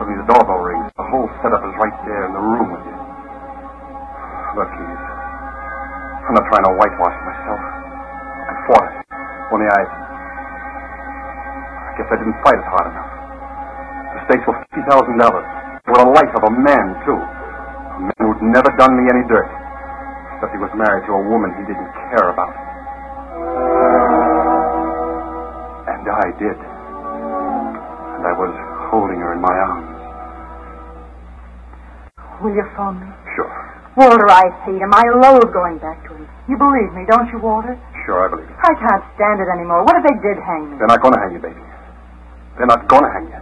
suddenly 0.00 0.16
the 0.16 0.28
doorbell 0.32 0.64
rings. 0.64 0.88
The 0.96 1.06
whole 1.12 1.28
setup 1.44 1.60
is 1.60 1.74
right 1.76 1.92
there 2.08 2.24
in 2.24 2.32
the 2.32 2.40
room 2.40 2.72
with 2.72 2.84
you. 2.88 2.96
Look, 4.56 4.72
Keyes, 4.72 5.02
I'm 6.24 6.34
not 6.34 6.48
trying 6.48 6.64
to 6.64 6.72
whitewash 6.72 7.18
myself. 7.28 7.60
I 7.60 8.52
fought 8.64 8.86
it. 8.88 8.96
Only 9.52 9.68
I, 9.68 9.80
I 11.86 11.90
guess 12.00 12.08
I 12.10 12.16
didn't 12.16 12.40
fight 12.40 12.56
it 12.56 12.66
hard 12.66 12.88
enough. 12.90 13.10
The 14.16 14.20
stakes 14.26 14.44
were 14.48 14.56
fifty 14.66 14.82
thousand 14.88 15.20
dollars. 15.20 15.46
For 15.86 16.00
the 16.02 16.08
life 16.10 16.32
of 16.34 16.42
a 16.48 16.52
man, 16.56 16.98
too. 17.06 17.14
A 17.14 18.00
man 18.10 18.22
who'd 18.24 18.42
never 18.50 18.72
done 18.74 18.96
me 18.98 19.06
any 19.06 19.22
dirt. 19.30 19.46
Except 20.34 20.50
he 20.50 20.58
was 20.58 20.72
married 20.74 21.06
to 21.06 21.12
a 21.14 21.22
woman 21.30 21.54
he 21.54 21.62
didn't 21.68 21.92
care 22.10 22.32
about. 22.34 22.50
Did. 26.38 26.56
And 26.56 28.24
I 28.24 28.32
was 28.36 28.52
holding 28.88 29.20
her 29.20 29.32
in 29.36 29.40
my 29.40 29.52
arms. 29.52 29.92
Will 32.40 32.52
you 32.52 32.64
phone 32.76 33.00
me? 33.00 33.08
Sure. 33.36 33.48
Walter, 33.96 34.28
I 34.28 34.44
hate 34.68 34.76
him. 34.76 34.92
I 34.92 35.08
loathe 35.08 35.48
going 35.56 35.80
back 35.80 36.04
to 36.04 36.12
him. 36.12 36.28
You 36.52 36.60
believe 36.60 36.92
me, 36.92 37.08
don't 37.08 37.26
you, 37.32 37.40
Walter? 37.40 37.74
Sure, 38.04 38.28
I 38.28 38.28
believe 38.28 38.44
you. 38.44 38.56
I 38.60 38.72
can't 38.76 39.04
stand 39.16 39.40
it 39.40 39.48
anymore. 39.48 39.82
What 39.88 39.96
if 39.96 40.04
they 40.04 40.16
did 40.20 40.36
hang 40.44 40.68
me? 40.68 40.76
They're 40.76 40.92
not 40.92 41.00
going 41.00 41.16
to 41.16 41.20
hang 41.24 41.32
you, 41.32 41.40
baby. 41.40 41.58
They're 42.60 42.68
not 42.68 42.84
going 42.92 43.04
to 43.08 43.12
hang 43.12 43.26
you. 43.32 43.40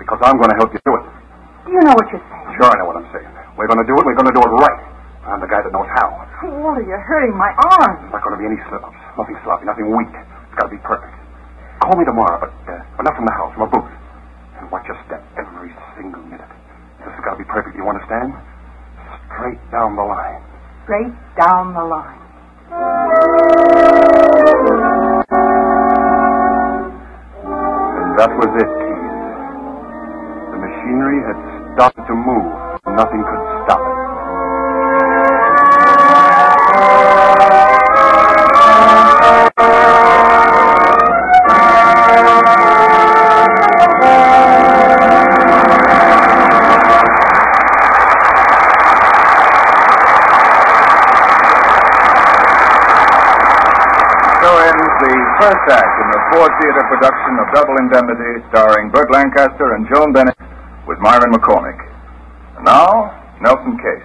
Because 0.00 0.18
I'm 0.24 0.40
going 0.40 0.48
to 0.48 0.56
help 0.56 0.72
you 0.72 0.80
do 0.88 0.96
it. 0.96 1.04
Do 1.68 1.76
you 1.76 1.82
know 1.84 1.92
what 1.92 2.08
you're 2.08 2.24
saying? 2.24 2.56
Sure, 2.56 2.68
I 2.72 2.76
know 2.80 2.88
what 2.88 2.96
I'm 2.96 3.08
saying. 3.12 3.28
We're 3.60 3.68
going 3.68 3.84
to 3.84 3.88
do 3.88 3.92
it. 3.96 4.02
We're 4.04 4.16
going 4.16 4.32
to 4.32 4.36
do 4.36 4.40
it 4.40 4.52
right. 4.64 4.80
I'm 5.28 5.40
the 5.42 5.50
guy 5.50 5.60
that 5.60 5.72
knows 5.74 5.90
how. 5.98 6.08
Walter, 6.62 6.86
you're 6.86 7.04
hurting 7.04 7.36
my 7.36 7.52
arm. 7.76 8.00
There's 8.00 8.16
not 8.16 8.22
going 8.24 8.36
to 8.38 8.40
be 8.40 8.48
any 8.48 8.60
slip-ups. 8.70 8.96
Nothing 9.18 9.36
sloppy. 9.44 9.66
Nothing 9.66 9.92
weak. 9.92 10.14
Call 11.86 11.94
me 11.94 12.04
tomorrow, 12.04 12.42
but 12.42 12.50
uh, 12.66 12.82
well, 12.98 13.04
not 13.06 13.14
from 13.14 13.26
the 13.26 13.36
house, 13.38 13.54
from 13.54 13.62
a 13.62 13.70
booth. 13.70 13.86
And 14.58 14.66
watch 14.74 14.82
your 14.90 14.98
step 15.06 15.22
every 15.38 15.70
single 15.94 16.22
minute. 16.26 16.50
This 16.98 17.14
has 17.14 17.22
got 17.22 17.38
to 17.38 17.38
be 17.38 17.46
perfect, 17.46 17.76
you 17.76 17.86
understand? 17.86 18.34
Straight 19.30 19.62
down 19.70 19.94
the 19.94 20.02
line. 20.02 20.42
Straight 20.82 21.14
down 21.38 21.74
the 21.78 21.86
line. 21.86 22.18
And 28.02 28.18
that 28.18 28.34
was 28.34 28.50
it. 28.58 28.85
Theater 56.66 56.98
production 56.98 57.38
of 57.38 57.46
Double 57.54 57.78
Indemnity, 57.78 58.42
starring 58.50 58.90
Burt 58.90 59.06
Lancaster 59.14 59.78
and 59.78 59.86
Joan 59.86 60.10
Bennett, 60.10 60.34
with 60.90 60.98
Myron 60.98 61.30
McCormick. 61.30 61.78
And 62.58 62.66
now, 62.66 63.14
Nelson 63.38 63.78
Case. 63.78 64.02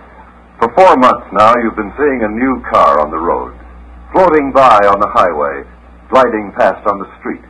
For 0.62 0.70
four 0.78 0.94
months 1.02 1.26
now, 1.34 1.58
you've 1.58 1.74
been 1.74 1.90
seeing 1.98 2.22
a 2.22 2.30
new 2.30 2.62
car 2.70 3.02
on 3.02 3.10
the 3.10 3.18
road, 3.18 3.58
floating 4.14 4.54
by 4.54 4.78
on 4.86 5.02
the 5.02 5.10
highway, 5.10 5.66
gliding 6.14 6.54
past 6.54 6.86
on 6.86 7.02
the 7.02 7.10
street. 7.18 7.42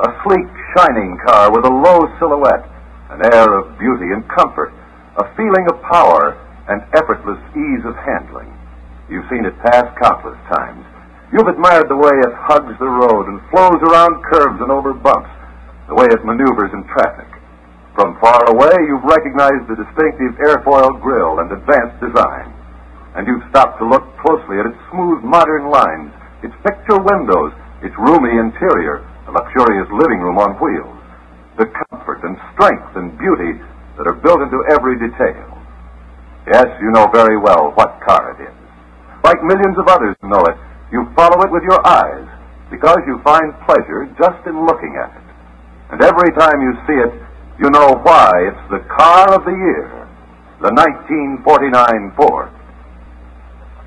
A 0.00 0.08
sleek, 0.24 0.48
shining 0.72 1.20
car 1.28 1.52
with 1.52 1.68
a 1.68 1.76
low 1.76 2.08
silhouette, 2.16 2.64
an 3.12 3.28
air 3.28 3.60
of 3.60 3.76
beauty 3.76 4.08
and 4.08 4.24
comfort, 4.32 4.72
a 5.20 5.28
feeling 5.36 5.68
of 5.68 5.84
power, 5.84 6.32
and 6.72 6.80
effortless 6.96 7.44
ease 7.52 7.84
of 7.84 7.92
handling. 8.08 8.48
You've 9.12 9.28
seen 9.28 9.44
it 9.44 9.52
pass 9.68 9.84
countless 10.00 10.40
times. 10.48 10.95
You've 11.34 11.50
admired 11.50 11.90
the 11.90 11.98
way 11.98 12.14
it 12.22 12.34
hugs 12.38 12.78
the 12.78 12.86
road 12.86 13.26
and 13.26 13.42
flows 13.50 13.82
around 13.82 14.22
curves 14.30 14.62
and 14.62 14.70
over 14.70 14.94
bumps, 14.94 15.30
the 15.90 15.98
way 15.98 16.06
it 16.06 16.22
maneuvers 16.22 16.70
in 16.70 16.86
traffic. 16.86 17.26
From 17.98 18.14
far 18.22 18.46
away, 18.46 18.70
you've 18.86 19.02
recognized 19.02 19.66
the 19.66 19.74
distinctive 19.74 20.38
airfoil 20.38 20.94
grille 21.02 21.42
and 21.42 21.50
advanced 21.50 21.98
design. 21.98 22.54
And 23.18 23.26
you've 23.26 23.42
stopped 23.50 23.82
to 23.82 23.90
look 23.90 24.06
closely 24.22 24.62
at 24.62 24.70
its 24.70 24.78
smooth 24.94 25.26
modern 25.26 25.66
lines, 25.66 26.14
its 26.46 26.54
picture 26.62 27.02
windows, 27.02 27.50
its 27.82 27.96
roomy 27.98 28.38
interior, 28.38 29.02
a 29.26 29.32
luxurious 29.34 29.90
living 29.90 30.22
room 30.22 30.38
on 30.38 30.54
wheels, 30.62 30.94
the 31.58 31.66
comfort 31.90 32.22
and 32.22 32.38
strength 32.54 32.94
and 32.94 33.18
beauty 33.18 33.58
that 33.98 34.06
are 34.06 34.20
built 34.22 34.46
into 34.46 34.62
every 34.70 34.94
detail. 34.94 35.58
Yes, 36.46 36.70
you 36.78 36.94
know 36.94 37.10
very 37.10 37.34
well 37.34 37.74
what 37.74 37.98
car 38.06 38.38
it 38.38 38.46
is. 38.46 38.56
Like 39.26 39.42
millions 39.42 39.74
of 39.74 39.90
others 39.90 40.14
know 40.22 40.44
it, 40.46 40.58
you 40.96 41.04
follow 41.12 41.44
it 41.44 41.52
with 41.52 41.60
your 41.68 41.76
eyes 41.84 42.24
because 42.72 42.96
you 43.04 43.20
find 43.20 43.52
pleasure 43.68 44.08
just 44.16 44.40
in 44.48 44.64
looking 44.64 44.96
at 44.96 45.12
it. 45.12 45.28
And 45.92 46.00
every 46.00 46.32
time 46.32 46.56
you 46.64 46.72
see 46.88 46.96
it, 47.04 47.12
you 47.60 47.68
know 47.68 48.00
why 48.00 48.32
it's 48.48 48.64
the 48.72 48.80
car 48.88 49.28
of 49.36 49.44
the 49.44 49.52
year, 49.52 50.08
the 50.64 50.72
1949 50.72 52.16
Ford. 52.16 52.48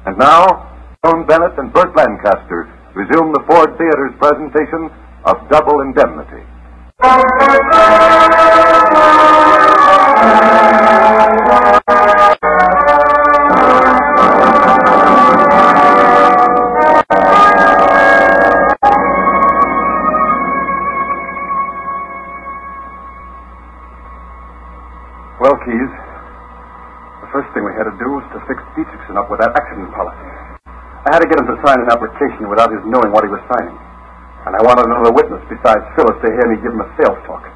And 0.06 0.22
now, 0.22 0.70
Joan 1.04 1.26
Bennett 1.26 1.58
and 1.58 1.74
Burt 1.74 1.98
Lancaster 1.98 2.70
resume 2.94 3.34
the 3.34 3.42
Ford 3.50 3.74
Theater's 3.82 4.14
presentation 4.22 4.94
of 5.26 5.50
Double 5.50 5.82
Indemnity. 5.82 6.46
I 31.10 31.18
had 31.18 31.26
to 31.26 31.30
get 31.34 31.42
him 31.42 31.50
to 31.50 31.58
sign 31.66 31.82
an 31.82 31.90
application 31.90 32.46
without 32.54 32.70
his 32.70 32.86
knowing 32.86 33.10
what 33.10 33.26
he 33.26 33.34
was 33.34 33.42
signing. 33.50 33.74
And 34.46 34.54
I 34.54 34.62
wanted 34.62 34.94
another 34.94 35.10
witness 35.10 35.42
besides 35.50 35.82
Phyllis 35.98 36.22
to 36.22 36.30
hear 36.30 36.46
me 36.46 36.62
give 36.62 36.70
him 36.70 36.86
a 36.86 36.90
sales 37.02 37.18
talk. 37.26 37.50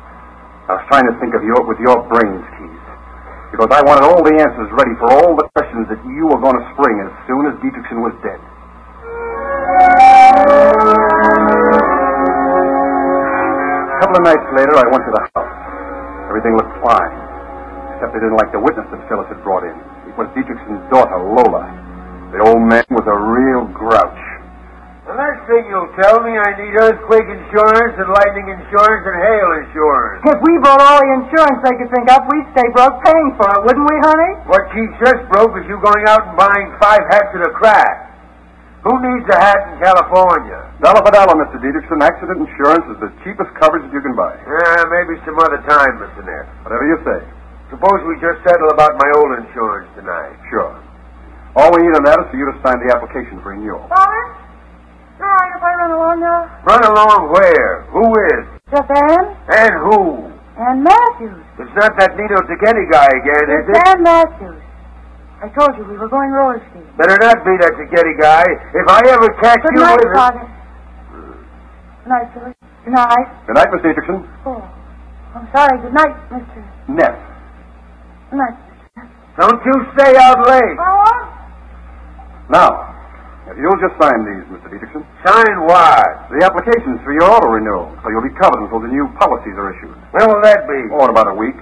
I 0.65 0.81
was 0.81 0.85
trying 0.89 1.05
to 1.05 1.13
think 1.21 1.37
of 1.37 1.45
you 1.45 1.53
with 1.69 1.77
your 1.77 2.01
brains, 2.09 2.41
Keys. 2.57 2.85
Because 3.53 3.69
I 3.69 3.85
wanted 3.85 4.09
all 4.09 4.25
the 4.25 4.33
answers 4.41 4.73
ready 4.73 4.97
for 4.97 5.05
all 5.05 5.37
the 5.37 5.45
questions 5.53 5.85
that 5.85 6.01
you 6.01 6.33
were 6.33 6.41
going 6.41 6.57
to 6.57 6.65
spring 6.73 6.97
as 7.05 7.13
soon 7.29 7.45
as 7.45 7.53
Dietrichson 7.61 8.01
was 8.01 8.17
dead. 8.25 8.41
A 13.85 13.97
couple 14.01 14.17
of 14.17 14.23
nights 14.33 14.49
later, 14.57 14.73
I 14.81 14.85
went 14.89 15.05
to 15.05 15.13
the 15.13 15.23
house. 15.29 15.53
Everything 16.33 16.57
looked 16.57 16.73
fine, 16.81 17.13
except 18.01 18.17
they 18.17 18.21
didn't 18.25 18.41
like 18.41 18.49
the 18.49 18.65
witness 18.65 18.89
that 18.89 18.97
Phyllis 19.05 19.29
had 19.29 19.45
brought 19.45 19.61
in. 19.61 19.77
It 20.09 20.17
was 20.17 20.25
Dietrichson's 20.33 20.89
daughter, 20.89 21.21
Lola. 21.21 21.92
The 22.33 22.41
old 22.41 22.65
man 22.65 22.81
was 22.89 23.05
a 23.05 23.13
real 23.13 23.69
grouch. 23.77 24.21
The 25.05 25.13
next 25.13 25.45
thing 25.45 25.69
you'll 25.69 25.93
tell 26.01 26.25
me, 26.25 26.33
I 26.33 26.49
need 26.57 26.73
earthquake 26.73 27.29
insurance 27.29 27.93
and 28.01 28.09
lightning 28.09 28.49
insurance 28.49 29.03
and 29.05 29.17
hail 29.21 29.49
insurance. 29.61 30.25
If 30.25 30.39
we 30.41 30.57
bought 30.65 30.81
all 30.81 30.97
the 30.97 31.11
insurance 31.21 31.61
they 31.61 31.75
could 31.77 31.91
think 31.93 32.09
up, 32.09 32.25
we'd 32.25 32.49
stay 32.57 32.65
broke 32.73 32.97
paying 33.05 33.29
for 33.37 33.45
it, 33.53 33.61
wouldn't 33.69 33.85
we, 33.85 33.97
honey? 34.01 34.31
What 34.49 34.65
keeps 34.73 34.97
us 35.05 35.19
broke 35.29 35.53
is 35.61 35.69
you 35.69 35.77
going 35.77 36.09
out 36.09 36.25
and 36.25 36.33
buying 36.33 36.73
five 36.81 37.05
hats 37.13 37.29
at 37.37 37.45
a 37.45 37.53
crack. 37.53 38.09
Who 38.87 38.97
needs 38.97 39.29
a 39.29 39.37
hat 39.37 39.59
in 39.69 39.83
California? 39.83 40.59
Dollar 40.81 41.05
for 41.05 41.13
dollar, 41.13 41.37
Mr. 41.37 41.61
Dietrichson. 41.61 42.01
Accident 42.01 42.49
insurance 42.49 42.87
is 42.91 42.97
the 42.97 43.11
cheapest 43.21 43.53
coverage 43.61 43.85
that 43.85 43.93
you 43.93 44.01
can 44.01 44.17
buy. 44.17 44.33
Uh, 44.41 44.81
maybe 44.89 45.21
some 45.23 45.37
other 45.37 45.61
time, 45.69 46.01
Mr. 46.01 46.25
Neff. 46.25 46.49
Whatever 46.65 46.83
you 46.89 46.97
say. 47.05 47.19
Suppose 47.69 48.01
we 48.09 48.17
just 48.17 48.41
settle 48.41 48.73
about 48.73 48.97
my 48.97 49.09
old 49.21 49.37
insurance 49.39 49.87
tonight. 49.95 50.35
Sure. 50.49 50.73
All 51.55 51.69
we 51.69 51.85
need 51.85 51.93
on 51.93 52.03
that 52.09 52.17
is 52.17 52.25
for 52.33 52.37
you 52.37 52.49
to 52.49 52.55
sign 52.65 52.81
the 52.81 52.89
application 52.93 53.37
for 53.45 53.53
renewal. 53.53 53.85
Father? 53.89 54.23
All 55.21 55.29
right 55.29 55.51
if 55.53 55.61
I 55.61 55.71
run 55.77 55.91
along 55.93 56.17
now. 56.19 56.49
Run 56.65 56.81
along 56.83 57.29
where? 57.29 57.85
Who 57.93 58.05
is? 58.33 58.43
Just 58.73 58.89
Ann 58.89 59.25
And 59.53 59.73
who? 59.85 60.33
and 60.53 60.83
Matthews. 60.85 61.41
It's 61.57 61.73
not 61.77 61.97
that 61.97 62.13
Nino 62.17 62.37
Zachetti 62.45 62.85
guy 62.89 63.09
again, 63.09 63.45
is 63.49 63.65
It's 63.69 63.77
it? 63.77 63.87
Ann 63.89 64.03
Matthews. 64.03 64.61
I 65.41 65.49
told 65.53 65.77
you 65.77 65.83
we 65.85 65.97
were 65.97 66.07
going 66.09 66.29
roller 66.29 66.61
skating. 66.69 66.89
Better 66.97 67.17
not 67.21 67.41
be 67.45 67.53
that 67.61 67.73
Zachetti 67.77 68.15
guy. 68.21 68.45
If 68.73 68.85
I 68.89 69.01
ever 69.13 69.29
catch 69.41 69.61
Good 69.61 69.73
you 69.77 69.81
night, 69.81 69.97
with. 70.01 70.13
Father. 70.13 70.45
Good 72.01 72.09
night, 72.09 72.27
Phyllis. 72.33 72.53
Good 72.85 72.93
night. 72.93 73.27
Good 73.47 73.55
night, 73.57 73.69
Miss 73.73 73.81
Dietrichson. 73.81 74.19
Oh, 74.45 74.61
I'm 75.37 75.47
sorry. 75.53 75.77
Good 75.81 75.93
night, 75.93 76.15
Mr. 76.29 76.61
Neff. 76.89 77.15
Good 78.29 78.37
night. 78.41 78.57
Don't 79.37 79.61
you 79.65 79.75
stay 79.97 80.13
out 80.17 80.37
late. 80.47 80.77
Oh? 80.77 81.39
Now, 82.49 82.91
if 83.47 83.59
you'll 83.59 83.79
just 83.79 83.95
sign 83.99 84.23
these, 84.23 84.43
Mr. 84.51 84.67
Dietrichson. 84.71 85.03
Sign 85.27 85.53
what? 85.67 86.31
The 86.31 86.43
applications 86.47 86.99
for 87.03 87.11
your 87.11 87.27
auto 87.27 87.51
renewal, 87.51 87.91
so 88.03 88.07
you'll 88.07 88.23
be 88.23 88.35
covered 88.39 88.63
until 88.63 88.79
the 88.79 88.91
new 88.91 89.07
policies 89.19 89.55
are 89.59 89.71
issued. 89.75 89.95
When 90.15 90.31
will 90.31 90.43
that 90.43 90.63
be? 90.63 90.79
Oh, 90.95 91.03
in 91.07 91.11
about 91.11 91.27
a 91.27 91.35
week. 91.35 91.55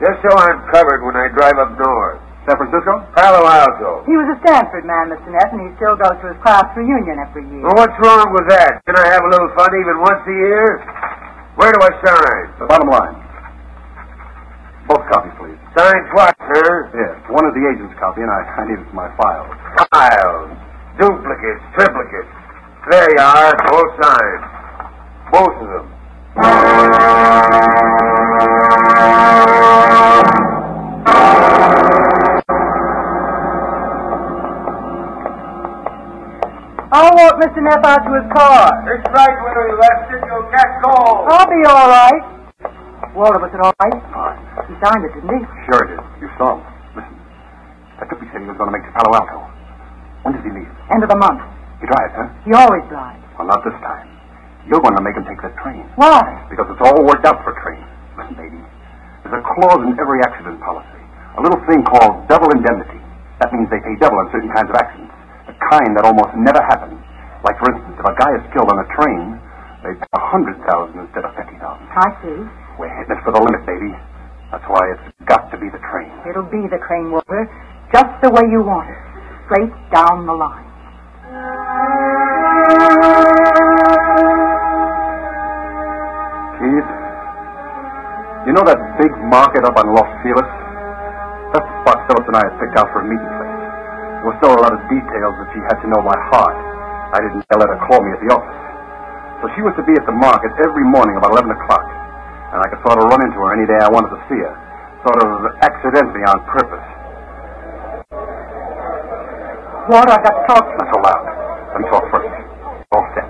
Just 0.00 0.20
so 0.20 0.30
I'm 0.36 0.68
covered 0.68 1.00
when 1.04 1.16
I 1.16 1.32
drive 1.32 1.56
up 1.56 1.72
north. 1.80 2.20
San 2.44 2.60
Francisco? 2.60 3.00
Palo 3.16 3.40
Alto. 3.48 4.04
He 4.04 4.12
was 4.12 4.28
a 4.28 4.38
Stanford 4.44 4.84
man, 4.84 5.08
Mr. 5.08 5.32
Neff, 5.32 5.48
and 5.56 5.64
he 5.64 5.72
still 5.80 5.96
goes 5.96 6.12
to 6.20 6.28
his 6.28 6.38
class 6.44 6.68
reunion 6.76 7.16
every 7.16 7.40
year. 7.48 7.64
Well, 7.64 7.72
what's 7.80 7.96
wrong 8.04 8.36
with 8.36 8.44
that? 8.52 8.84
Can 8.84 9.00
I 9.00 9.08
have 9.08 9.24
a 9.24 9.30
little 9.32 9.48
fun 9.56 9.72
even 9.72 9.96
once 10.04 10.20
a 10.28 10.36
year? 10.44 10.76
Where 11.56 11.72
do 11.72 11.80
I 11.80 11.92
sign? 12.04 12.44
The 12.60 12.68
bottom 12.68 12.92
line. 12.92 13.23
Both 14.86 15.04
copies, 15.08 15.32
please. 15.40 15.56
Sign 15.72 15.96
twice, 16.12 16.36
sir? 16.52 16.92
Yes. 16.92 17.16
One 17.32 17.44
of 17.48 17.56
the 17.56 17.64
agent's 17.72 17.96
copy, 17.96 18.20
and 18.20 18.30
I, 18.30 18.40
I 18.60 18.62
need 18.68 18.78
it 18.80 18.86
for 18.92 18.96
my 18.96 19.08
file. 19.16 19.48
Files. 19.88 20.52
Duplicates, 21.00 21.64
triplicates. 21.74 22.32
There 22.90 23.08
you 23.08 23.22
are, 23.24 23.52
both 23.64 23.90
signed. 23.96 24.44
Both 25.32 25.56
of 25.56 25.68
them. 25.72 25.86
I'll 36.94 37.10
walk 37.10 37.34
Mr. 37.42 37.58
Neff 37.58 37.82
out 37.82 38.04
to 38.06 38.12
his 38.20 38.28
car. 38.36 38.70
It's 38.94 39.08
right 39.10 39.36
where 39.42 39.66
he 39.66 39.74
left 39.80 40.12
it. 40.12 40.22
You'll 40.28 40.50
get 40.52 40.68
cold. 40.84 41.26
I'll 41.26 41.48
be 41.48 41.66
all 41.66 41.88
right. 41.88 42.43
Walter, 43.14 43.38
was 43.38 43.54
it 43.54 43.62
all 43.62 43.70
right? 43.78 43.98
Fine. 44.10 44.42
He 44.66 44.74
signed 44.82 45.06
it, 45.06 45.14
didn't 45.14 45.30
he? 45.30 45.40
Sure 45.70 45.86
it 45.86 45.94
is. 45.94 46.02
You 46.18 46.28
saw 46.34 46.58
him. 46.58 46.66
Listen. 46.98 47.14
That 48.02 48.10
be 48.10 48.26
said 48.34 48.42
he 48.42 48.48
was 48.50 48.58
going 48.58 48.68
to 48.68 48.74
make 48.74 48.82
to 48.82 48.92
Palo 48.98 49.14
Alto. 49.14 49.38
When 50.26 50.34
does 50.34 50.42
he 50.42 50.50
leave? 50.50 50.66
End 50.90 51.06
of 51.06 51.10
the 51.10 51.18
month. 51.18 51.38
He 51.78 51.86
drives, 51.86 52.10
huh? 52.18 52.26
He 52.42 52.50
always 52.58 52.82
drives. 52.90 53.22
Well, 53.38 53.46
not 53.46 53.62
this 53.62 53.76
time. 53.78 54.10
You're 54.66 54.82
going 54.82 54.98
to 54.98 55.04
make 55.04 55.14
him 55.14 55.22
take 55.30 55.38
that 55.46 55.54
train. 55.62 55.86
Why? 55.94 56.26
Because 56.50 56.66
it's 56.74 56.82
all 56.82 57.06
worked 57.06 57.22
out 57.22 57.38
for 57.46 57.54
trains. 57.62 57.86
Listen, 58.18 58.34
baby. 58.34 58.58
There's 59.22 59.38
a 59.38 59.44
clause 59.46 59.86
in 59.86 59.94
every 59.94 60.18
accident 60.26 60.58
policy. 60.58 61.02
A 61.38 61.40
little 61.42 61.62
thing 61.70 61.86
called 61.86 62.26
double 62.26 62.50
indemnity. 62.50 62.98
That 63.38 63.54
means 63.54 63.70
they 63.70 63.78
pay 63.78 63.94
double 64.02 64.18
on 64.18 64.26
certain 64.34 64.50
kinds 64.50 64.70
of 64.72 64.76
accidents. 64.80 65.14
The 65.46 65.54
kind 65.70 65.94
that 65.94 66.02
almost 66.02 66.34
never 66.34 66.62
happen. 66.66 66.98
Like, 67.46 67.62
for 67.62 67.70
instance, 67.70 67.94
if 67.94 68.06
a 68.06 68.16
guy 68.18 68.32
is 68.40 68.44
killed 68.50 68.72
on 68.72 68.78
a 68.80 68.88
train, 68.96 69.38
they 69.84 69.92
pay 70.02 70.10
a 70.18 70.24
hundred 70.32 70.56
thousand 70.64 70.96
instead 70.98 71.28
of 71.28 71.36
fifty 71.36 71.60
thousand. 71.60 71.84
I 71.94 72.08
see. 72.24 72.38
We're 72.78 72.90
hitting 72.90 73.14
it 73.14 73.22
for 73.22 73.30
the 73.30 73.38
limit, 73.38 73.62
baby. 73.66 73.94
That's 74.50 74.66
why 74.66 74.82
it's 74.90 75.06
got 75.30 75.50
to 75.54 75.56
be 75.58 75.70
the 75.70 75.78
train. 75.90 76.10
It'll 76.26 76.46
be 76.46 76.66
the 76.66 76.82
train, 76.86 77.10
Walter. 77.10 77.46
Just 77.94 78.10
the 78.22 78.30
way 78.34 78.42
you 78.50 78.66
want 78.66 78.90
it. 78.90 78.98
Straight 79.46 79.74
down 79.94 80.26
the 80.26 80.34
line. 80.34 80.66
Keyes, 86.58 86.88
you 88.46 88.52
know 88.58 88.64
that 88.66 88.78
big 88.98 89.12
market 89.30 89.62
up 89.62 89.78
on 89.78 89.94
Los 89.94 90.10
Feliz? 90.26 90.50
That's 91.54 91.62
the 91.62 91.76
spot 91.86 91.98
Phyllis 92.10 92.26
and 92.26 92.36
I 92.38 92.42
had 92.42 92.54
picked 92.58 92.74
out 92.74 92.90
for 92.90 93.02
a 93.02 93.06
meeting 93.06 93.32
place. 93.38 93.58
There 94.18 94.26
were 94.26 94.38
still 94.42 94.54
a 94.54 94.62
lot 94.66 94.74
of 94.74 94.82
details 94.90 95.34
that 95.38 95.48
she 95.54 95.60
had 95.70 95.78
to 95.82 95.86
know 95.94 96.02
by 96.02 96.18
heart. 96.34 96.58
I 97.14 97.22
didn't 97.22 97.46
let 97.54 97.70
her 97.70 97.78
call 97.86 98.02
me 98.02 98.10
at 98.10 98.20
the 98.22 98.34
office. 98.34 98.58
So 99.42 99.50
she 99.54 99.62
was 99.62 99.74
to 99.78 99.84
be 99.86 99.94
at 99.94 100.02
the 100.10 100.16
market 100.18 100.50
every 100.66 100.82
morning 100.90 101.14
about 101.14 101.30
11 101.38 101.54
o'clock. 101.54 102.03
And 102.54 102.62
I 102.62 102.66
could 102.70 102.78
sort 102.86 103.02
of 103.02 103.10
run 103.10 103.18
into 103.26 103.34
her 103.42 103.50
any 103.50 103.66
day 103.66 103.80
I 103.82 103.90
wanted 103.90 104.14
to 104.14 104.20
see 104.30 104.38
her. 104.38 104.54
Sort 105.02 105.18
of 105.26 105.28
accidentally 105.58 106.22
on 106.30 106.38
purpose. 106.46 106.86
Walter, 109.90 110.14
I've 110.14 110.22
got 110.22 110.34
to 110.38 110.44
talk. 110.48 110.64
Not 110.64 110.88
so 110.94 110.98
loud. 111.02 111.22
Let 111.74 111.78
me 111.82 111.86
talk 111.90 112.04
first. 112.14 112.30
All 112.94 113.04
set. 113.18 113.26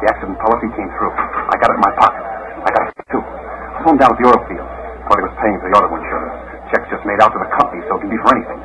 The 0.00 0.06
accident 0.08 0.40
policy 0.40 0.72
came 0.72 0.88
through. 0.96 1.12
I 1.12 1.54
got 1.60 1.68
it 1.68 1.76
in 1.78 1.84
my 1.84 1.94
pocket. 2.00 2.24
I 2.64 2.68
got 2.72 2.82
it 2.90 3.06
too. 3.12 3.22
I 3.22 3.78
him 3.84 4.00
down 4.00 4.10
at 4.10 4.18
the 4.18 4.26
oil 4.26 4.40
field. 4.48 4.66
Thought 5.06 5.20
he 5.20 5.26
was 5.28 5.36
paying 5.36 5.56
for 5.60 5.68
the 5.68 5.74
auto 5.76 5.92
insurance. 5.92 6.34
Check's 6.72 6.88
just 6.88 7.04
made 7.04 7.20
out 7.20 7.30
to 7.36 7.38
the 7.44 7.50
company, 7.52 7.84
so 7.86 8.00
it 8.00 8.08
can 8.08 8.10
be 8.10 8.18
for 8.24 8.32
anything. 8.34 8.60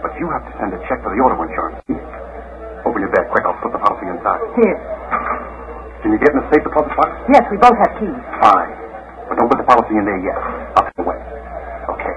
But 0.00 0.16
you 0.16 0.26
have 0.32 0.42
to 0.48 0.52
send 0.56 0.72
a 0.72 0.80
check 0.88 1.04
for 1.04 1.12
the 1.12 1.20
auto 1.20 1.36
insurance. 1.36 1.78
Open 2.88 3.04
your 3.04 3.12
bag 3.12 3.28
quick. 3.28 3.44
I'll 3.44 3.60
put 3.60 3.76
the 3.76 3.82
policy 3.84 4.08
inside. 4.08 4.40
Here. 4.56 4.78
Can 6.00 6.16
you 6.16 6.18
get 6.18 6.32
in 6.32 6.40
the 6.42 6.48
safe 6.48 6.64
deposit 6.64 6.96
box? 6.96 7.12
Yes, 7.28 7.44
we 7.52 7.60
both 7.60 7.76
have 7.76 7.92
keys. 8.00 8.18
Fine. 8.40 8.89
But 9.30 9.38
don't 9.38 9.46
put 9.46 9.62
the 9.62 9.68
policy 9.70 9.94
in 9.94 10.02
there 10.02 10.18
yet. 10.26 10.34
I'll 10.74 10.82
put 10.90 10.94
it 10.98 11.02
away. 11.06 11.18
Okay. 11.94 12.14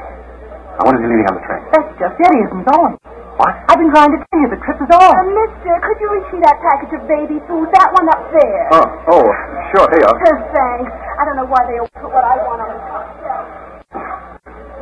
Now, 0.82 0.90
when 0.90 0.98
is 0.98 1.02
he 1.06 1.08
leaving 1.14 1.30
on 1.30 1.38
the 1.38 1.46
train? 1.46 1.62
That's 1.70 1.94
just 2.02 2.18
it. 2.18 2.32
He 2.34 2.42
isn't 2.50 2.66
going. 2.66 2.98
What? 3.38 3.54
I've 3.70 3.78
been 3.78 3.94
trying 3.94 4.14
to 4.14 4.20
tell 4.30 4.40
you 4.42 4.50
the 4.50 4.62
trip 4.66 4.78
is 4.82 4.90
off. 4.94 5.14
Uh, 5.14 5.26
mister, 5.30 5.74
could 5.86 5.98
you 6.02 6.10
reach 6.18 6.30
me 6.34 6.42
that 6.42 6.58
package 6.62 6.94
of 6.98 7.02
baby 7.06 7.38
food? 7.46 7.70
That 7.74 7.90
one 7.94 8.10
up 8.10 8.22
there. 8.34 8.66
Oh, 8.74 8.86
oh, 9.14 9.26
sure. 9.74 9.86
Here 9.94 10.02
you 10.02 10.10
are. 10.10 10.18
Oh, 10.18 10.38
thanks. 10.54 10.90
I 10.90 11.22
don't 11.30 11.38
know 11.38 11.50
why 11.50 11.62
they 11.70 11.78
always 11.82 11.94
put 12.02 12.10
what 12.14 12.26
I 12.26 12.34
want 12.46 12.62
on 12.66 12.70
the 12.74 12.82
top 12.90 13.06
shelf. 13.22 13.46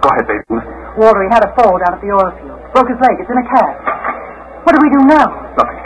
Go 0.03 0.07
ahead, 0.11 0.25
baby. 0.27 0.43
Listen. 0.51 0.71
Walter, 0.99 1.23
he 1.23 1.29
had 1.31 1.43
a 1.47 1.51
fall 1.55 1.75
down 1.79 1.95
at 1.95 2.01
the 2.03 2.11
oil 2.11 2.31
field. 2.43 2.59
Broke 2.75 2.91
his 2.91 2.99
leg. 2.99 3.15
It's 3.23 3.31
in 3.31 3.39
a 3.39 3.47
cast. 3.47 3.79
What 4.67 4.71
do 4.75 4.79
we 4.83 4.91
do 4.91 4.99
now? 5.07 5.27
Nothing. 5.55 5.79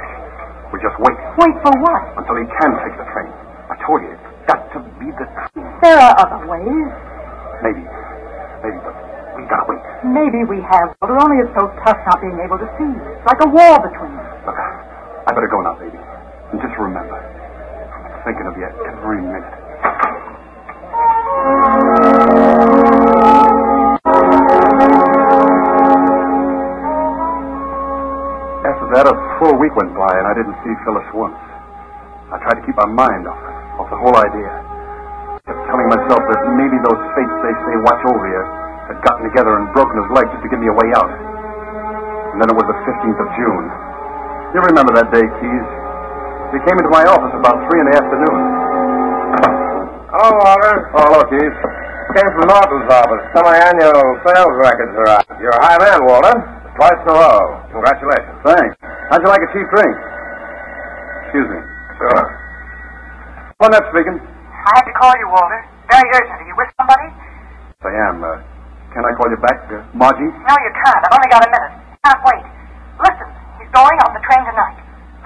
We 0.73 0.81
just 0.81 0.97
wait 1.01 1.17
Wait 1.41 1.55
for 1.61 1.73
what? 1.85 2.01
until 2.21 2.37
he 2.37 2.45
can 2.49 2.71
take 2.81 2.97
the 2.97 3.05
train. 3.13 3.29
I 3.69 3.77
told 3.85 4.01
you, 4.01 4.09
it's 4.13 4.25
got 4.49 4.61
to 4.73 4.79
be 4.97 5.09
the 5.13 5.25
train. 5.29 5.54
There 5.81 5.99
are 5.99 6.13
other 6.17 6.41
ways. 6.47 6.89
Maybe. 7.61 7.83
Maybe, 8.63 8.79
but 8.81 8.95
we 9.37 9.43
gotta 9.45 9.67
wait. 9.69 9.81
Maybe 10.07 10.41
we 10.47 10.61
have, 10.65 10.95
Walter, 11.01 11.19
only 11.21 11.43
it's 11.43 11.53
so 11.53 11.69
tough 11.85 11.99
not 12.07 12.21
being 12.21 12.39
able 12.41 12.57
to 12.57 12.67
see. 12.79 12.89
It's 12.89 13.25
like 13.27 13.41
a 13.43 13.49
wall 13.49 13.77
between 13.83 14.15
us. 14.17 14.29
Look, 14.47 14.57
I 14.57 15.29
better 15.35 15.51
go 15.51 15.61
now, 15.61 15.75
baby. 15.77 15.99
And 16.53 16.61
just 16.61 16.73
remember, 16.79 17.17
I'm 17.19 18.23
thinking 18.25 18.47
of 18.47 18.55
you 18.57 18.65
every 18.89 19.21
minute. 19.21 19.45
After 28.65 28.87
that, 28.97 29.05
a 29.05 29.15
full 29.37 29.53
week 29.59 29.75
went 29.75 29.93
by, 29.93 30.13
and 30.17 30.25
I 30.25 30.33
didn't 30.33 30.57
see 30.65 30.73
Phyllis 30.85 31.05
once. 31.13 31.37
I 32.33 32.41
tried 32.41 32.57
to 32.57 32.65
keep 32.65 32.75
my 32.75 32.89
mind 32.89 33.27
off 33.29 33.37
off 33.79 33.89
the 33.91 33.99
whole 33.99 34.15
idea. 34.15 34.74
Maybe 36.55 36.79
those 36.87 37.01
fates 37.13 37.35
they 37.43 37.53
say 37.67 37.73
watch 37.83 38.01
over 38.07 38.25
you 38.31 38.43
had 38.87 38.97
gotten 39.03 39.27
together 39.27 39.59
and 39.59 39.67
broken 39.75 39.99
his 39.99 40.09
leg 40.15 40.25
just 40.31 40.41
to 40.45 40.49
give 40.49 40.61
me 40.63 40.71
a 40.71 40.77
way 40.77 40.89
out. 40.95 41.11
And 42.31 42.39
then 42.39 42.47
it 42.47 42.57
was 42.57 42.67
the 42.67 42.77
15th 42.87 43.19
of 43.19 43.29
June. 43.35 43.65
You 44.55 44.59
remember 44.71 44.95
that 44.95 45.11
day, 45.11 45.25
Keyes? 45.39 45.67
You 46.55 46.59
came 46.63 46.77
into 46.79 46.93
my 46.93 47.03
office 47.11 47.33
about 47.35 47.59
3 47.67 47.81
in 47.81 47.85
the 47.91 47.95
afternoon. 47.99 48.39
Hello, 50.15 50.31
Walter. 50.39 50.75
Oh, 50.95 51.03
hello, 51.11 51.21
Keyes. 51.27 51.55
Came 52.15 52.31
from 52.39 52.47
Norton's 52.47 52.87
office. 52.87 53.23
Semi-annual 53.35 53.99
sales 54.23 54.55
records 54.55 54.95
are 54.95 55.09
out. 55.19 55.27
You're 55.41 55.51
a 55.51 55.59
high 55.59 55.75
man, 55.83 55.99
Walter. 56.07 56.31
Twice 56.79 56.99
in 57.03 57.11
a 57.11 57.15
row. 57.19 57.59
Congratulations. 57.75 58.37
Thanks. 58.47 58.75
How'd 59.11 59.19
you 59.19 59.27
like 59.27 59.43
a 59.43 59.51
cheap 59.51 59.67
drink? 59.75 59.95
Excuse 61.27 61.49
me. 61.51 61.59
Sure. 61.99 62.23
One 63.59 63.71
that's 63.71 63.87
speaking. 63.91 64.21
I 64.65 64.71
had 64.81 64.85
to 64.89 64.95
call 64.97 65.13
you, 65.21 65.27
Walter. 65.29 65.61
Very 65.89 66.09
urgent. 66.17 66.41
Are 66.41 66.47
you 66.49 66.55
with 66.57 66.69
somebody? 66.77 67.07
Yes, 67.13 67.85
I 67.85 67.93
am. 68.09 68.17
Uh, 68.25 68.41
can 68.93 69.03
I 69.05 69.11
call 69.13 69.29
you 69.29 69.37
back, 69.37 69.59
uh, 69.69 69.85
Margie? 69.93 70.25
No, 70.25 70.53
you 70.65 70.71
can't. 70.73 71.01
I've 71.05 71.13
only 71.13 71.29
got 71.29 71.41
a 71.45 71.49
minute. 71.53 71.73
Can't 72.01 72.21
wait. 72.25 72.45
Listen, 73.05 73.27
he's 73.61 73.71
going 73.75 73.97
on 74.05 74.09
the 74.17 74.23
train 74.25 74.41
tonight. 74.49 74.77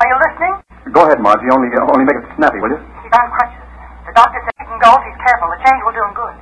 Are 0.04 0.08
you 0.12 0.18
listening? 0.20 0.54
Go 0.92 1.08
ahead, 1.08 1.20
Margie. 1.24 1.48
Only, 1.54 1.72
uh, 1.72 1.88
only 1.88 2.04
make 2.04 2.20
it 2.20 2.28
snappy, 2.36 2.60
will 2.60 2.74
you? 2.76 2.82
He's 3.06 3.14
on 3.16 3.28
crutches. 3.32 3.64
The 4.10 4.14
doctor 4.18 4.40
said 4.44 4.56
he 4.60 4.66
can 4.68 4.80
go 4.84 4.92
if 5.00 5.04
he's 5.08 5.20
careful. 5.24 5.48
The 5.56 5.60
change 5.64 5.80
will 5.88 5.96
do 5.96 6.04
him 6.04 6.14
good. 6.18 6.36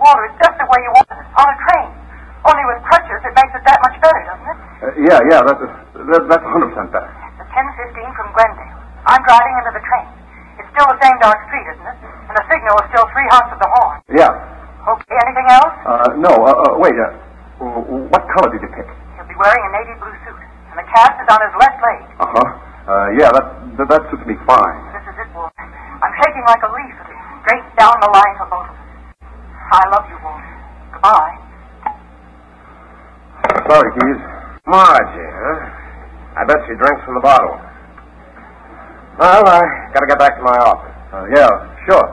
Walter, 0.00 0.24
it's 0.32 0.38
just 0.40 0.56
the 0.56 0.66
way 0.70 0.78
you 0.80 0.92
wanted 0.96 1.16
it. 1.20 1.26
On 1.36 1.44
a 1.44 1.56
train. 1.68 1.88
Only 2.40 2.64
with 2.72 2.80
crutches, 2.88 3.20
it 3.20 3.34
makes 3.36 3.52
it 3.52 3.64
that 3.68 3.78
much 3.84 3.96
better, 4.00 4.22
doesn't 4.24 4.48
it? 4.48 4.58
Uh, 4.80 4.86
yeah, 5.10 5.20
yeah. 5.28 5.40
That's, 5.44 5.60
that, 5.60 6.22
that's 6.24 6.46
100% 6.46 6.72
better. 6.88 7.10
It's 7.36 7.52
10.15 7.52 8.16
from 8.16 8.28
Glendale. 8.32 8.80
I'm 9.04 9.20
driving 9.28 9.54
into 9.60 9.72
the 9.76 9.84
train. 9.84 10.08
It's 10.56 10.70
still 10.72 10.88
the 10.88 11.00
same 11.04 11.16
dark 11.20 11.36
street, 11.50 11.66
isn't 11.76 11.84
it? 11.84 11.98
And 12.30 12.38
the 12.38 12.46
signal 12.46 12.78
is 12.78 12.86
still 12.94 13.10
three 13.10 13.26
honks 13.34 13.50
of 13.50 13.58
the 13.58 13.66
horn. 13.74 13.98
Yeah. 14.06 14.30
Okay, 14.86 15.18
anything 15.26 15.50
else? 15.50 15.74
Uh, 15.82 16.14
no, 16.14 16.30
uh, 16.30 16.46
uh, 16.46 16.78
wait. 16.78 16.94
Uh, 16.94 17.10
what 18.06 18.22
color 18.38 18.54
did 18.54 18.62
you 18.62 18.70
pick? 18.70 18.86
He'll 19.18 19.26
be 19.26 19.34
wearing 19.34 19.58
a 19.66 19.70
navy 19.74 19.98
blue 19.98 20.14
suit. 20.22 20.38
And 20.70 20.78
the 20.78 20.86
cast 20.94 21.18
is 21.18 21.26
on 21.26 21.42
his 21.42 21.50
left 21.58 21.82
leg. 21.82 21.98
Uh-huh. 22.22 22.38
Uh, 22.86 23.08
yeah, 23.18 23.34
that, 23.34 23.46
that, 23.82 23.86
that 23.90 24.02
suits 24.14 24.22
me 24.30 24.38
fine. 24.46 24.78
This 24.94 25.10
is 25.10 25.26
it, 25.26 25.30
Walter. 25.34 25.58
I'm 25.58 26.14
shaking 26.22 26.46
like 26.46 26.62
a 26.62 26.70
leaf. 26.70 26.94
Straight 27.42 27.66
down 27.74 27.98
the 27.98 28.10
line 28.14 28.34
for 28.38 28.46
both 28.46 28.70
of 28.70 28.78
us. 28.78 28.86
I 29.74 29.82
love 29.90 30.06
you, 30.06 30.18
Walter. 30.22 30.54
Goodbye. 30.94 31.34
Sorry, 33.74 33.90
Keyes. 33.90 34.22
Margie, 34.70 35.30
huh? 35.34 35.58
I 36.38 36.46
bet 36.46 36.62
she 36.70 36.78
drinks 36.78 37.02
from 37.02 37.18
the 37.18 37.26
bottle. 37.26 37.58
Well, 39.18 39.42
I 39.50 39.90
gotta 39.90 40.06
get 40.06 40.22
back 40.22 40.38
to 40.38 40.46
my 40.46 40.54
office. 40.62 40.94
Uh, 41.10 41.26
yeah, 41.34 41.50
sure. 41.90 42.06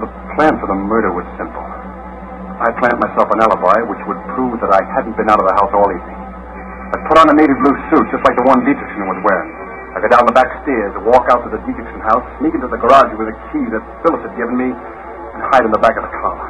The 0.00 0.08
plan 0.32 0.56
for 0.56 0.64
the 0.64 0.80
murder 0.80 1.12
was 1.12 1.28
simple. 1.36 1.60
I 1.60 2.72
planned 2.80 2.96
myself 3.04 3.28
an 3.36 3.44
alibi 3.44 3.84
which 3.84 4.00
would 4.08 4.16
prove 4.32 4.56
that 4.64 4.72
I 4.72 4.80
hadn't 4.96 5.12
been 5.20 5.28
out 5.28 5.36
of 5.36 5.44
the 5.44 5.52
house 5.60 5.68
all 5.76 5.92
evening. 5.92 6.16
I 6.16 7.04
put 7.04 7.20
on 7.20 7.28
a 7.28 7.36
navy 7.36 7.52
blue 7.52 7.76
suit 7.92 8.16
just 8.16 8.24
like 8.24 8.32
the 8.32 8.48
one 8.48 8.64
Dietrichson 8.64 9.04
was 9.12 9.20
wearing. 9.20 9.52
I 9.92 10.00
go 10.00 10.08
down 10.08 10.24
the 10.24 10.32
back 10.32 10.48
stairs, 10.64 10.96
walk 11.04 11.28
out 11.28 11.44
to 11.44 11.52
the 11.52 11.60
Dietrichson 11.68 12.00
house, 12.08 12.24
sneak 12.40 12.56
into 12.56 12.72
the 12.72 12.80
garage 12.80 13.12
with 13.20 13.28
a 13.28 13.36
key 13.52 13.64
that 13.76 13.84
Phyllis 14.00 14.24
had 14.24 14.32
given 14.40 14.56
me, 14.56 14.72
and 14.72 15.40
hide 15.52 15.68
in 15.68 15.72
the 15.76 15.84
back 15.84 16.00
of 16.00 16.04
the 16.08 16.14
car. 16.16 16.40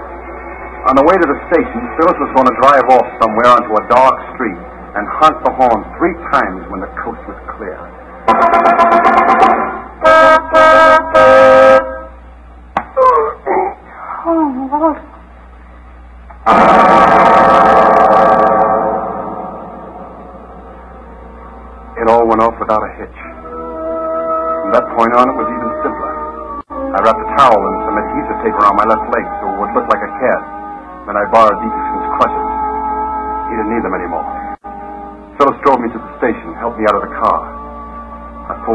On 0.87 0.95
the 0.95 1.03
way 1.03 1.19
to 1.19 1.27
the 1.27 1.39
station, 1.51 1.81
Phyllis 1.99 2.23
was 2.23 2.31
going 2.39 2.47
to 2.47 2.57
drive 2.63 2.87
off 2.87 3.07
somewhere 3.19 3.51
onto 3.51 3.75
a 3.75 3.83
dark 3.91 4.15
street 4.39 4.63
and 4.95 5.11
honk 5.11 5.43
the 5.43 5.51
horn 5.59 5.83
three 5.99 6.15
times 6.31 6.63
when 6.71 6.79
the 6.87 6.91
coast 7.03 7.19
was 7.27 7.35
clear. 7.59 7.83
Oh, 8.29 8.63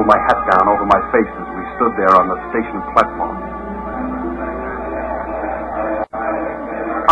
my 0.07 0.15
hat 0.23 0.39
down 0.47 0.71
over 0.71 0.87
my 0.87 1.01
face 1.11 1.27
as 1.27 1.47
we 1.51 1.63
stood 1.75 1.91
there 1.99 2.15
on 2.15 2.31
the 2.31 2.39
station 2.55 2.79
platform. 2.95 3.35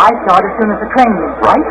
I 0.00 0.08
start 0.24 0.42
as 0.48 0.52
soon 0.56 0.72
as 0.72 0.80
the 0.80 0.90
train 0.96 1.12
leaves, 1.12 1.38
right? 1.44 1.66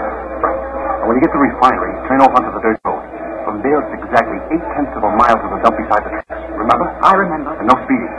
Right. 0.45 0.61
And 1.01 1.05
when 1.09 1.17
you 1.17 1.21
get 1.25 1.33
to 1.33 1.39
the 1.41 1.45
refinery, 1.49 1.93
turn 2.05 2.21
off 2.21 2.33
onto 2.37 2.53
the 2.53 2.61
dirt 2.61 2.77
road. 2.85 3.01
From 3.41 3.61
there, 3.65 3.81
it's 3.81 3.93
exactly 4.05 4.37
eight 4.53 4.65
tenths 4.77 4.93
of 4.93 5.01
a 5.01 5.11
mile 5.17 5.37
to 5.37 5.47
the 5.49 5.59
dump 5.65 5.77
beside 5.81 6.05
the 6.05 6.13
tracks. 6.13 6.45
Remember? 6.61 6.85
I 7.01 7.13
remember. 7.17 7.57
And 7.57 7.65
no 7.69 7.75
speeding. 7.89 8.13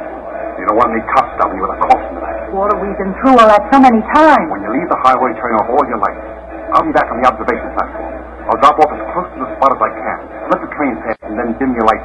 You 0.58 0.66
don't 0.66 0.78
want 0.78 0.90
any 0.90 1.02
cops 1.14 1.30
stopping 1.38 1.58
you 1.58 1.64
with 1.66 1.78
a 1.78 1.80
caution 1.86 2.10
to 2.10 2.20
that. 2.26 2.50
Walter, 2.50 2.78
we've 2.82 2.98
been 2.98 3.14
through 3.22 3.38
all 3.38 3.46
that 3.46 3.62
so 3.70 3.78
many 3.78 4.02
times. 4.18 4.50
When 4.50 4.66
you 4.66 4.70
leave 4.82 4.90
the 4.90 4.98
highway, 5.06 5.30
turn 5.38 5.54
off 5.62 5.70
all 5.70 5.84
your 5.86 6.02
lights. 6.02 6.26
I'll 6.74 6.82
be 6.82 6.90
back 6.90 7.06
on 7.06 7.22
the 7.22 7.26
observation 7.30 7.70
platform. 7.78 8.10
I'll 8.50 8.60
drop 8.62 8.78
off 8.82 8.90
as 8.94 9.02
close 9.14 9.30
to 9.34 9.38
the 9.42 9.50
spot 9.58 9.70
as 9.74 9.80
I 9.82 9.90
can. 9.94 10.18
Let 10.50 10.58
the 10.62 10.70
train 10.74 10.94
pass 11.02 11.18
and 11.26 11.34
then 11.34 11.54
dim 11.58 11.74
your 11.74 11.86
lights 11.86 11.95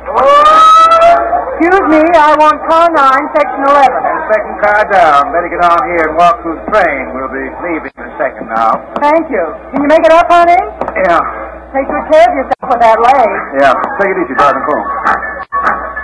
want 2.52 2.68
car 2.68 2.88
9, 2.92 3.36
section 3.36 3.64
11. 3.64 3.80
And 3.80 4.20
Second 4.28 4.56
car 4.60 4.84
down. 4.92 5.32
Better 5.32 5.48
get 5.48 5.64
on 5.64 5.80
here 5.96 6.04
and 6.12 6.16
walk 6.20 6.36
through 6.44 6.60
the 6.60 6.68
train. 6.68 7.16
We'll 7.16 7.32
be 7.32 7.48
leaving 7.64 7.92
in 7.96 8.04
a 8.04 8.14
second 8.20 8.52
now. 8.52 8.76
Thank 9.00 9.32
you. 9.32 9.44
Can 9.72 9.80
you 9.84 9.88
make 9.88 10.04
it 10.04 10.12
up, 10.12 10.28
honey? 10.28 10.60
Yeah. 11.08 11.24
Take 11.72 11.88
good 11.88 12.06
care 12.12 12.28
of 12.28 12.36
yourself 12.36 12.68
with 12.68 12.82
that 12.84 13.00
leg. 13.00 13.30
Yeah. 13.64 13.72
Take 13.72 14.12
it 14.12 14.18
easy, 14.28 14.36
driving 14.36 14.64
home. 14.68 14.86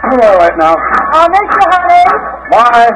You're 0.07 0.23
all 0.23 0.39
right 0.39 0.55
now. 0.55 0.75
I'll 1.11 1.27
miss 1.27 1.51
you, 1.51 1.67
honey. 1.67 2.03
Bye. 2.47 2.95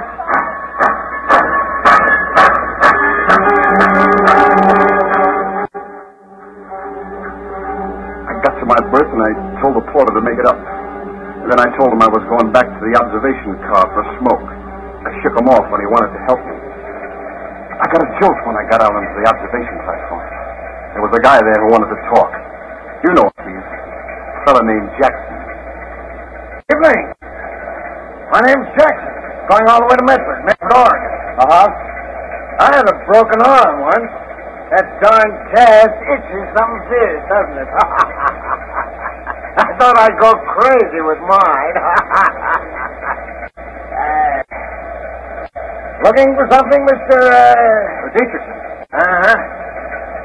I 8.23 8.31
got 8.47 8.55
to 8.59 8.65
my 8.65 8.79
berth 8.87 9.11
and 9.11 9.19
I 9.19 9.31
told 9.59 9.75
the 9.75 9.83
porter 9.91 10.15
to 10.15 10.21
make 10.23 10.39
it 10.39 10.47
up. 10.47 10.80
Then 11.51 11.59
I 11.59 11.67
told 11.75 11.91
him 11.91 11.99
I 11.99 12.07
was 12.07 12.23
going 12.31 12.47
back 12.55 12.63
to 12.63 12.79
the 12.79 12.95
observation 12.95 13.59
car 13.67 13.83
for 13.91 14.07
a 14.07 14.09
smoke. 14.23 14.47
I 15.03 15.11
shook 15.19 15.35
him 15.35 15.51
off 15.51 15.67
when 15.67 15.83
he 15.83 15.87
wanted 15.91 16.15
to 16.15 16.21
help 16.23 16.39
me. 16.47 16.55
I 16.55 17.91
got 17.91 17.99
a 17.99 18.09
jolt 18.23 18.39
when 18.47 18.55
I 18.55 18.63
got 18.71 18.79
out 18.79 18.95
onto 18.95 19.11
the 19.19 19.27
observation 19.27 19.75
platform. 19.83 20.23
There 20.95 21.03
was 21.03 21.11
a 21.11 21.19
guy 21.19 21.43
there 21.43 21.59
who 21.59 21.75
wanted 21.75 21.91
to 21.91 21.99
talk. 22.15 22.31
You 23.03 23.11
know 23.19 23.27
him, 23.27 23.51
he's 23.51 23.67
a 23.67 24.39
fellow 24.47 24.63
named 24.63 24.95
Jackson. 24.95 25.35
Evening. 26.71 27.03
My 28.31 28.41
name's 28.47 28.71
Jackson. 28.79 29.11
Going 29.51 29.67
all 29.67 29.83
the 29.83 29.91
way 29.91 29.97
to 29.99 30.07
Medford, 30.07 30.47
Medford, 30.47 30.71
Oregon. 30.71 31.11
Uh-huh. 31.35 31.67
I 32.63 32.67
had 32.79 32.87
a 32.87 32.95
broken 33.11 33.43
arm 33.43 33.91
once. 33.91 34.11
That 34.71 34.87
darn 35.03 35.29
cast 35.51 35.99
itches 36.15 36.47
something 36.55 36.81
serious, 36.87 37.27
doesn't 37.27 37.59
it? 37.59 37.67
I 39.81 39.83
thought 39.83 39.97
I'd 39.97 40.19
go 40.21 40.29
crazy 40.53 41.01
with 41.01 41.17
mine. 41.25 41.75
Uh, 43.91 44.41
looking 46.05 46.31
for 46.33 46.47
something, 46.49 46.81
Mr. 46.87 47.17
Uh... 47.27 47.53
Dietrichson. 48.15 48.57
Uh-huh. 48.93 49.35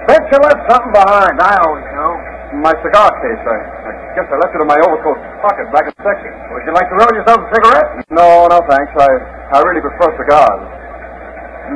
Bet 0.06 0.22
you 0.32 0.38
left 0.38 0.62
something 0.70 0.92
behind. 0.94 1.40
I 1.42 1.56
always 1.66 1.84
know. 1.92 2.14
My 2.62 2.72
cigar 2.80 3.10
case. 3.20 3.42
I, 3.42 3.56
I 3.58 3.92
guess 4.14 4.28
I 4.30 4.36
left 4.38 4.54
it 4.54 4.62
in 4.62 4.68
my 4.70 4.78
overcoat 4.86 5.18
pocket 5.42 5.66
back 5.74 5.88
in 5.88 5.92
the 5.98 6.04
section. 6.04 6.30
Would 6.54 6.64
you 6.64 6.72
like 6.72 6.88
to 6.88 6.96
roll 6.96 7.12
yourself 7.16 7.42
a 7.42 7.48
cigarette? 7.52 7.88
No, 8.14 8.46
no, 8.48 8.62
thanks. 8.70 8.92
I, 8.96 9.10
I 9.56 9.60
really 9.66 9.82
prefer 9.82 10.14
cigars. 10.16 10.65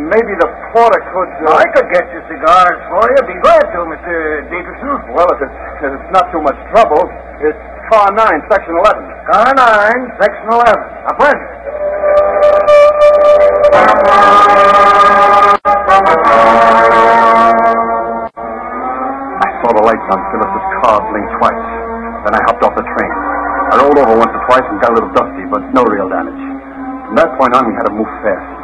Maybe 0.08 0.32
the 0.40 0.48
porter 0.72 1.02
could. 1.12 1.30
Uh... 1.44 1.60
I 1.60 1.66
could 1.76 1.88
get 1.92 2.08
you 2.08 2.24
cigars 2.30 2.80
for 2.88 3.04
you. 3.04 3.20
Be 3.28 3.36
glad 3.44 3.60
to, 3.68 3.78
Mr. 3.84 4.48
Dietrichson. 4.48 5.12
Well, 5.12 5.28
if 5.36 5.44
it's, 5.44 5.58
if 5.84 5.90
it's 5.92 6.10
not 6.14 6.32
too 6.32 6.40
much 6.40 6.56
trouble, 6.72 7.04
it's 7.44 7.60
car 7.92 8.08
9, 8.08 8.16
section 8.48 8.74
11. 8.80 8.96
Car 9.28 9.52
9, 9.52 10.16
section 10.16 10.46
11. 10.56 10.72
A 11.04 11.12
pleasure. 11.20 11.50
I 19.40 19.48
saw 19.60 19.70
the 19.76 19.84
lights 19.84 20.06
on 20.08 20.20
Phyllis's 20.32 20.66
car 20.80 20.96
blink 21.12 21.28
twice. 21.36 21.66
Then 22.24 22.32
I 22.36 22.40
hopped 22.48 22.64
off 22.64 22.72
the 22.72 22.86
train. 22.88 23.12
I 23.70 23.84
rolled 23.84 23.98
over 24.00 24.16
once 24.16 24.32
or 24.32 24.42
twice 24.48 24.64
and 24.64 24.80
got 24.80 24.92
a 24.92 24.96
little 24.96 25.12
dusty, 25.12 25.44
but 25.50 25.60
no 25.76 25.84
real 25.84 26.08
damage. 26.08 26.40
From 27.06 27.16
that 27.18 27.30
point 27.36 27.52
on, 27.54 27.66
we 27.68 27.74
had 27.74 27.86
to 27.90 27.94
move 27.94 28.08
fast. 28.22 28.60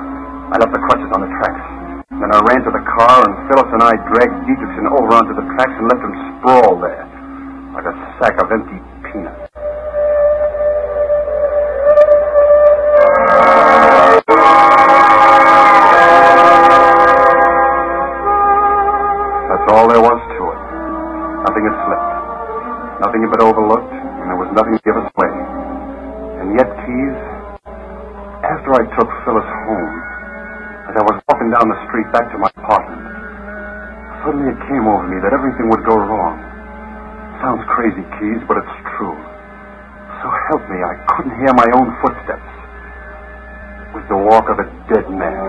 I 0.47 0.63
left 0.63 0.71
the 0.71 0.79
crutches 0.79 1.11
on 1.11 1.27
the 1.27 1.31
tracks. 1.43 1.59
Then 2.07 2.31
I 2.31 2.39
ran 2.47 2.63
to 2.63 2.71
the 2.71 2.85
car, 2.97 3.29
and 3.29 3.37
Phyllis 3.47 3.69
and 3.77 3.83
I 3.85 3.93
dragged 4.09 4.37
Dietrichson 4.49 4.89
over 4.89 5.13
onto 5.13 5.37
the 5.37 5.45
tracks 5.53 5.77
and 5.77 5.85
left 5.85 6.01
him 6.01 6.17
sprawled 6.41 6.81
there, 6.81 7.05
like 7.77 7.85
a 7.85 7.95
sack 8.17 8.41
of 8.41 8.49
empty 8.49 8.81
peanuts. 9.05 9.53
That's 19.45 19.67
all 19.77 19.87
there 19.93 20.01
was 20.01 20.21
to 20.25 20.43
it. 20.57 20.61
Nothing 21.45 21.65
had 21.69 21.77
slipped. 21.85 22.13
Nothing 23.05 23.21
had 23.29 23.31
been 23.37 23.45
overlooked, 23.45 23.93
and 23.93 24.25
there 24.25 24.41
was 24.41 24.49
nothing 24.57 24.73
to 24.73 24.83
give 24.89 24.97
us 24.97 25.05
away. 25.13 25.33
And 26.41 26.57
yet, 26.57 26.69
Keyes, 26.81 27.19
after 28.41 28.73
I 28.73 28.89
took 28.97 29.11
Phyllis 29.29 29.45
home, 29.69 29.93
as 30.89 30.95
I 30.97 31.03
was 31.03 31.21
walking 31.29 31.51
down 31.53 31.69
the 31.69 31.81
street 31.91 32.09
back 32.15 32.31
to 32.33 32.39
my 32.39 32.49
suddenly 34.27 34.51
it 34.51 34.59
came 34.67 34.83
over 34.91 35.07
me 35.07 35.23
that 35.23 35.31
everything 35.31 35.71
would 35.71 35.87
go 35.87 35.95
wrong. 35.95 36.35
Sounds 37.39 37.63
crazy, 37.71 38.03
Keyes, 38.19 38.43
but 38.51 38.59
it's 38.59 38.77
true. 38.99 39.15
So 40.19 40.27
help 40.51 40.67
me, 40.67 40.83
I 40.83 40.99
couldn't 41.15 41.39
hear 41.39 41.55
my 41.55 41.71
own 41.79 41.95
footsteps. 42.03 42.51
It 43.87 43.91
was 43.95 44.05
the 44.11 44.19
walk 44.19 44.51
of 44.51 44.59
a 44.59 44.67
dead 44.91 45.07
man. 45.15 45.46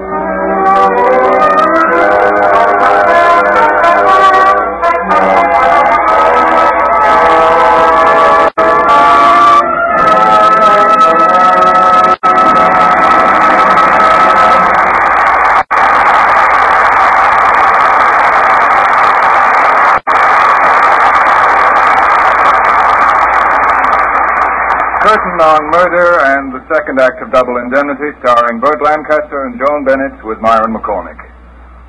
Murder 25.77 26.09
and 26.33 26.49
the 26.57 26.65
second 26.73 26.97
act 26.97 27.21
of 27.21 27.29
Double 27.29 27.53
Indemnity, 27.61 28.09
starring 28.25 28.57
Burt 28.57 28.81
Lancaster 28.81 29.45
and 29.45 29.61
Joan 29.61 29.85
Bennett 29.85 30.17
with 30.25 30.41
Myron 30.41 30.73
McCormick. 30.73 31.21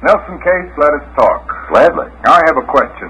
Nelson 0.05 0.37
Case, 0.45 0.69
let 0.77 0.93
us 0.93 1.09
talk. 1.17 1.49
Gladly. 1.73 2.13
I 2.29 2.45
have 2.53 2.61
a 2.61 2.69
question. 2.69 3.09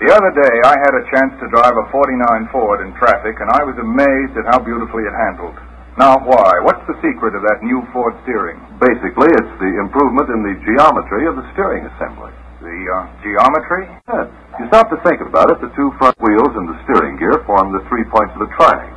The 0.00 0.08
other 0.08 0.32
day, 0.32 0.54
I 0.64 0.72
had 0.80 0.96
a 0.96 1.04
chance 1.12 1.36
to 1.44 1.52
drive 1.52 1.76
a 1.76 1.84
49 1.92 2.16
Ford 2.48 2.80
in 2.80 2.96
traffic, 2.96 3.44
and 3.44 3.52
I 3.52 3.60
was 3.60 3.76
amazed 3.76 4.40
at 4.40 4.48
how 4.48 4.64
beautifully 4.64 5.04
it 5.04 5.12
handled. 5.12 5.60
Now, 6.00 6.16
why? 6.24 6.48
What's 6.64 6.80
the 6.88 6.96
secret 7.04 7.36
of 7.36 7.44
that 7.44 7.60
new 7.60 7.84
Ford 7.92 8.16
steering? 8.24 8.56
Basically, 8.80 9.28
it's 9.36 9.54
the 9.60 9.84
improvement 9.84 10.32
in 10.32 10.40
the 10.40 10.56
geometry 10.64 11.28
of 11.28 11.36
the 11.36 11.44
steering 11.52 11.84
assembly. 11.84 12.32
The 12.64 12.78
uh, 12.88 13.04
geometry? 13.20 13.84
Yeah. 14.08 14.32
You 14.56 14.64
stop 14.72 14.88
to 14.88 14.98
think 15.04 15.20
about 15.20 15.52
it, 15.52 15.60
the 15.60 15.68
two 15.76 15.92
front 16.00 16.16
wheels 16.24 16.56
and 16.56 16.72
the 16.72 16.80
steering 16.88 17.20
gear 17.20 17.44
form 17.44 17.76
the 17.76 17.84
three 17.92 18.08
points 18.08 18.32
of 18.32 18.48
the 18.48 18.52
triangle. 18.56 18.89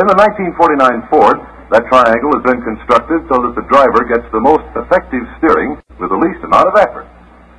In 0.00 0.08
the 0.08 0.16
1949 0.16 1.12
Ford, 1.12 1.44
that 1.76 1.84
triangle 1.92 2.32
has 2.32 2.40
been 2.48 2.64
constructed 2.64 3.20
so 3.28 3.36
that 3.44 3.52
the 3.52 3.68
driver 3.68 4.08
gets 4.08 4.24
the 4.32 4.40
most 4.40 4.64
effective 4.72 5.28
steering 5.36 5.76
with 6.00 6.08
the 6.08 6.16
least 6.16 6.40
amount 6.40 6.72
of 6.72 6.76
effort. 6.80 7.04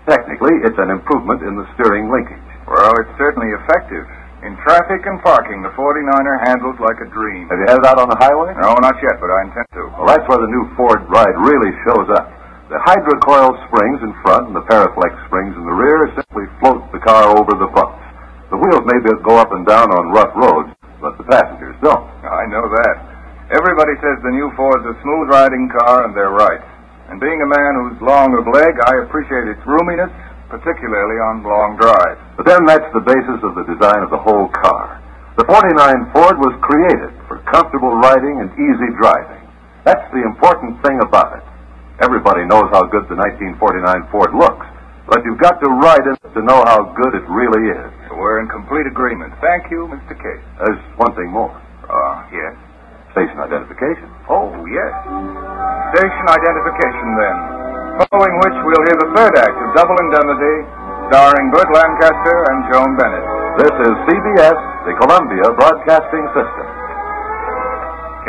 Technically, 0.09 0.57
it's 0.65 0.81
an 0.81 0.89
improvement 0.89 1.45
in 1.45 1.53
the 1.53 1.69
steering 1.77 2.09
linkage. 2.09 2.41
Well, 2.65 2.97
it's 2.97 3.13
certainly 3.21 3.53
effective. 3.53 4.09
In 4.41 4.57
traffic 4.65 5.05
and 5.05 5.21
parking, 5.21 5.61
the 5.61 5.69
49er 5.77 6.41
handles 6.49 6.81
like 6.81 6.97
a 7.05 7.13
dream. 7.13 7.45
Have 7.53 7.61
you 7.61 7.69
had 7.69 7.77
it 7.77 7.85
out 7.85 8.01
on 8.01 8.09
the 8.09 8.17
highway? 8.17 8.57
No, 8.57 8.73
not 8.81 8.97
yet, 9.05 9.21
but 9.21 9.29
I 9.29 9.45
intend 9.45 9.69
to. 9.77 9.93
Well, 10.01 10.09
that's 10.09 10.25
where 10.25 10.41
the 10.41 10.49
new 10.49 10.65
Ford 10.73 11.05
ride 11.13 11.37
really 11.45 11.69
shows 11.85 12.09
up. 12.17 12.25
The 12.73 12.81
hydrocoil 12.81 13.53
springs 13.69 14.01
in 14.01 14.17
front 14.25 14.49
and 14.49 14.57
the 14.57 14.65
Paraflex 14.65 15.13
springs 15.29 15.53
in 15.53 15.61
the 15.61 15.77
rear 15.77 16.09
simply 16.17 16.49
float 16.57 16.89
the 16.89 17.05
car 17.05 17.37
over 17.37 17.53
the 17.53 17.69
bumps. 17.69 18.01
The 18.49 18.57
wheels 18.57 18.81
may 18.89 18.97
be- 18.97 19.21
go 19.21 19.37
up 19.37 19.53
and 19.53 19.61
down 19.61 19.93
on 19.93 20.09
rough 20.09 20.33
roads, 20.33 20.73
but 21.01 21.17
the 21.17 21.25
passengers 21.25 21.75
don't. 21.81 22.05
I 22.21 22.45
know 22.45 22.63
that. 22.63 22.95
Everybody 23.51 23.97
says 23.99 24.21
the 24.23 24.31
new 24.31 24.53
Ford's 24.55 24.85
a 24.85 24.95
smooth 25.01 25.27
riding 25.33 25.67
car, 25.67 26.05
and 26.05 26.15
they're 26.15 26.31
right. 26.31 26.61
And 27.09 27.19
being 27.19 27.41
a 27.41 27.49
man 27.49 27.71
who's 27.75 27.99
long 27.99 28.31
of 28.37 28.47
leg, 28.47 28.71
I 28.87 29.03
appreciate 29.31 29.55
its 29.55 29.63
roominess, 29.63 30.11
particularly 30.51 31.17
on 31.23 31.39
long 31.47 31.79
drives. 31.79 32.19
But 32.35 32.45
then 32.45 32.67
that's 32.67 32.87
the 32.91 32.99
basis 32.99 33.39
of 33.47 33.55
the 33.55 33.63
design 33.63 34.03
of 34.03 34.11
the 34.11 34.19
whole 34.19 34.51
car. 34.51 34.99
The 35.39 35.47
49 35.47 36.11
Ford 36.11 36.35
was 36.43 36.51
created 36.59 37.15
for 37.31 37.39
comfortable 37.47 37.95
riding 37.95 38.43
and 38.43 38.51
easy 38.59 38.91
driving. 38.99 39.39
That's 39.87 40.03
the 40.11 40.27
important 40.27 40.83
thing 40.83 40.99
about 40.99 41.39
it. 41.39 41.45
Everybody 42.03 42.43
knows 42.43 42.67
how 42.75 42.83
good 42.91 43.07
the 43.07 43.15
1949 43.15 44.11
Ford 44.11 44.35
looks, 44.35 44.67
but 45.07 45.23
you've 45.23 45.39
got 45.39 45.63
to 45.63 45.69
ride 45.79 46.03
it 46.03 46.19
to 46.35 46.41
know 46.43 46.59
how 46.67 46.91
good 46.91 47.15
it 47.15 47.25
really 47.31 47.71
is. 47.71 47.89
We're 48.11 48.43
in 48.43 48.51
complete 48.51 48.85
agreement. 48.85 49.31
Thank 49.39 49.71
you, 49.71 49.87
Mr. 49.87 50.13
Case. 50.13 50.43
There's 50.59 50.83
one 50.99 51.15
thing 51.15 51.31
more. 51.31 51.55
Uh, 51.87 52.27
yes? 52.35 52.53
Station 53.15 53.39
identification. 53.39 54.11
Oh, 54.27 54.51
yes. 54.67 54.93
Station 55.95 56.25
identification, 56.27 57.07
then. 57.15 57.60
Following 57.91 58.35
which, 58.39 58.57
we'll 58.63 58.85
hear 58.87 58.97
the 59.03 59.11
third 59.19 59.35
act 59.35 59.51
of 59.51 59.67
Double 59.75 59.97
Indemnity, 60.07 60.55
starring 61.11 61.51
Burt 61.51 61.67
Lancaster 61.75 62.37
and 62.47 62.57
Joan 62.71 62.95
Bennett. 62.95 63.25
This 63.59 63.75
is 63.83 63.93
CBS, 64.07 64.57
the 64.87 64.95
Columbia 64.95 65.51
Broadcasting 65.59 66.25
System. 66.31 66.67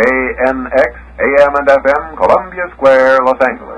KNX, 0.03 0.91
AM 1.23 1.53
and 1.63 1.69
FM, 1.79 2.03
Columbia 2.19 2.67
Square, 2.75 3.23
Los 3.23 3.39
Angeles. 3.39 3.72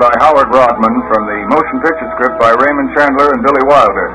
By 0.00 0.08
Howard 0.24 0.48
Rodman 0.48 0.96
from 1.12 1.28
the 1.28 1.40
motion 1.52 1.76
picture 1.84 2.08
script 2.16 2.40
by 2.40 2.56
Raymond 2.56 2.88
Chandler 2.96 3.36
and 3.36 3.44
Billy 3.44 3.64
Wilder. 3.68 4.08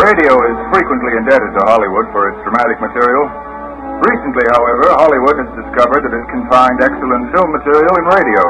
Radio 0.00 0.32
is 0.32 0.56
frequently 0.72 1.12
indebted 1.20 1.52
to 1.52 1.62
Hollywood 1.68 2.08
for 2.08 2.32
its 2.32 2.40
dramatic 2.40 2.80
material. 2.80 3.28
Recently, 4.00 4.48
however, 4.48 4.96
Hollywood 4.96 5.36
has 5.44 5.52
discovered 5.60 6.08
that 6.08 6.16
it 6.16 6.24
can 6.32 6.48
find 6.48 6.72
excellent 6.80 7.28
film 7.36 7.52
material 7.52 7.92
in 8.00 8.04
radio. 8.16 8.44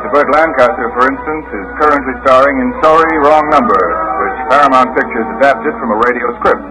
Mr. 0.00 0.08
Burt 0.16 0.28
Lancaster, 0.32 0.88
for 0.96 1.04
instance, 1.12 1.46
is 1.52 1.66
currently 1.76 2.16
starring 2.24 2.56
in 2.64 2.72
Sorry, 2.80 3.12
Wrong 3.20 3.44
Number, 3.52 3.84
which 4.24 4.38
Paramount 4.48 4.96
Pictures 4.96 5.28
adapted 5.36 5.76
from 5.76 5.92
a 5.92 5.98
radio 6.08 6.32
script. 6.40 6.64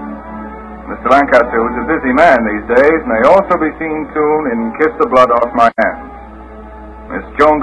Mr. 0.90 1.14
Lancaster, 1.14 1.58
who's 1.62 1.78
a 1.78 1.86
busy 1.86 2.10
man 2.10 2.42
these 2.42 2.66
days, 2.74 3.00
may 3.06 3.22
also 3.30 3.54
be 3.62 3.70
seen 3.78 4.10
soon 4.18 4.42
in 4.50 4.60
Kiss 4.82 4.98
the 4.98 5.06
Blood 5.06 5.30
Off 5.30 5.54
My 5.54 5.70
Hands. 5.78 5.87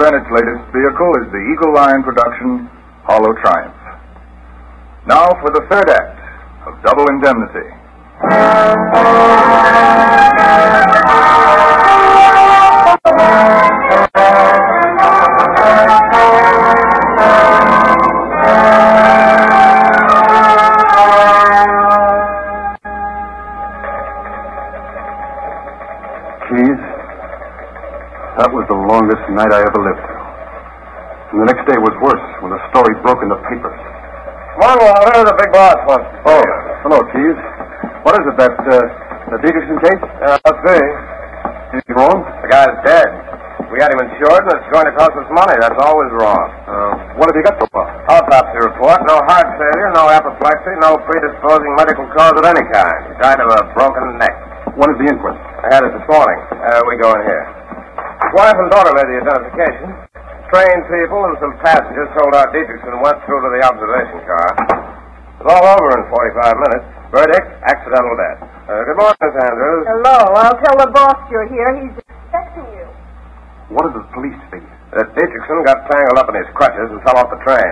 Bennett's 0.05 0.29
latest 0.29 0.69
vehicle 0.69 1.11
is 1.17 1.31
the 1.33 1.41
Eagle 1.49 1.73
Lion 1.73 2.03
production, 2.03 2.69
Hollow 3.09 3.33
Triumph. 3.41 3.73
Now 5.07 5.33
for 5.41 5.49
the 5.49 5.65
third 5.65 5.89
act 5.89 6.21
of 6.67 6.77
Double 6.85 7.09
Indemnity. 7.09 7.65
That 28.45 28.53
was 28.53 28.69
the 28.69 28.77
longest 28.77 29.25
night 29.33 29.49
I 29.49 29.65
ever 29.65 29.81
lived 29.81 30.05
through. 30.05 30.21
And 31.33 31.37
the 31.41 31.49
next 31.49 31.65
day 31.65 31.81
was 31.81 31.97
worse 31.97 32.25
when 32.45 32.53
the 32.53 32.61
story 32.69 32.93
broke 33.01 33.25
in 33.25 33.29
the 33.33 33.41
papers. 33.41 33.73
Come 34.53 34.69
on, 34.69 34.77
Walter. 34.85 35.25
The 35.25 35.33
big 35.33 35.49
boss 35.49 35.81
wants 35.89 36.05
to 36.13 36.17
Oh, 36.29 36.45
hello, 36.85 37.01
Keyes. 37.09 37.41
What 38.05 38.13
is 38.21 38.25
it, 38.29 38.37
that, 38.37 38.53
uh, 38.53 38.85
the 39.33 39.41
Dietrichson 39.41 39.81
case? 39.81 39.97
Yeah, 40.21 40.37
let's 40.45 40.61
see. 40.61 40.83
Anything 41.73 41.97
wrong? 41.97 42.21
The 42.21 42.49
guy's 42.53 42.77
dead. 42.85 43.09
We 43.73 43.81
had 43.81 43.89
him 43.89 44.05
insured, 44.13 44.45
and 44.45 44.61
it's 44.61 44.69
going 44.69 44.85
to 44.85 44.93
cost 44.93 45.17
us 45.17 45.25
money. 45.33 45.57
That's 45.57 45.81
always 45.81 46.13
wrong. 46.13 46.45
Uh, 46.69 47.17
what 47.17 47.25
have 47.25 47.33
you 47.33 47.41
got 47.49 47.57
so 47.57 47.65
far? 47.73 47.89
Autopsy 48.13 48.61
report. 48.61 49.01
No 49.09 49.25
heart 49.25 49.57
failure, 49.57 49.89
no 49.97 50.05
apoplexy, 50.05 50.69
no 50.85 51.01
predisposing 51.01 51.73
medical 51.81 52.05
cause 52.13 52.37
of 52.37 52.45
any 52.45 52.61
kind. 52.69 53.09
He 53.09 53.13
died 53.25 53.41
of 53.41 53.49
a 53.49 53.73
broken 53.73 54.21
neck. 54.21 54.37
When 54.77 54.93
is 54.93 55.01
the 55.01 55.09
inquest? 55.09 55.41
I 55.65 55.73
had 55.73 55.81
it 55.81 55.97
this 55.97 56.05
morning. 56.05 56.37
Uh, 56.61 56.85
we 56.85 57.01
go 57.01 57.09
in 57.17 57.25
here. 57.25 57.64
His 58.35 58.43
wife 58.51 58.59
and 58.59 58.67
daughter 58.67 58.91
made 58.91 59.07
the 59.15 59.17
identification. 59.23 59.95
Trained 60.51 60.83
people 60.91 61.23
and 61.23 61.39
some 61.39 61.55
passengers 61.63 62.11
told 62.19 62.35
our 62.35 62.51
Dietrichson 62.51 62.99
went 62.99 63.15
through 63.23 63.39
to 63.39 63.47
the 63.55 63.63
observation 63.63 64.19
car. 64.27 64.49
It 65.39 65.47
was 65.47 65.55
all 65.55 65.63
over 65.63 65.87
in 65.95 66.03
45 66.11 66.43
minutes. 66.67 66.83
Verdict, 67.15 67.47
accidental 67.63 68.11
death. 68.19 68.43
Uh, 68.67 68.83
good 68.91 68.99
morning, 68.99 69.15
Miss 69.23 69.39
Andrews. 69.39 69.83
Hello. 69.87 70.19
I'll 70.35 70.59
tell 70.67 70.75
the 70.83 70.91
boss 70.91 71.15
you're 71.31 71.47
here. 71.47 71.79
He's 71.79 71.95
expecting 71.95 72.67
you. 72.75 72.83
What 73.71 73.87
did 73.87 74.03
the 74.03 74.05
police 74.11 74.35
figure? 74.51 74.67
That 74.91 75.15
Dietrichson 75.15 75.63
got 75.63 75.87
tangled 75.87 76.19
up 76.19 76.27
in 76.27 76.35
his 76.35 76.51
crutches 76.59 76.91
and 76.91 76.99
fell 77.07 77.15
off 77.15 77.31
the 77.31 77.39
train. 77.39 77.71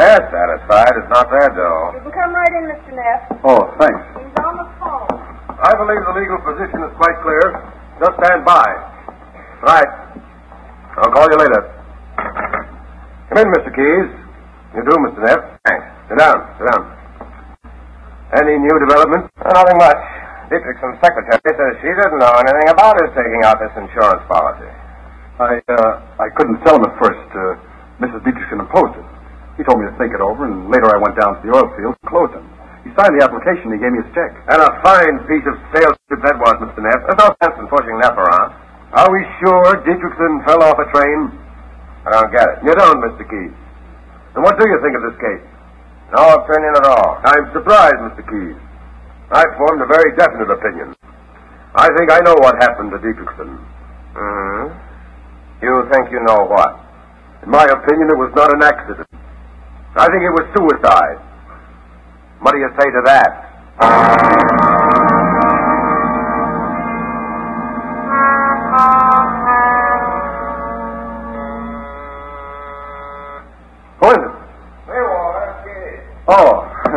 They're 0.00 0.24
satisfied. 0.32 0.96
It's 0.96 1.12
not 1.12 1.28
their 1.28 1.52
dough. 1.52 1.92
You 1.92 2.08
can 2.08 2.16
come 2.16 2.32
right 2.32 2.54
in, 2.56 2.72
Mr. 2.72 2.96
Neff. 2.96 3.20
Oh, 3.44 3.68
thanks. 3.76 4.00
He's 4.16 4.32
on 4.48 4.64
the 4.64 4.68
phone. 4.80 5.12
I 5.60 5.76
believe 5.76 6.00
the 6.08 6.16
legal 6.16 6.40
position 6.40 6.88
is 6.88 6.92
quite 6.96 7.20
clear. 7.20 7.52
Just 8.00 8.16
stand 8.16 8.48
by. 8.48 8.64
Right. 9.60 9.90
I'll 10.96 11.12
call 11.12 11.28
you 11.28 11.36
later. 11.36 11.62
Come 13.28 13.38
in, 13.44 13.48
Mr. 13.52 13.70
Keyes. 13.70 14.08
You 14.74 14.82
do, 14.88 14.94
Mr. 15.04 15.20
Neff. 15.20 15.40
Thanks. 15.68 15.84
Sit 16.08 16.16
down. 16.16 16.38
Sit 16.56 16.66
down. 16.72 16.82
Any 18.40 18.56
new 18.56 18.76
development? 18.88 19.28
Uh, 19.36 19.52
nothing 19.52 19.78
much. 19.78 20.00
Dietrichson's 20.48 20.98
secretary 21.02 21.38
says 21.44 21.72
she 21.78 21.90
didn't 21.92 22.18
know 22.18 22.32
anything 22.40 22.68
about 22.72 22.98
his 23.04 23.10
taking 23.14 23.42
out 23.44 23.60
this 23.62 23.70
insurance 23.78 24.22
policy. 24.26 24.70
I, 25.38 25.62
uh, 25.70 25.92
I 26.18 26.26
couldn't 26.34 26.58
tell 26.66 26.80
him 26.80 26.84
at 26.88 26.94
first. 26.98 27.22
Uh, 27.30 27.54
Mrs. 28.02 28.24
Dietrichson 28.24 28.64
opposed 28.64 28.96
it. 28.98 29.06
He 29.58 29.62
told 29.62 29.78
me 29.82 29.86
to 29.92 29.94
think 30.00 30.16
it 30.16 30.22
over, 30.24 30.48
and 30.48 30.72
later 30.72 30.88
I 30.88 30.98
went 30.98 31.20
down 31.20 31.36
to 31.36 31.40
the 31.44 31.52
oil 31.52 31.68
field 31.76 31.94
and 32.00 32.06
closed 32.08 32.32
him. 32.32 32.46
He 32.82 32.90
signed 32.96 33.12
the 33.12 33.22
application. 33.22 33.76
He 33.76 33.78
gave 33.78 33.92
me 33.92 34.00
his 34.00 34.10
check. 34.16 34.32
And 34.48 34.56
a 34.56 34.70
fine 34.80 35.20
piece 35.28 35.44
of 35.44 35.54
salesmanship 35.76 36.20
that 36.24 36.36
was, 36.40 36.54
Mr. 36.64 36.80
Neff. 36.80 37.00
There's 37.04 37.20
no 37.20 37.28
sense 37.44 37.54
in 37.60 37.66
pushing 37.68 37.94
Neff 38.00 38.16
around. 38.16 38.56
Are 38.92 39.06
we 39.10 39.22
sure 39.38 39.78
Dietrichson 39.86 40.44
fell 40.44 40.62
off 40.66 40.78
a 40.82 40.86
train? 40.90 41.30
I 42.06 42.10
don't 42.10 42.32
get 42.34 42.42
it. 42.42 42.56
You 42.66 42.74
don't, 42.74 42.98
Mr. 43.06 43.22
Keyes. 43.22 43.54
And 44.34 44.42
what 44.42 44.58
do 44.58 44.66
you 44.66 44.78
think 44.82 44.94
of 44.98 45.02
this 45.06 45.18
case? 45.20 45.44
No 46.10 46.42
opinion 46.42 46.72
at 46.82 46.86
all. 46.90 47.22
I'm 47.22 47.46
surprised, 47.54 48.02
Mr. 48.02 48.22
Keyes. 48.26 48.58
I 49.30 49.46
formed 49.58 49.82
a 49.82 49.86
very 49.86 50.10
definite 50.18 50.50
opinion. 50.50 50.94
I 51.74 51.86
think 51.96 52.10
I 52.10 52.18
know 52.26 52.34
what 52.42 52.58
happened 52.58 52.90
to 52.90 52.98
Dietrichson. 52.98 53.62
hmm 54.18 54.64
You 55.62 55.86
think 55.92 56.10
you 56.10 56.18
know 56.26 56.50
what? 56.50 56.74
In 57.44 57.50
my 57.50 57.62
opinion, 57.62 58.10
it 58.10 58.18
was 58.18 58.32
not 58.34 58.50
an 58.50 58.62
accident. 58.62 59.06
I 59.94 60.06
think 60.10 60.22
it 60.26 60.34
was 60.34 60.46
suicide. 60.50 61.18
What 62.42 62.52
do 62.52 62.58
you 62.58 62.70
say 62.74 62.90
to 62.90 63.02
that? 63.06 64.79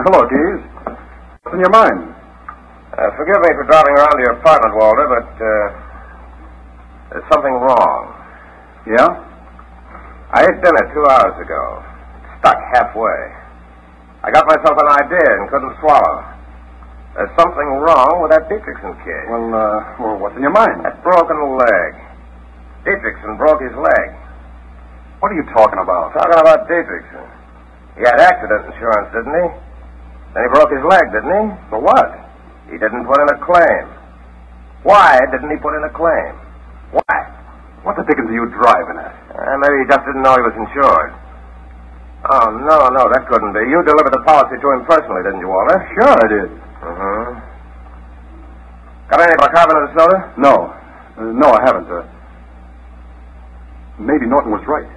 Hello, 0.04 0.20
Keyes. 0.28 0.60
What's 1.48 1.56
in 1.56 1.64
your 1.64 1.72
mind? 1.72 1.96
Uh, 2.92 3.08
forgive 3.16 3.40
me 3.40 3.56
for 3.56 3.64
driving 3.72 3.96
around 3.96 4.20
to 4.20 4.24
your 4.28 4.36
apartment, 4.36 4.76
Walter, 4.76 5.08
but 5.08 5.32
uh, 5.40 5.68
there's 7.08 7.24
something 7.32 7.56
wrong. 7.56 8.12
Yeah? 8.84 9.08
I 10.36 10.44
ate 10.44 10.60
dinner 10.60 10.92
two 10.92 11.08
hours 11.08 11.40
ago. 11.40 11.64
Stuck 12.44 12.60
halfway. 12.76 13.32
I 14.28 14.32
got 14.36 14.44
myself 14.44 14.76
an 14.76 14.92
idea 15.08 15.24
and 15.40 15.48
couldn't 15.48 15.72
swallow. 15.80 16.20
There's 17.16 17.32
something 17.40 17.70
wrong 17.80 18.28
with 18.28 18.36
that 18.36 18.52
Dietrichson 18.52 19.00
kid. 19.08 19.24
Well, 19.32 19.56
uh, 19.56 20.04
well, 20.04 20.20
what's 20.20 20.36
in 20.36 20.44
your 20.44 20.52
mind? 20.52 20.84
That 20.84 21.00
broken 21.00 21.40
leg. 21.56 21.92
Dietrichson 22.84 23.40
broke 23.40 23.64
his 23.64 23.72
leg. 23.80 24.08
What 25.24 25.32
are 25.32 25.40
you 25.40 25.48
talking 25.56 25.80
about? 25.80 26.12
Talking 26.12 26.44
about 26.44 26.68
Dietrichson. 26.68 27.24
He 27.96 28.04
had 28.04 28.20
accident 28.20 28.68
insurance, 28.68 29.08
didn't 29.16 29.32
he? 29.32 29.63
Then 30.34 30.42
he 30.44 30.50
broke 30.50 30.74
his 30.74 30.82
leg, 30.86 31.06
didn't 31.14 31.30
he? 31.30 31.44
For 31.70 31.80
what? 31.80 32.10
He 32.74 32.82
didn't 32.82 33.06
put 33.06 33.22
in 33.22 33.30
a 33.30 33.40
claim. 33.46 33.86
Why 34.82 35.22
didn't 35.30 35.54
he 35.54 35.58
put 35.62 35.78
in 35.78 35.84
a 35.86 35.94
claim? 35.94 36.34
Why? 36.92 37.16
What 37.86 37.96
the 37.96 38.04
dickens 38.10 38.30
are 38.32 38.38
you 38.38 38.50
driving 38.50 38.98
at? 38.98 39.14
Uh, 39.30 39.58
maybe 39.62 39.84
he 39.84 39.86
just 39.88 40.04
didn't 40.08 40.24
know 40.26 40.34
he 40.34 40.44
was 40.44 40.58
insured. 40.58 41.14
Oh, 42.24 42.48
no, 42.56 42.88
no, 42.96 43.04
that 43.12 43.28
couldn't 43.28 43.52
be. 43.52 43.68
You 43.68 43.84
delivered 43.84 44.16
the 44.16 44.24
policy 44.24 44.56
to 44.56 44.68
him 44.72 44.88
personally, 44.88 45.22
didn't 45.28 45.44
you, 45.44 45.52
Walter? 45.52 45.78
Sure, 46.00 46.16
I 46.16 46.28
did. 46.32 46.50
Uh-huh. 46.80 47.28
Got 49.12 49.28
any 49.28 49.36
bicarbonate 49.36 49.84
of 49.84 49.92
soda? 50.00 50.20
No. 50.40 50.56
Uh, 51.20 51.36
no, 51.36 51.52
I 51.52 51.62
haven't. 51.68 51.92
Uh, 51.92 52.08
maybe 54.00 54.26
Norton 54.26 54.56
was 54.56 54.64
right. 54.66 54.88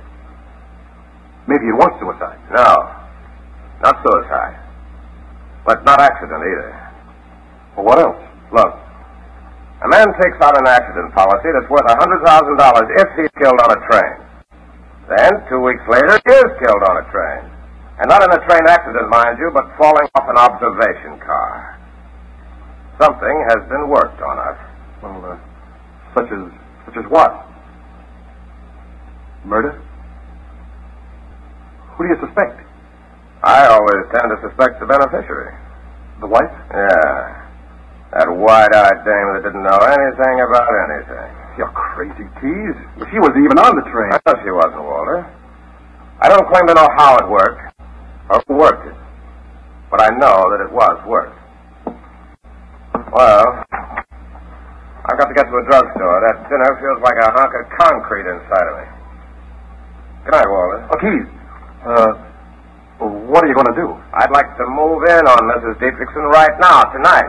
Maybe 1.51 1.66
it 1.66 1.76
was 1.76 1.91
suicide. 1.99 2.39
No. 2.55 2.70
Not 3.82 3.99
suicide. 4.07 4.66
But 5.67 5.85
not 5.85 6.01
accident 6.01 6.39
either. 6.39 6.71
Well, 7.77 7.85
what 7.85 7.99
else? 7.99 8.23
Look. 8.55 8.73
A 9.85 9.89
man 9.91 10.09
takes 10.23 10.39
out 10.41 10.57
an 10.57 10.67
accident 10.67 11.12
policy 11.12 11.51
that's 11.53 11.69
worth 11.69 11.85
a 11.85 11.97
$100,000 11.99 12.23
if 13.03 13.09
he's 13.19 13.35
killed 13.37 13.61
on 13.61 13.71
a 13.75 13.81
train. 13.91 14.17
Then, 15.11 15.33
two 15.51 15.61
weeks 15.61 15.83
later, 15.91 16.17
he 16.25 16.33
is 16.33 16.51
killed 16.62 16.83
on 16.87 17.03
a 17.03 17.07
train. 17.12 17.51
And 17.99 18.09
not 18.09 18.23
in 18.23 18.31
a 18.31 18.41
train 18.47 18.64
accident, 18.69 19.09
mind 19.11 19.39
you, 19.39 19.51
but 19.53 19.64
falling 19.77 20.09
off 20.14 20.29
an 20.29 20.39
observation 20.39 21.19
car. 21.21 21.79
Something 23.01 23.37
has 23.49 23.69
been 23.69 23.89
worked 23.89 24.21
on 24.23 24.39
us. 24.39 24.59
Well, 25.03 25.21
uh, 25.25 25.37
such 26.14 26.33
as 26.33 26.43
such 26.87 26.97
as 26.97 27.11
what? 27.11 27.47
Murder? 29.45 29.81
Who 31.97 32.05
do 32.05 32.09
you 32.09 32.21
suspect? 32.21 32.66
I 33.43 33.66
always 33.68 34.05
tend 34.12 34.32
to 34.32 34.39
suspect 34.49 34.80
the 34.80 34.87
beneficiary. 34.87 35.55
The 36.20 36.26
wife? 36.26 36.53
Yeah. 36.72 37.43
That 38.16 38.32
wide-eyed 38.32 39.01
dame 39.05 39.28
that 39.37 39.43
didn't 39.45 39.62
know 39.62 39.76
anything 39.76 40.37
about 40.41 40.72
anything. 40.89 41.28
You're 41.59 41.72
crazy, 41.72 42.24
Keyes. 42.41 42.76
She 43.12 43.18
wasn't 43.20 43.45
even 43.45 43.59
on 43.59 43.76
the 43.76 43.84
train. 43.93 44.12
I 44.12 44.20
know 44.24 44.37
she 44.41 44.51
wasn't, 44.51 44.84
Walter. 44.84 45.24
I 46.20 46.28
don't 46.28 46.49
claim 46.49 46.66
to 46.68 46.74
know 46.74 46.89
how 46.97 47.16
it 47.20 47.28
worked, 47.28 47.76
or 48.30 48.41
who 48.49 48.55
worked 48.57 48.89
it. 48.89 48.97
But 49.91 50.01
I 50.01 50.11
know 50.16 50.49
that 50.53 50.64
it 50.64 50.72
was 50.72 50.97
worked. 51.05 51.37
Well, 53.12 53.64
I've 55.07 55.18
got 55.18 55.28
to 55.28 55.34
get 55.34 55.45
to 55.45 55.57
a 55.57 55.64
drugstore. 55.68 56.18
That 56.24 56.49
dinner 56.49 56.72
feels 56.80 57.01
like 57.05 57.16
a 57.20 57.30
hunk 57.30 57.53
of 57.53 57.64
concrete 57.78 58.26
inside 58.26 58.66
of 58.66 58.74
me. 58.80 58.87
Good 60.24 60.32
night, 60.34 60.49
Walter. 60.49 60.89
Oh, 60.89 60.99
Keyes. 60.99 61.28
Uh, 61.84 62.12
what 62.99 63.44
are 63.44 63.49
you 63.49 63.55
going 63.55 63.68
to 63.68 63.76
do? 63.76 63.92
I'd 64.16 64.32
like 64.32 64.49
to 64.57 64.64
move 64.72 65.05
in 65.05 65.22
on 65.28 65.40
Mrs. 65.53 65.76
Dietrichson 65.76 66.32
right 66.32 66.57
now, 66.61 66.80
tonight. 66.97 67.28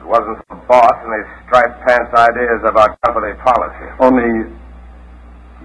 If 0.00 0.04
it 0.04 0.08
wasn't 0.08 0.40
for 0.48 0.56
boss 0.64 0.96
and 1.04 1.12
his 1.20 1.28
striped 1.44 1.76
pants 1.84 2.08
ideas 2.16 2.64
about 2.64 2.96
company 3.04 3.36
policy. 3.44 3.86
Only 4.00 4.48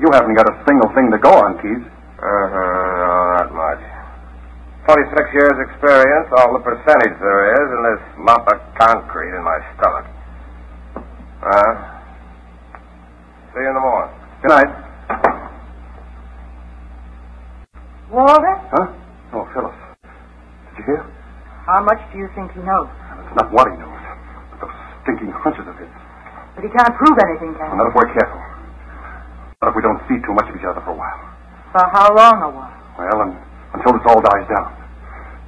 you 0.03 0.07
haven't 0.11 0.36
got 0.36 0.51
a 0.51 0.55
single 0.68 0.91
thing 0.91 1.07
to 1.16 1.20
go 1.24 1.32
on, 1.32 1.55
Keyes. 1.63 1.80
Uh-huh, 2.20 2.51
no, 2.51 3.11
not 3.39 3.49
much. 3.55 3.84
26 4.91 5.34
years 5.34 5.55
experience, 5.72 6.28
all 6.38 6.51
the 6.53 6.63
percentage 6.63 7.16
there 7.24 7.43
is, 7.55 7.68
and 7.72 7.82
this 7.88 8.03
lump 8.28 8.45
of 8.51 8.59
concrete 8.78 9.32
in 9.34 9.43
my 9.43 9.57
stomach. 9.80 10.05
Uh, 11.41 11.74
see 13.55 13.63
you 13.63 13.70
in 13.70 13.74
the 13.74 13.80
morning. 13.80 14.13
Good 14.43 14.51
night. 14.51 14.72
Walter, 18.11 18.55
Huh? 18.72 19.05
Oh, 19.34 19.47
Phyllis. 19.53 19.76
Did 20.76 20.84
you 20.84 20.86
hear? 20.86 21.01
how 21.65 21.82
much 21.82 21.97
do 22.13 22.21
you 22.21 22.30
think 22.38 22.53
he 22.53 22.61
knows? 22.61 22.86
It's 23.26 23.36
not 23.41 23.49
what 23.49 23.65
he 23.65 23.76
knows, 23.82 24.01
but 24.53 24.69
those 24.69 24.78
stinking 25.01 25.34
hunches 25.34 25.65
of 25.65 25.73
his. 25.82 25.89
But 26.53 26.61
he 26.61 26.69
can't 26.69 26.93
prove 26.93 27.17
anything, 27.26 27.57
can 27.57 27.73
he? 27.73 27.76
Not 27.76 27.89
if 27.89 27.95
we're 27.97 28.11
careful. 28.13 28.41
Not 29.65 29.73
if 29.73 29.76
we 29.76 29.82
don't 29.82 29.99
see 30.05 30.21
too 30.21 30.34
much 30.38 30.45
of 30.45 30.55
each 30.55 30.67
other 30.67 30.80
for 30.86 30.93
a 30.93 30.99
while. 30.99 31.19
For 31.73 31.84
how 31.89 32.13
long 32.13 32.38
a 32.45 32.51
while? 32.53 32.76
Well, 33.01 33.17
and, 33.26 33.34
until 33.73 33.97
this 33.97 34.05
all 34.07 34.21
dies 34.21 34.45
down. 34.45 34.69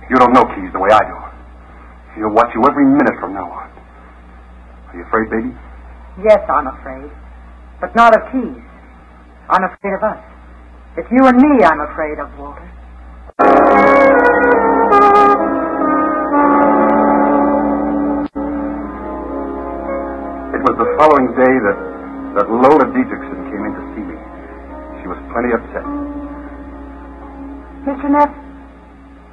You 0.09 0.17
don't 0.17 0.33
know 0.33 0.43
Keyes 0.57 0.73
the 0.73 0.81
way 0.81 0.89
I 0.89 1.03
do. 1.05 1.17
He'll 2.17 2.33
watch 2.33 2.49
you 2.57 2.65
every 2.65 2.87
minute 2.89 3.15
from 3.21 3.37
now 3.37 3.45
on. 3.45 3.69
Are 4.89 4.95
you 4.97 5.05
afraid, 5.05 5.29
baby? 5.29 5.53
Yes, 6.25 6.41
I'm 6.49 6.65
afraid. 6.65 7.13
But 7.79 7.93
not 7.93 8.17
of 8.17 8.25
Keyes. 8.33 8.57
I'm 9.53 9.63
afraid 9.63 9.93
of 9.93 10.03
us. 10.03 10.19
It's 10.97 11.07
you 11.13 11.23
and 11.29 11.37
me 11.37 11.61
I'm 11.61 11.79
afraid 11.93 12.17
of, 12.17 12.33
Walter. 12.41 12.65
It 13.37 13.45
was 20.65 20.73
the 20.73 20.89
following 20.97 21.29
day 21.37 21.53
that, 21.61 21.77
that 22.33 22.49
Lola 22.49 22.89
Dietrichson 22.89 23.45
came 23.53 23.61
in 23.61 23.77
to 23.77 23.83
see 23.93 24.01
me. 24.01 24.17
She 25.01 25.07
was 25.07 25.21
plenty 25.29 25.53
upset. 25.53 25.85
Mr. 27.85 28.09
Neff, 28.09 28.33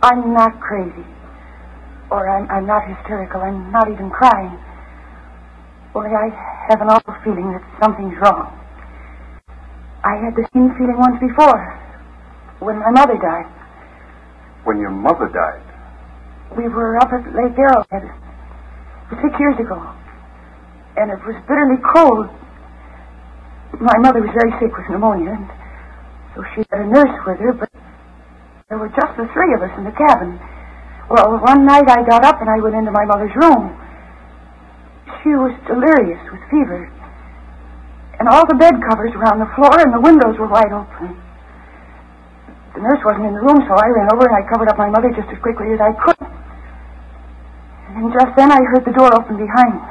I'm 0.02 0.34
not 0.34 0.60
crazy. 0.60 1.08
Or 2.10 2.28
I'm, 2.28 2.44
I'm 2.50 2.66
not 2.66 2.84
hysterical. 2.86 3.40
I'm 3.40 3.72
not 3.72 3.90
even 3.90 4.10
crying. 4.10 4.58
Only 5.94 6.10
I 6.10 6.28
have 6.68 6.82
an 6.82 6.88
awful 6.90 7.14
feeling 7.24 7.52
that 7.56 7.64
something's 7.80 8.20
wrong. 8.20 8.52
I 10.04 10.16
had 10.20 10.36
the 10.36 10.46
same 10.52 10.76
feeling 10.76 10.98
once 10.98 11.16
before, 11.24 11.72
when 12.60 12.80
my 12.80 12.90
mother 12.90 13.16
died. 13.16 13.53
When 14.64 14.80
your 14.80 14.90
mother 14.90 15.28
died, 15.28 15.60
We 16.56 16.68
were 16.68 16.96
up 16.96 17.12
at 17.12 17.24
Lake 17.36 17.52
Arrowhead 17.58 18.08
six 19.20 19.32
years 19.38 19.60
ago, 19.60 19.76
and 20.96 21.12
it 21.12 21.20
was 21.26 21.36
bitterly 21.44 21.76
cold. 21.84 22.32
My 23.76 23.98
mother 24.00 24.24
was 24.24 24.32
very 24.32 24.52
sick 24.58 24.72
with 24.72 24.88
pneumonia, 24.88 25.36
and 25.36 25.46
so 26.34 26.42
she 26.54 26.64
had 26.72 26.80
a 26.80 26.88
nurse 26.88 27.16
with 27.26 27.38
her, 27.44 27.52
but 27.52 27.68
there 28.68 28.78
were 28.78 28.88
just 28.88 29.12
the 29.20 29.28
three 29.36 29.52
of 29.52 29.60
us 29.60 29.70
in 29.76 29.84
the 29.84 29.92
cabin. 29.92 30.40
Well, 31.10 31.36
one 31.44 31.66
night 31.66 31.84
I 31.84 32.00
got 32.08 32.24
up 32.24 32.40
and 32.40 32.48
I 32.48 32.56
went 32.64 32.74
into 32.74 32.90
my 32.90 33.04
mother's 33.04 33.34
room. 33.36 33.76
She 35.20 35.36
was 35.36 35.52
delirious 35.68 36.24
with 36.32 36.40
fever, 36.48 36.88
and 38.18 38.28
all 38.28 38.48
the 38.48 38.56
bed 38.56 38.80
covers 38.88 39.12
were 39.12 39.28
on 39.28 39.38
the 39.38 39.50
floor, 39.52 39.76
and 39.76 39.92
the 39.92 40.00
windows 40.00 40.38
were 40.38 40.48
wide 40.48 40.72
open. 40.72 41.20
The 42.74 42.82
nurse 42.82 42.98
wasn't 43.06 43.26
in 43.26 43.34
the 43.34 43.44
room, 43.46 43.62
so 43.66 43.72
I 43.78 43.86
ran 43.86 44.10
over 44.10 44.26
and 44.26 44.34
I 44.34 44.42
covered 44.50 44.68
up 44.68 44.78
my 44.78 44.90
mother 44.90 45.10
just 45.14 45.30
as 45.30 45.38
quickly 45.38 45.70
as 45.72 45.80
I 45.80 45.94
could. 45.94 46.18
And 47.94 48.10
just 48.12 48.34
then 48.36 48.50
I 48.50 48.58
heard 48.74 48.84
the 48.84 48.92
door 48.92 49.14
open 49.14 49.38
behind 49.38 49.78
me. 49.78 49.82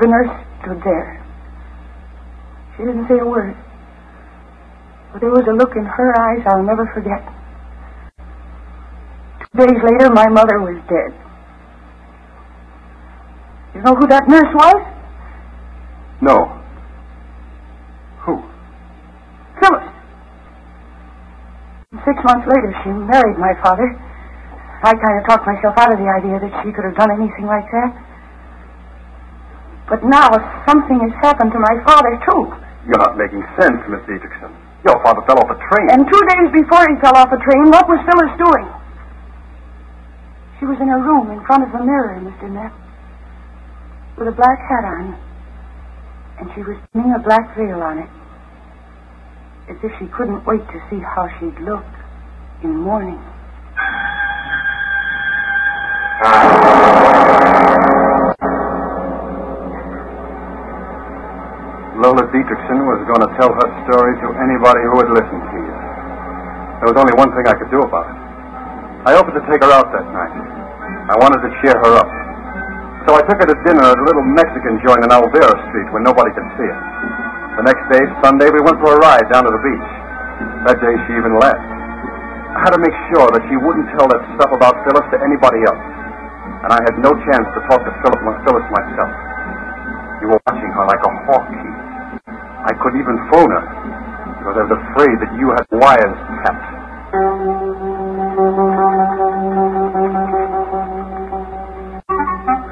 The 0.00 0.06
nurse 0.06 0.32
stood 0.60 0.80
there. 0.84 1.24
She 2.76 2.84
didn't 2.84 3.08
say 3.08 3.16
a 3.18 3.24
word. 3.24 3.56
But 5.12 5.20
there 5.20 5.30
was 5.30 5.48
a 5.48 5.56
look 5.56 5.72
in 5.76 5.84
her 5.84 6.10
eyes 6.20 6.44
I'll 6.46 6.62
never 6.62 6.84
forget. 6.92 7.24
Two 9.56 9.66
days 9.66 9.80
later, 9.82 10.12
my 10.12 10.28
mother 10.28 10.60
was 10.60 10.76
dead. 10.86 11.16
You 13.74 13.82
know 13.82 13.94
who 13.94 14.06
that 14.08 14.28
nurse 14.28 14.52
was? 14.54 14.90
no. 16.20 16.60
Who? 18.26 18.42
Phyllis. 19.60 19.88
Six 22.04 22.16
months 22.24 22.46
later, 22.48 22.70
she 22.82 22.90
married 22.90 23.36
my 23.36 23.52
father. 23.60 23.84
I 24.80 24.96
kind 24.96 25.16
of 25.20 25.22
talked 25.28 25.44
myself 25.44 25.76
out 25.76 25.92
of 25.92 25.98
the 26.00 26.08
idea 26.08 26.40
that 26.40 26.52
she 26.64 26.72
could 26.72 26.88
have 26.88 26.96
done 26.96 27.12
anything 27.12 27.44
like 27.44 27.68
that. 27.68 27.90
But 29.90 30.00
now 30.06 30.32
something 30.64 30.96
has 31.04 31.14
happened 31.20 31.52
to 31.52 31.60
my 31.60 31.76
father, 31.84 32.16
too. 32.24 32.48
You're 32.88 33.02
not 33.02 33.20
making 33.20 33.44
sense, 33.60 33.76
Miss 33.92 34.00
Dietrichson. 34.08 34.54
Your 34.88 34.96
father 35.04 35.20
fell 35.28 35.36
off 35.36 35.52
a 35.52 35.58
train. 35.60 35.92
And 35.92 36.08
two 36.08 36.22
days 36.32 36.48
before 36.64 36.80
he 36.88 36.96
fell 37.04 37.12
off 37.20 37.28
a 37.28 37.36
train, 37.36 37.68
what 37.68 37.84
was 37.84 38.00
Phyllis 38.08 38.32
doing? 38.40 38.66
She 40.56 40.64
was 40.64 40.80
in 40.80 40.88
her 40.88 41.00
room 41.00 41.28
in 41.32 41.44
front 41.44 41.64
of 41.64 41.72
the 41.72 41.84
mirror, 41.84 42.16
Mr. 42.20 42.48
Neff, 42.48 42.72
with 44.16 44.28
a 44.28 44.36
black 44.36 44.60
hat 44.64 44.84
on. 44.88 45.16
And 46.40 46.48
she 46.56 46.64
was 46.64 46.80
pinning 46.92 47.12
a 47.12 47.20
black 47.20 47.52
veil 47.56 47.84
on 47.84 48.00
it, 48.00 48.08
as 49.70 49.78
if 49.86 49.92
she 50.02 50.06
couldn't 50.10 50.42
wait 50.42 50.66
to 50.74 50.78
see 50.90 50.98
how 50.98 51.30
she'd 51.38 51.54
look 51.62 51.86
in 52.66 52.74
mourning. 52.74 53.22
Lola 62.02 62.26
Dietrichson 62.34 62.80
was 62.82 63.00
going 63.06 63.22
to 63.22 63.30
tell 63.38 63.52
her 63.54 63.68
story 63.86 64.12
to 64.24 64.28
anybody 64.42 64.80
who 64.90 64.92
would 64.98 65.12
listen 65.14 65.38
to 65.38 65.56
you. 65.62 65.76
There 66.82 66.88
was 66.90 66.98
only 66.98 67.14
one 67.14 67.30
thing 67.30 67.46
I 67.46 67.54
could 67.54 67.70
do 67.70 67.78
about 67.86 68.10
it. 68.10 68.18
I 69.06 69.14
offered 69.14 69.38
to 69.38 69.44
take 69.46 69.62
her 69.62 69.70
out 69.70 69.86
that 69.94 70.06
night. 70.10 70.34
I 71.12 71.14
wanted 71.22 71.46
to 71.46 71.50
cheer 71.62 71.76
her 71.78 71.92
up. 71.94 72.10
So 73.06 73.14
I 73.14 73.22
took 73.22 73.38
her 73.38 73.48
to 73.48 73.56
dinner 73.62 73.86
at 73.86 73.96
a 73.96 74.04
little 74.04 74.26
Mexican 74.34 74.82
joint 74.82 75.06
on 75.06 75.14
Olvera 75.14 75.54
Street 75.70 75.88
where 75.94 76.02
nobody 76.02 76.34
could 76.34 76.48
see 76.58 76.66
it. 76.66 76.80
The 77.58 77.66
next 77.66 77.82
day, 77.90 78.02
Sunday, 78.22 78.46
we 78.46 78.62
went 78.62 78.78
for 78.78 78.94
a 78.94 78.98
ride 79.02 79.26
down 79.26 79.42
to 79.42 79.50
the 79.50 79.58
beach. 79.58 79.90
That 80.70 80.78
day, 80.78 80.94
she 81.10 81.18
even 81.18 81.34
left. 81.34 81.58
I 81.58 82.62
had 82.62 82.72
to 82.78 82.82
make 82.82 82.94
sure 83.10 83.26
that 83.26 83.42
she 83.50 83.58
wouldn't 83.58 83.90
tell 83.98 84.06
that 84.06 84.22
stuff 84.38 84.54
about 84.54 84.78
Phyllis 84.86 85.06
to 85.10 85.18
anybody 85.18 85.58
else. 85.66 85.84
And 86.62 86.70
I 86.70 86.80
had 86.86 86.94
no 87.02 87.10
chance 87.10 87.46
to 87.50 87.60
talk 87.66 87.82
to 87.82 87.92
Philip, 88.06 88.22
Phyllis 88.46 88.66
myself. 88.70 89.12
You 90.22 90.30
were 90.30 90.40
watching 90.46 90.70
her 90.70 90.84
like 90.86 91.02
a 91.02 91.12
hawk, 91.26 91.46
Keyes. 91.50 91.78
I 92.70 92.72
couldn't 92.78 93.02
even 93.02 93.18
phone 93.34 93.50
her 93.50 93.64
because 94.38 94.54
I 94.54 94.62
was 94.70 94.74
afraid 94.86 95.16
that 95.18 95.32
you 95.34 95.50
had 95.50 95.66
wires 95.74 96.20
tapped. 96.46 96.70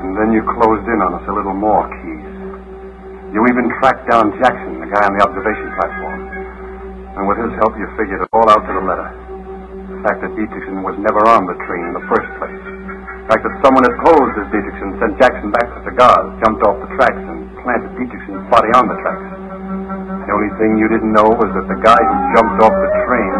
And 0.07 0.13
then 0.15 0.31
you 0.31 0.47
closed 0.55 0.87
in 0.87 0.99
on 1.03 1.19
us 1.19 1.27
a 1.27 1.35
little 1.35 1.59
more. 1.59 1.98
You 3.29 3.45
even 3.45 3.69
tracked 3.77 4.09
down 4.09 4.33
Jackson, 4.41 4.81
the 4.81 4.89
guy 4.89 5.05
on 5.05 5.13
the 5.13 5.21
observation 5.21 5.69
platform. 5.77 6.21
And 7.13 7.29
with 7.29 7.37
his 7.45 7.53
help, 7.61 7.77
you 7.77 7.85
figured 8.01 8.25
it 8.25 8.31
all 8.33 8.49
out 8.49 8.65
to 8.65 8.73
the 8.73 8.81
letter. 8.81 9.05
The 9.05 10.01
fact 10.01 10.25
that 10.25 10.33
Dietrichson 10.33 10.81
was 10.81 10.97
never 10.97 11.21
on 11.29 11.45
the 11.45 11.53
train 11.69 11.93
in 11.93 11.95
the 11.99 12.07
first 12.09 12.31
place. 12.41 12.57
The 12.57 13.29
fact 13.29 13.45
that 13.45 13.55
someone 13.61 13.85
had 13.85 14.01
posed 14.01 14.35
as 14.41 14.49
Dietrichson 14.49 14.97
sent 14.97 15.13
Jackson 15.21 15.53
back 15.53 15.69
for 15.77 15.81
cigars, 15.93 16.41
jumped 16.41 16.65
off 16.65 16.81
the 16.81 16.89
tracks, 16.97 17.21
and 17.21 17.53
planted 17.61 17.93
Dietrichson's 18.01 18.49
body 18.49 18.73
on 18.73 18.89
the 18.89 18.97
tracks. 19.05 19.29
The 20.25 20.33
only 20.33 20.53
thing 20.57 20.81
you 20.81 20.89
didn't 20.89 21.13
know 21.13 21.29
was 21.29 21.53
that 21.53 21.69
the 21.69 21.81
guy 21.85 22.01
who 22.01 22.17
jumped 22.33 22.59
off 22.65 22.73
the 22.73 22.91
train 23.05 23.33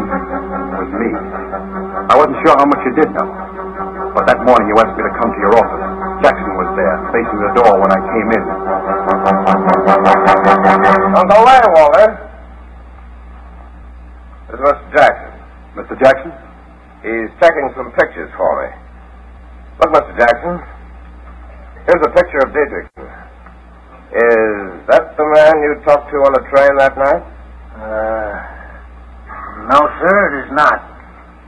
was 0.85 0.89
me. 1.01 1.11
I 2.13 2.15
wasn't 2.17 2.37
sure 2.45 2.57
how 2.61 2.69
much 2.69 2.83
you 2.85 2.93
did 2.93 3.09
know. 3.17 3.29
But 4.13 4.29
that 4.29 4.45
morning 4.45 4.69
you 4.69 4.77
asked 4.81 4.97
me 4.97 5.05
to 5.05 5.15
come 5.17 5.33
to 5.33 5.41
your 5.41 5.55
office. 5.57 5.85
Jackson 6.25 6.53
was 6.61 6.71
there, 6.77 6.97
facing 7.13 7.41
the 7.41 7.53
door 7.57 7.73
when 7.81 7.89
I 7.89 8.01
came 8.13 8.29
in. 8.37 8.45
Don't 9.89 11.29
go 11.33 11.37
away, 11.41 11.61
Walter. 11.73 12.09
This 14.53 14.61
is 14.61 14.65
Mr. 14.69 14.85
Jackson. 14.93 15.33
Mr. 15.81 15.95
Jackson? 15.97 16.33
He's 17.01 17.33
checking 17.41 17.73
some 17.73 17.89
pictures 17.97 18.29
for 18.37 18.53
me. 18.61 18.69
Look, 19.81 19.89
Mr. 19.97 20.13
Jackson. 20.21 20.61
Here's 21.89 22.05
a 22.05 22.13
picture 22.13 22.41
of 22.45 22.53
Dietrichson. 22.53 23.09
Is 24.13 24.85
that 24.93 25.17
the 25.17 25.25
man 25.33 25.57
you 25.65 25.81
talked 25.89 26.13
to 26.13 26.17
on 26.21 26.37
the 26.37 26.45
train 26.53 26.69
that 26.77 26.93
night? 26.93 27.25
Uh, 27.81 28.33
no, 29.73 29.81
sir, 30.05 30.17
it 30.29 30.35
is 30.45 30.53
not. 30.53 30.85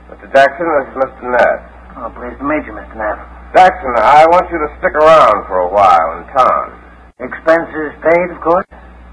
Mr. 0.09 0.25
Jackson, 0.33 0.65
this 0.65 0.89
is 0.89 0.97
Mr. 0.97 1.29
Neff. 1.29 1.61
Oh, 1.93 2.09
pleased 2.17 2.41
to 2.41 2.45
meet 2.49 2.65
you, 2.65 2.73
Mr. 2.73 2.97
Knapp. 2.97 3.53
Jackson, 3.53 3.93
I 4.01 4.25
want 4.25 4.49
you 4.49 4.57
to 4.57 4.69
stick 4.81 4.97
around 4.97 5.45
for 5.45 5.61
a 5.61 5.69
while 5.69 6.17
in 6.17 6.25
town. 6.33 6.80
Expenses 7.21 7.93
paid, 8.01 8.27
of 8.33 8.41
course? 8.41 8.65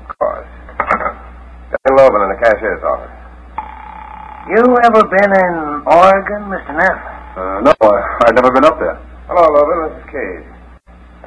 Of 0.09 0.17
course. 0.17 0.49
Dan 0.81 1.93
Loban 1.93 2.25
in 2.25 2.31
the 2.33 2.41
cashier's 2.41 2.81
office. 2.81 3.13
You 4.49 4.65
ever 4.65 5.05
been 5.13 5.29
in 5.29 5.55
Oregon, 5.85 6.49
Mr. 6.49 6.73
Neff? 6.73 6.99
Uh, 7.37 7.61
no, 7.69 7.73
I, 7.85 8.25
I've 8.25 8.35
never 8.35 8.49
been 8.51 8.65
up 8.65 8.81
there. 8.81 8.97
Hello, 9.29 9.45
Loban. 9.45 9.93
This 9.93 10.01
is 10.01 10.05
Keyes. 10.09 10.47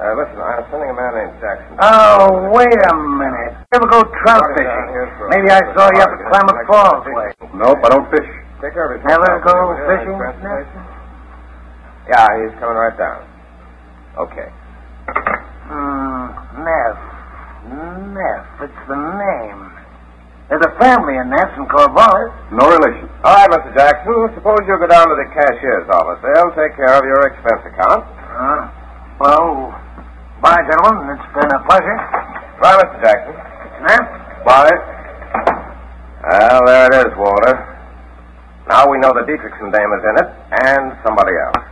Uh, 0.01 0.17
listen, 0.17 0.41
I'm 0.41 0.65
sending 0.73 0.89
a 0.89 0.97
man 0.97 1.13
named 1.13 1.37
Jackson. 1.37 1.77
Oh, 1.77 2.49
wait 2.49 2.73
a 2.73 2.93
minute. 2.97 3.53
You 3.69 3.77
ever 3.77 3.85
go 3.85 4.01
trout 4.25 4.41
fishing? 4.57 4.89
Maybe 5.29 5.53
I 5.53 5.61
saw 5.77 5.85
you 5.93 6.01
up 6.01 6.09
at 6.09 6.21
Klamath 6.33 6.65
Falls 6.65 7.05
way. 7.13 7.29
Nope, 7.53 7.77
I 7.85 7.89
don't 7.93 8.09
fish. 8.09 8.25
Take 8.65 8.73
care 8.73 8.89
of 8.89 8.97
his 8.97 9.05
Never 9.05 9.37
go 9.45 9.53
Yeah, 9.53 9.85
fishing, 9.85 10.17
transportation. 10.17 10.81
Yeah, 12.09 12.25
he's 12.41 12.57
coming 12.57 12.81
right 12.81 12.97
down. 12.97 13.21
Okay. 14.17 14.49
Hmm, 15.69 16.65
Neff. 16.65 18.50
It's 18.61 18.83
the 18.85 18.93
name. 18.93 19.61
There's 20.45 20.61
a 20.61 20.73
family 20.77 21.17
in 21.17 21.33
in 21.33 21.65
Corvallis. 21.65 22.29
No 22.53 22.69
relation. 22.69 23.09
All 23.25 23.33
right, 23.33 23.49
Mr. 23.49 23.73
Jackson. 23.73 24.13
Suppose 24.37 24.61
you 24.69 24.77
go 24.77 24.85
down 24.85 25.09
to 25.09 25.17
the 25.17 25.25
cashier's 25.33 25.89
office. 25.89 26.21
They'll 26.21 26.53
take 26.53 26.77
care 26.77 26.93
of 26.93 27.01
your 27.01 27.25
expense 27.25 27.63
account. 27.73 28.05
Uh, 28.05 28.69
well, 29.17 29.73
bye, 30.45 30.61
gentlemen. 30.69 31.09
It's 31.17 31.29
been 31.33 31.49
a 31.49 31.61
pleasure. 31.65 31.97
Bye, 32.61 32.77
Mr. 32.85 32.97
Jackson. 33.01 33.33
Neff? 33.81 34.05
Bye. 34.45 34.77
Well, 36.21 36.61
there 36.69 36.85
it 36.85 36.95
is, 37.07 37.17
Walter. 37.17 37.55
Now 38.69 38.85
we 38.85 39.01
know 39.01 39.09
the 39.17 39.25
Dietrichson 39.25 39.73
dame 39.73 39.89
is 39.89 40.03
in 40.05 40.15
it, 40.21 40.29
and 40.69 40.93
somebody 41.01 41.33
else. 41.33 41.65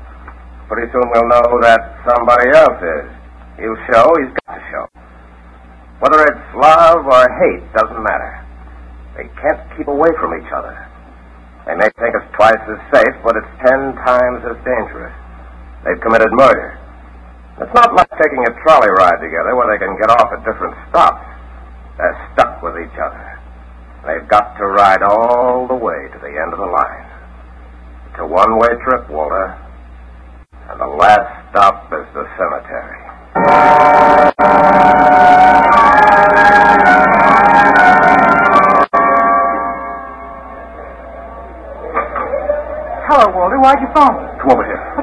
Pretty 0.65 0.89
soon 0.89 1.05
we'll 1.13 1.29
know 1.29 1.45
that 1.61 2.01
somebody 2.01 2.49
else 2.49 2.81
is. 2.81 3.05
He'll 3.61 3.77
show, 3.93 4.09
he's 4.17 4.33
got 4.47 4.57
to 4.57 4.63
show. 4.73 4.85
Whether 5.99 6.23
it's 6.31 6.38
love 6.60 7.07
or 7.07 7.24
hate 7.39 7.64
doesn't 7.74 8.03
matter. 8.03 8.43
They 9.16 9.28
can't 9.39 9.64
keep 9.76 9.88
away 9.88 10.12
from 10.20 10.36
each 10.39 10.51
other. 10.51 10.76
They 11.66 11.76
may 11.76 11.89
think 11.99 12.16
it's 12.16 12.32
twice 12.36 12.64
as 12.68 12.80
safe, 12.91 13.16
but 13.24 13.36
it's 13.36 13.51
ten 13.64 13.95
times 14.03 14.43
as 14.47 14.57
dangerous. 14.64 15.16
They've 15.84 16.01
committed 16.01 16.32
murder. 16.36 16.80
It's 17.60 17.76
not 17.76 17.93
like 17.93 18.10
taking 18.16 18.43
a 18.47 18.55
trolley 18.64 18.89
ride 18.89 19.20
together 19.20 19.55
where 19.55 19.68
they 19.68 19.80
can 19.84 19.95
get 19.99 20.10
off 20.10 20.32
at 20.32 20.43
different 20.47 20.76
stops. 20.89 21.28
They're 21.97 22.16
stuck 22.34 22.64
with 22.64 22.80
each 22.80 22.97
other. 22.99 23.39
They've 24.07 24.28
got 24.28 24.55
to 24.57 24.66
ride 24.66 25.03
all 25.03 25.68
the 25.68 25.76
way 25.76 26.07
to 26.14 26.20
the 26.20 26.32
end 26.32 26.53
of 26.53 26.60
the 26.60 26.72
line. 26.72 27.05
It's 28.12 28.20
a 28.20 28.26
one-way 28.26 28.80
trip, 28.88 29.10
Walter. 29.10 29.60
And 30.72 30.80
the 30.80 30.88
last 30.88 31.51
stop 31.51 31.91
is 31.91 32.07
the 32.16 32.26
cemetery. 32.39 32.99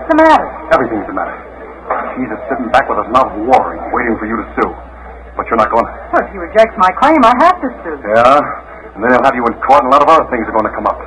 What's 0.07 0.23
the 0.23 0.23
matter? 0.23 0.47
Everything's 0.71 1.03
the 1.11 1.19
matter. 1.19 1.35
She's 2.15 2.31
just 2.31 2.47
sitting 2.47 2.71
back 2.71 2.87
with 2.87 3.03
his 3.03 3.11
mouth 3.11 3.27
watering, 3.43 3.83
waiting 3.91 4.15
for 4.23 4.31
you 4.31 4.39
to 4.39 4.47
sue. 4.55 4.71
But 5.35 5.51
you're 5.51 5.59
not 5.59 5.67
going 5.67 5.83
to. 5.83 5.91
Well, 6.15 6.23
if 6.23 6.31
he 6.31 6.39
rejects 6.39 6.79
my 6.79 6.95
claim, 6.95 7.19
I 7.27 7.35
have 7.43 7.59
to 7.59 7.69
sue. 7.83 7.99
Yeah? 8.15 8.95
And 8.95 9.03
then 9.03 9.11
they'll 9.11 9.27
have 9.27 9.35
you 9.35 9.43
in 9.51 9.59
court, 9.67 9.83
and 9.83 9.91
a 9.91 9.95
lot 9.99 10.07
of 10.07 10.11
other 10.15 10.31
things 10.31 10.47
are 10.47 10.55
going 10.55 10.71
to 10.71 10.71
come 10.79 10.87
up. 10.87 11.03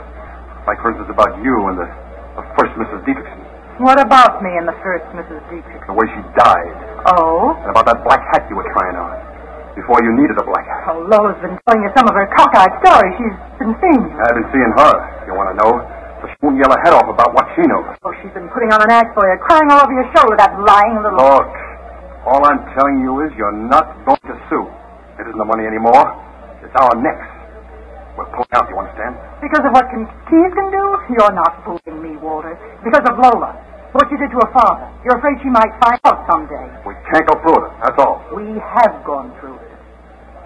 Like, 0.67 0.83
for 0.83 0.91
instance, 0.91 1.07
about 1.07 1.31
you 1.39 1.71
and 1.71 1.79
the, 1.79 1.87
the 1.87 2.43
first 2.59 2.75
Mrs. 2.75 2.99
Dietrichson. 3.07 3.39
What 3.79 4.03
about 4.03 4.43
me 4.43 4.51
and 4.59 4.67
the 4.67 4.75
first 4.83 5.07
Mrs. 5.15 5.47
Dietrich? 5.47 5.79
The 5.87 5.95
way 5.95 6.03
she 6.11 6.19
died. 6.35 6.75
Oh? 7.15 7.55
And 7.55 7.71
about 7.71 7.87
that 7.87 8.03
black 8.03 8.19
hat 8.35 8.51
you 8.51 8.59
were 8.59 8.67
trying 8.75 8.99
on. 8.99 9.15
Before 9.79 10.03
you 10.03 10.11
needed 10.11 10.35
a 10.35 10.43
black 10.43 10.67
hat. 10.67 10.91
Oh, 10.91 11.07
Lola's 11.07 11.39
been 11.39 11.55
telling 11.63 11.87
you 11.87 11.91
some 11.95 12.03
of 12.03 12.19
her 12.19 12.27
cockeyed 12.35 12.75
stories. 12.83 13.15
She's 13.15 13.37
been 13.63 13.71
seeing 13.79 14.11
you. 14.11 14.19
I've 14.19 14.35
been 14.35 14.51
seeing 14.51 14.71
her, 14.75 14.93
if 15.23 15.31
you 15.31 15.39
want 15.39 15.55
to 15.55 15.57
know. 15.63 15.71
So 16.19 16.27
she 16.27 16.35
won't 16.43 16.59
yell 16.59 16.67
her 16.67 16.81
head 16.83 16.91
off 16.99 17.07
about 17.07 17.31
what 17.31 17.47
she 17.55 17.63
knows. 17.63 17.88
Putting 18.49 18.73
on 18.73 18.81
an 18.81 18.91
act 18.91 19.13
for 19.13 19.29
you, 19.29 19.37
crying 19.45 19.69
all 19.69 19.85
over 19.85 19.93
your 19.93 20.09
shoulder, 20.15 20.35
that 20.41 20.57
lying 20.57 20.97
little... 21.05 21.21
Look, 21.21 21.53
all 22.25 22.41
I'm 22.43 22.65
telling 22.73 23.05
you 23.05 23.21
is 23.25 23.29
you're 23.37 23.53
not 23.53 23.93
going 24.03 24.25
to 24.25 24.35
sue. 24.49 24.65
It 25.21 25.29
isn't 25.29 25.37
the 25.37 25.45
money 25.45 25.69
anymore. 25.69 26.17
It's 26.65 26.73
our 26.73 26.97
necks. 26.97 27.29
We're 28.17 28.27
pulling 28.33 28.53
out, 28.57 28.65
you 28.67 28.75
understand? 28.75 29.15
Because 29.39 29.63
of 29.63 29.71
what 29.71 29.85
can, 29.93 30.03
Keyes 30.27 30.51
can 30.51 30.67
do? 30.73 30.85
You're 31.13 31.35
not 31.37 31.61
fooling 31.63 32.01
me, 32.01 32.17
Walter. 32.17 32.57
Because 32.83 33.05
of 33.05 33.15
Lola. 33.21 33.53
What 33.93 34.05
you 34.09 34.17
did 34.17 34.29
to 34.33 34.37
her 34.41 34.51
father. 34.53 34.85
You're 35.05 35.17
afraid 35.17 35.41
she 35.41 35.49
might 35.49 35.71
find 35.81 35.97
out 36.05 36.25
someday. 36.29 36.67
We 36.85 36.93
can't 37.09 37.25
go 37.25 37.37
through 37.41 37.57
it, 37.65 37.71
that's 37.81 37.97
all. 37.97 38.21
We 38.33 38.45
have 38.61 39.01
gone 39.01 39.33
through 39.41 39.57
it. 39.57 39.69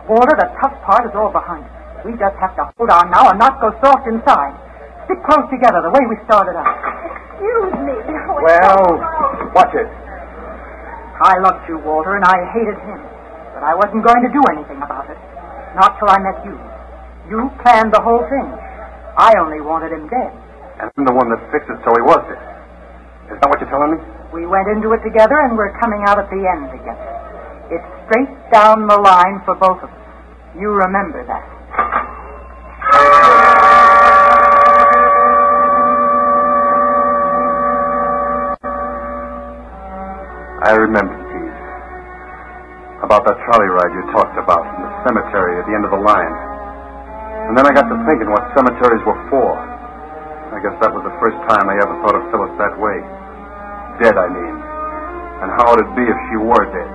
Walter, 0.07 0.35
the 0.39 0.47
tough 0.59 0.75
part 0.83 1.03
is 1.07 1.15
all 1.15 1.31
behind 1.31 1.63
us. 1.63 1.71
We 2.03 2.11
just 2.19 2.35
have 2.39 2.55
to 2.59 2.67
hold 2.75 2.91
on 2.91 3.11
now 3.11 3.31
and 3.31 3.39
not 3.39 3.59
go 3.63 3.71
soft 3.79 4.07
inside. 4.07 4.55
Stick 5.07 5.19
close 5.27 5.47
together 5.51 5.83
the 5.83 5.91
way 5.91 6.03
we 6.07 6.15
started 6.23 6.55
out. 6.55 6.71
Excuse 7.35 7.75
me. 7.83 7.92
Well, 8.43 8.99
watch 9.55 9.71
it. 9.71 9.87
I 11.23 11.39
loved 11.39 11.63
you, 11.71 11.79
Walter, 11.79 12.19
and 12.19 12.27
I 12.27 12.43
hated 12.51 12.75
him. 12.83 12.99
But 13.55 13.63
I 13.63 13.71
wasn't 13.71 14.03
going 14.03 14.19
to 14.19 14.31
do 14.35 14.43
anything 14.51 14.83
about 14.83 15.07
it. 15.07 15.15
Not 15.79 15.95
till 15.95 16.11
I 16.11 16.19
met 16.19 16.43
you. 16.43 16.59
You 17.31 17.47
planned 17.63 17.95
the 17.95 18.03
whole 18.03 18.19
thing. 18.27 18.43
I 19.15 19.31
only 19.39 19.63
wanted 19.63 19.95
him 19.95 20.11
dead. 20.11 20.35
And 20.75 20.91
I'm 20.91 21.05
the 21.07 21.15
one 21.15 21.31
that 21.31 21.39
fixed 21.55 21.71
it 21.71 21.79
so 21.87 21.95
he 21.95 22.03
was 22.03 22.19
dead. 22.27 22.43
Is 23.31 23.39
that 23.39 23.47
what 23.47 23.63
you're 23.63 23.71
telling 23.71 23.95
me? 23.95 23.99
We 24.35 24.43
went 24.43 24.67
into 24.75 24.91
it 24.91 24.99
together, 25.07 25.39
and 25.47 25.55
we're 25.55 25.71
coming 25.79 26.03
out 26.03 26.19
at 26.19 26.27
the 26.27 26.43
end 26.43 26.67
together. 26.67 27.07
It's 27.71 27.87
straight 28.11 28.33
down 28.51 28.91
the 28.91 28.99
line 28.99 29.39
for 29.47 29.55
both 29.55 29.79
of 29.79 29.87
us. 29.87 30.03
You 30.59 30.67
remember 30.67 31.23
that. 31.31 31.47
I 40.63 40.79
remember, 40.79 41.11
Keyes. 41.11 41.59
About 43.03 43.27
that 43.27 43.35
trolley 43.43 43.67
ride 43.67 43.91
you 43.91 44.03
talked 44.15 44.39
about 44.39 44.63
in 44.63 44.79
the 44.79 44.93
cemetery 45.03 45.59
at 45.59 45.67
the 45.67 45.75
end 45.75 45.83
of 45.83 45.91
the 45.91 45.99
line. 45.99 46.35
And 47.51 47.59
then 47.59 47.67
I 47.67 47.75
got 47.75 47.91
to 47.91 47.99
thinking 48.07 48.31
what 48.31 48.47
cemeteries 48.55 49.03
were 49.03 49.19
for. 49.27 49.59
I 49.59 50.63
guess 50.63 50.71
that 50.79 50.95
was 50.95 51.03
the 51.03 51.11
first 51.19 51.35
time 51.51 51.67
I 51.67 51.75
ever 51.83 51.99
thought 51.99 52.15
of 52.15 52.23
Phyllis 52.31 52.55
that 52.63 52.79
way. 52.79 52.95
Dead, 53.99 54.15
I 54.15 54.31
mean. 54.31 54.55
And 55.43 55.51
how 55.59 55.75
would 55.75 55.83
it 55.83 55.91
be 55.99 56.07
if 56.07 56.19
she 56.31 56.39
were 56.39 56.63
dead? 56.71 56.91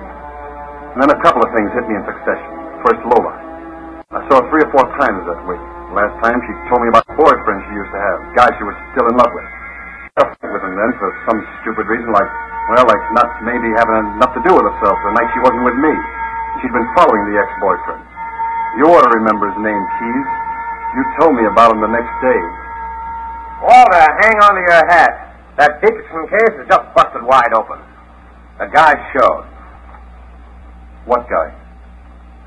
And 0.97 1.05
then 1.05 1.13
a 1.13 1.19
couple 1.21 1.45
of 1.45 1.53
things 1.53 1.69
hit 1.69 1.85
me 1.85 1.93
in 1.93 2.01
succession. 2.09 2.49
First, 2.81 3.05
Lola. 3.05 3.37
I 4.09 4.25
saw 4.33 4.41
her 4.41 4.49
three 4.49 4.65
or 4.65 4.71
four 4.73 4.89
times 4.97 5.21
that 5.29 5.45
week. 5.45 5.61
Last 5.93 6.17
time 6.25 6.41
she 6.41 6.53
told 6.73 6.81
me 6.81 6.89
about 6.89 7.05
a 7.05 7.13
boyfriend 7.13 7.61
she 7.69 7.77
used 7.77 7.93
to 7.93 8.01
have, 8.01 8.17
a 8.17 8.29
guy 8.33 8.49
she 8.57 8.65
was 8.65 8.73
still 8.97 9.05
in 9.05 9.13
love 9.13 9.29
with. 9.29 9.58
I 10.19 10.35
with 10.51 10.63
him 10.67 10.75
then 10.75 10.91
for 10.99 11.09
some 11.31 11.39
stupid 11.63 11.87
reason, 11.87 12.11
like, 12.11 12.27
well, 12.75 12.83
like 12.83 13.03
not 13.15 13.29
maybe 13.47 13.71
having 13.79 14.19
enough 14.19 14.35
to 14.35 14.41
do 14.43 14.51
with 14.51 14.67
herself 14.67 14.95
the 14.99 15.11
night 15.15 15.29
she 15.31 15.39
wasn't 15.39 15.63
with 15.63 15.79
me. 15.79 15.93
She'd 16.59 16.75
been 16.75 16.89
following 16.93 17.23
the 17.31 17.39
ex-boyfriend. 17.39 18.03
You 18.77 18.91
ought 18.91 19.07
to 19.07 19.13
remember 19.15 19.47
his 19.47 19.59
name, 19.63 19.79
Keyes. 19.97 20.29
You 20.95 21.01
told 21.23 21.33
me 21.39 21.47
about 21.47 21.71
him 21.71 21.81
the 21.81 21.93
next 21.93 22.11
day. 22.19 22.41
Walter, 23.63 24.05
hang 24.19 24.35
on 24.43 24.53
to 24.59 24.63
your 24.67 24.83
hat. 24.91 25.13
That 25.55 25.79
Dietrichson 25.79 26.27
case 26.31 26.55
is 26.59 26.67
just 26.67 26.85
busted 26.95 27.23
wide 27.23 27.51
open. 27.55 27.79
The 28.59 28.67
guy 28.71 28.95
showed. 29.15 29.47
What 31.07 31.27
guy? 31.31 31.55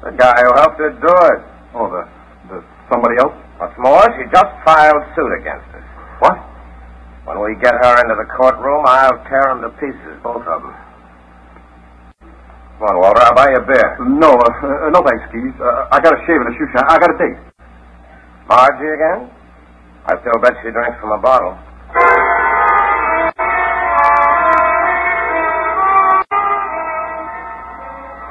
The 0.05 0.12
guy 0.12 0.37
who 0.45 0.53
helped 0.61 0.77
her 0.77 0.93
do 0.93 1.14
it. 1.33 1.41
Oh, 1.73 1.89
the, 1.89 2.05
the 2.53 2.57
somebody 2.93 3.16
else? 3.16 3.33
What's 3.57 3.77
more, 3.79 4.05
she 4.18 4.29
just 4.29 4.53
filed 4.64 5.05
suit 5.16 5.33
against 5.41 5.68
us. 5.73 5.87
What? 6.20 6.51
When 7.23 7.39
we 7.39 7.55
get 7.62 7.70
her 7.70 7.95
into 8.03 8.18
the 8.18 8.27
courtroom, 8.35 8.83
I'll 8.83 9.23
tear 9.31 9.55
them 9.55 9.62
to 9.62 9.70
pieces, 9.79 10.18
both 10.27 10.43
of 10.43 10.59
them. 10.59 10.75
Come 12.83 12.91
on, 12.91 12.99
Walter, 12.99 13.23
I'll 13.23 13.39
buy 13.39 13.47
you 13.55 13.62
a 13.62 13.66
beer. 13.66 13.95
No, 14.03 14.35
uh, 14.35 14.43
uh, 14.43 14.91
no 14.91 15.07
thanks, 15.07 15.23
Keyes. 15.31 15.55
Uh, 15.55 15.87
I 15.95 16.03
got 16.03 16.18
a 16.18 16.20
shave 16.27 16.43
and 16.43 16.51
a 16.51 16.55
shoe 16.59 16.66
shine. 16.75 16.83
I 16.91 16.99
got 16.99 17.14
a 17.14 17.18
date. 17.23 17.39
Margie 18.51 18.91
again? 18.91 19.31
I 20.11 20.18
still 20.18 20.35
bet 20.43 20.59
she 20.66 20.75
drinks 20.75 20.99
from 20.99 21.14
a 21.14 21.23
bottle. 21.23 21.55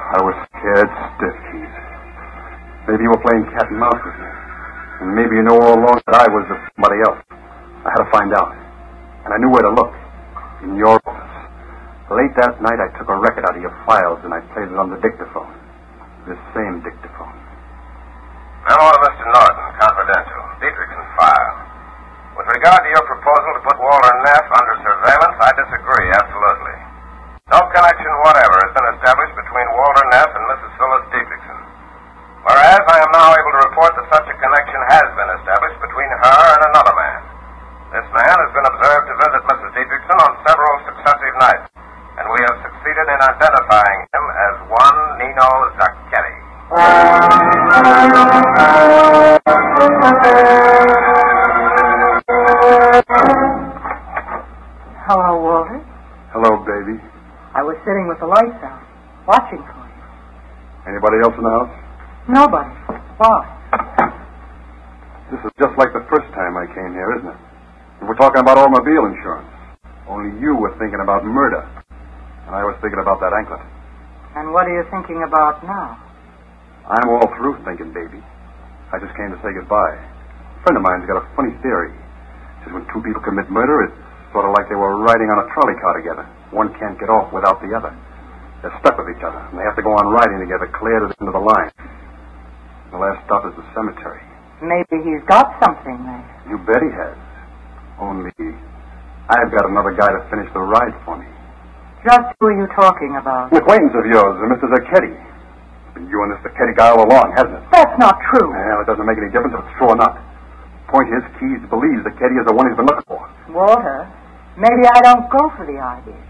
I 0.04 0.20
was 0.20 0.36
scared 0.52 0.92
stiff, 1.16 1.36
Keyes. 1.48 1.76
Maybe 2.92 3.08
you 3.08 3.12
were 3.16 3.24
playing 3.24 3.48
cat 3.56 3.72
and 3.72 3.80
mouse 3.80 4.04
with 4.04 4.20
me. 4.20 4.28
And 5.00 5.16
maybe 5.16 5.40
you 5.40 5.48
know 5.48 5.56
all 5.56 5.80
along 5.80 6.04
that 6.12 6.16
I 6.20 6.28
was 6.28 6.44
somebody 6.76 7.00
else. 7.08 7.24
I 7.88 7.96
had 7.96 8.04
to 8.04 8.12
find 8.12 8.36
out 8.36 8.52
and 9.26 9.30
I 9.34 9.38
knew 9.38 9.52
where 9.54 9.66
to 9.66 9.74
look 9.74 9.94
in 10.66 10.78
your 10.78 10.98
office. 11.06 11.36
Late 12.12 12.34
that 12.42 12.60
night, 12.60 12.80
I 12.82 12.92
took 13.00 13.08
a 13.08 13.18
record 13.18 13.48
out 13.48 13.56
of 13.56 13.62
your 13.64 13.74
files 13.88 14.20
and 14.28 14.34
I 14.34 14.44
played 14.52 14.68
it 14.68 14.78
on 14.78 14.92
the 14.92 15.00
dictaphone. 15.00 15.52
This 16.28 16.38
same 16.54 16.84
dictaphone. 16.84 17.34
Memo 18.68 18.86
to 18.94 19.00
Mr. 19.02 19.26
Norton, 19.32 19.68
confidential. 19.80 20.42
Dietrichson 20.62 21.06
file. 21.18 21.56
With 22.38 22.48
regard 22.52 22.82
to 22.84 22.90
your 22.94 23.06
proposal 23.10 23.52
to 23.58 23.62
put 23.66 23.78
Walter 23.82 24.14
Neff 24.22 24.46
under 24.54 24.76
surveillance, 24.86 25.38
I 25.42 25.52
disagree 25.58 26.08
absolutely. 26.14 26.78
No 27.50 27.60
connection 27.74 28.12
whatever 28.24 28.56
has 28.64 28.72
been 28.72 28.90
established 28.96 29.36
between 29.36 29.68
Walter 29.76 30.06
Neff 30.14 30.30
and 30.30 30.44
Mrs. 30.52 30.72
Phyllis 30.78 31.06
Dietrichson. 31.10 31.60
Whereas 32.42 32.84
I 32.86 32.98
am 33.02 33.12
now 33.14 33.30
able 33.34 33.54
to 33.54 33.62
report 33.70 33.92
that 33.98 34.08
such 34.14 34.28
a 34.30 34.36
connection 34.36 34.82
has 34.94 35.08
been 35.14 35.32
established 35.42 35.80
between 35.82 36.12
her 36.26 36.42
and 36.58 36.62
another 36.74 36.91
been 38.62 38.78
observed 38.78 39.08
to 39.10 39.16
visit 39.18 39.42
Mrs. 39.50 39.70
Dietrichson 39.74 40.18
on 40.22 40.32
several 40.46 40.74
successive 40.86 41.36
nights, 41.42 41.66
and 42.22 42.26
we 42.30 42.40
have 42.46 42.58
succeeded 42.62 43.08
in 43.10 43.18
identifying 43.18 44.00
him 44.14 44.26
as 44.38 44.56
one 44.70 44.98
Nino 45.18 45.50
Zachetti. 45.82 46.38
Hello, 55.10 55.42
Walter. 55.42 55.82
Hello, 56.30 56.62
baby. 56.62 57.02
I 57.58 57.64
was 57.66 57.76
sitting 57.82 58.06
with 58.08 58.20
the 58.20 58.28
lights 58.28 58.62
out, 58.62 58.86
watching 59.26 59.58
for 59.58 59.82
you. 59.90 60.94
Anybody 60.94 61.18
else 61.26 61.34
in 61.34 61.44
the 61.44 61.50
house? 61.50 61.74
Nobody. 62.30 62.71
Talking 68.42 68.58
about 68.58 68.74
automobile 68.74 69.06
insurance. 69.06 69.50
Only 70.10 70.34
you 70.42 70.58
were 70.58 70.74
thinking 70.82 70.98
about 70.98 71.22
murder. 71.22 71.62
And 72.50 72.58
I 72.58 72.66
was 72.66 72.74
thinking 72.82 72.98
about 72.98 73.22
that 73.22 73.34
anklet. 73.38 73.62
And 74.34 74.50
what 74.50 74.66
are 74.66 74.74
you 74.74 74.82
thinking 74.90 75.22
about 75.22 75.62
now? 75.62 76.02
I'm 76.90 77.06
all 77.06 77.30
through 77.38 77.62
thinking, 77.62 77.94
baby. 77.94 78.18
I 78.90 78.98
just 78.98 79.14
came 79.14 79.30
to 79.30 79.38
say 79.46 79.54
goodbye. 79.54 79.94
A 79.94 80.60
friend 80.66 80.74
of 80.74 80.84
mine's 80.84 81.06
got 81.06 81.22
a 81.22 81.26
funny 81.38 81.54
theory. 81.62 81.94
Says 82.66 82.74
when 82.74 82.86
two 82.90 83.06
people 83.06 83.22
commit 83.22 83.46
murder, 83.54 83.86
it's 83.86 83.98
sort 84.34 84.50
of 84.50 84.58
like 84.58 84.66
they 84.74 84.80
were 84.80 84.98
riding 84.98 85.30
on 85.30 85.46
a 85.46 85.48
trolley 85.54 85.78
car 85.78 85.94
together. 86.02 86.26
One 86.50 86.74
can't 86.82 86.98
get 86.98 87.14
off 87.14 87.30
without 87.30 87.62
the 87.62 87.72
other. 87.78 87.94
They're 88.66 88.74
stuck 88.82 88.98
with 88.98 89.10
each 89.14 89.22
other, 89.22 89.42
and 89.54 89.58
they 89.58 89.66
have 89.66 89.78
to 89.78 89.86
go 89.86 89.94
on 89.94 90.10
riding 90.10 90.42
together 90.42 90.70
clear 90.74 91.02
to 91.02 91.08
the 91.10 91.18
end 91.22 91.30
of 91.30 91.38
the 91.38 91.46
line. 91.46 91.70
The 92.90 92.98
last 92.98 93.22
stop 93.26 93.46
is 93.46 93.54
the 93.54 93.66
cemetery. 93.74 94.22
Maybe 94.62 95.02
he's 95.02 95.22
got 95.30 95.50
something 95.62 95.98
there. 96.06 96.26
You 96.50 96.58
bet 96.66 96.82
he 96.82 96.92
has. 96.94 97.18
I've 99.52 99.60
got 99.60 99.68
another 99.68 99.92
guy 99.92 100.08
to 100.08 100.24
finish 100.32 100.48
the 100.56 100.64
ride 100.64 100.96
for 101.04 101.20
me. 101.20 101.28
Just 102.08 102.24
who 102.40 102.48
are 102.48 102.56
you 102.56 102.72
talking 102.72 103.20
about? 103.20 103.52
An 103.52 103.60
acquaintance 103.60 103.92
of 104.00 104.08
yours, 104.08 104.40
uh, 104.40 104.48
Mr. 104.48 104.72
Zachetti. 104.72 105.12
Been 105.92 106.08
you 106.08 106.24
and 106.24 106.32
this 106.32 106.40
Zachetti 106.40 106.72
guy 106.72 106.88
all 106.88 107.04
along, 107.04 107.36
hasn't 107.36 107.60
it? 107.60 107.64
That's 107.68 107.92
not 108.00 108.16
true. 108.32 108.48
Well, 108.48 108.80
it 108.80 108.88
doesn't 108.88 109.04
make 109.04 109.20
any 109.20 109.28
difference 109.28 109.52
if 109.52 109.60
it's 109.68 109.76
true 109.76 109.92
or 109.92 110.00
not. 110.00 110.16
Point 110.88 111.12
is, 111.12 111.20
Keyes 111.36 111.60
believes 111.68 112.00
Zachetti 112.08 112.40
is 112.40 112.48
the 112.48 112.56
one 112.56 112.72
he's 112.72 112.80
been 112.80 112.88
looking 112.88 113.04
for. 113.12 113.20
Walter, 113.52 114.08
maybe 114.56 114.88
I 114.88 115.04
don't 115.04 115.28
go 115.28 115.52
for 115.60 115.68
the 115.68 115.76
idea. 115.84 116.24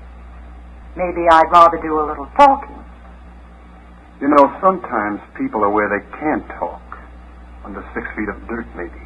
Maybe 0.98 1.30
I'd 1.30 1.54
rather 1.54 1.78
do 1.78 2.02
a 2.02 2.06
little 2.10 2.26
talking. 2.34 2.74
You 4.18 4.34
know, 4.34 4.50
sometimes 4.66 5.22
people 5.38 5.62
are 5.62 5.70
where 5.70 5.94
they 5.94 6.02
can't 6.18 6.50
talk. 6.58 6.82
Under 7.70 7.86
six 7.94 8.10
feet 8.18 8.34
of 8.34 8.42
dirt, 8.50 8.66
maybe. 8.74 8.98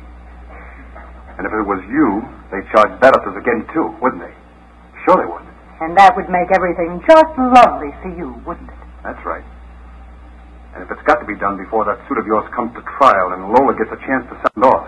And 1.37 1.43
if 1.43 1.51
it 1.51 1.65
was 1.67 1.83
you, 1.91 2.23
they'd 2.51 2.67
charge 2.71 2.91
that 3.03 3.11
up 3.11 3.21
to 3.27 3.31
Zachetti, 3.35 3.67
too, 3.75 3.91
wouldn't 3.99 4.23
they? 4.23 4.35
Sure 5.03 5.19
they 5.19 5.27
would. 5.27 5.43
And 5.83 5.91
that 5.99 6.15
would 6.15 6.31
make 6.31 6.47
everything 6.55 7.03
just 7.03 7.31
lovely 7.35 7.91
for 7.99 8.11
you, 8.15 8.39
wouldn't 8.47 8.71
it? 8.71 8.81
That's 9.03 9.19
right. 9.27 9.43
And 10.75 10.83
if 10.83 10.91
it's 10.91 11.03
got 11.07 11.19
to 11.19 11.27
be 11.27 11.35
done 11.35 11.59
before 11.59 11.83
that 11.87 11.99
suit 12.07 12.19
of 12.19 12.27
yours 12.27 12.47
comes 12.55 12.71
to 12.75 12.83
trial 12.99 13.35
and 13.35 13.51
Lola 13.51 13.75
gets 13.75 13.91
a 13.91 13.99
chance 14.07 14.27
to 14.31 14.35
send 14.39 14.63
off, 14.63 14.87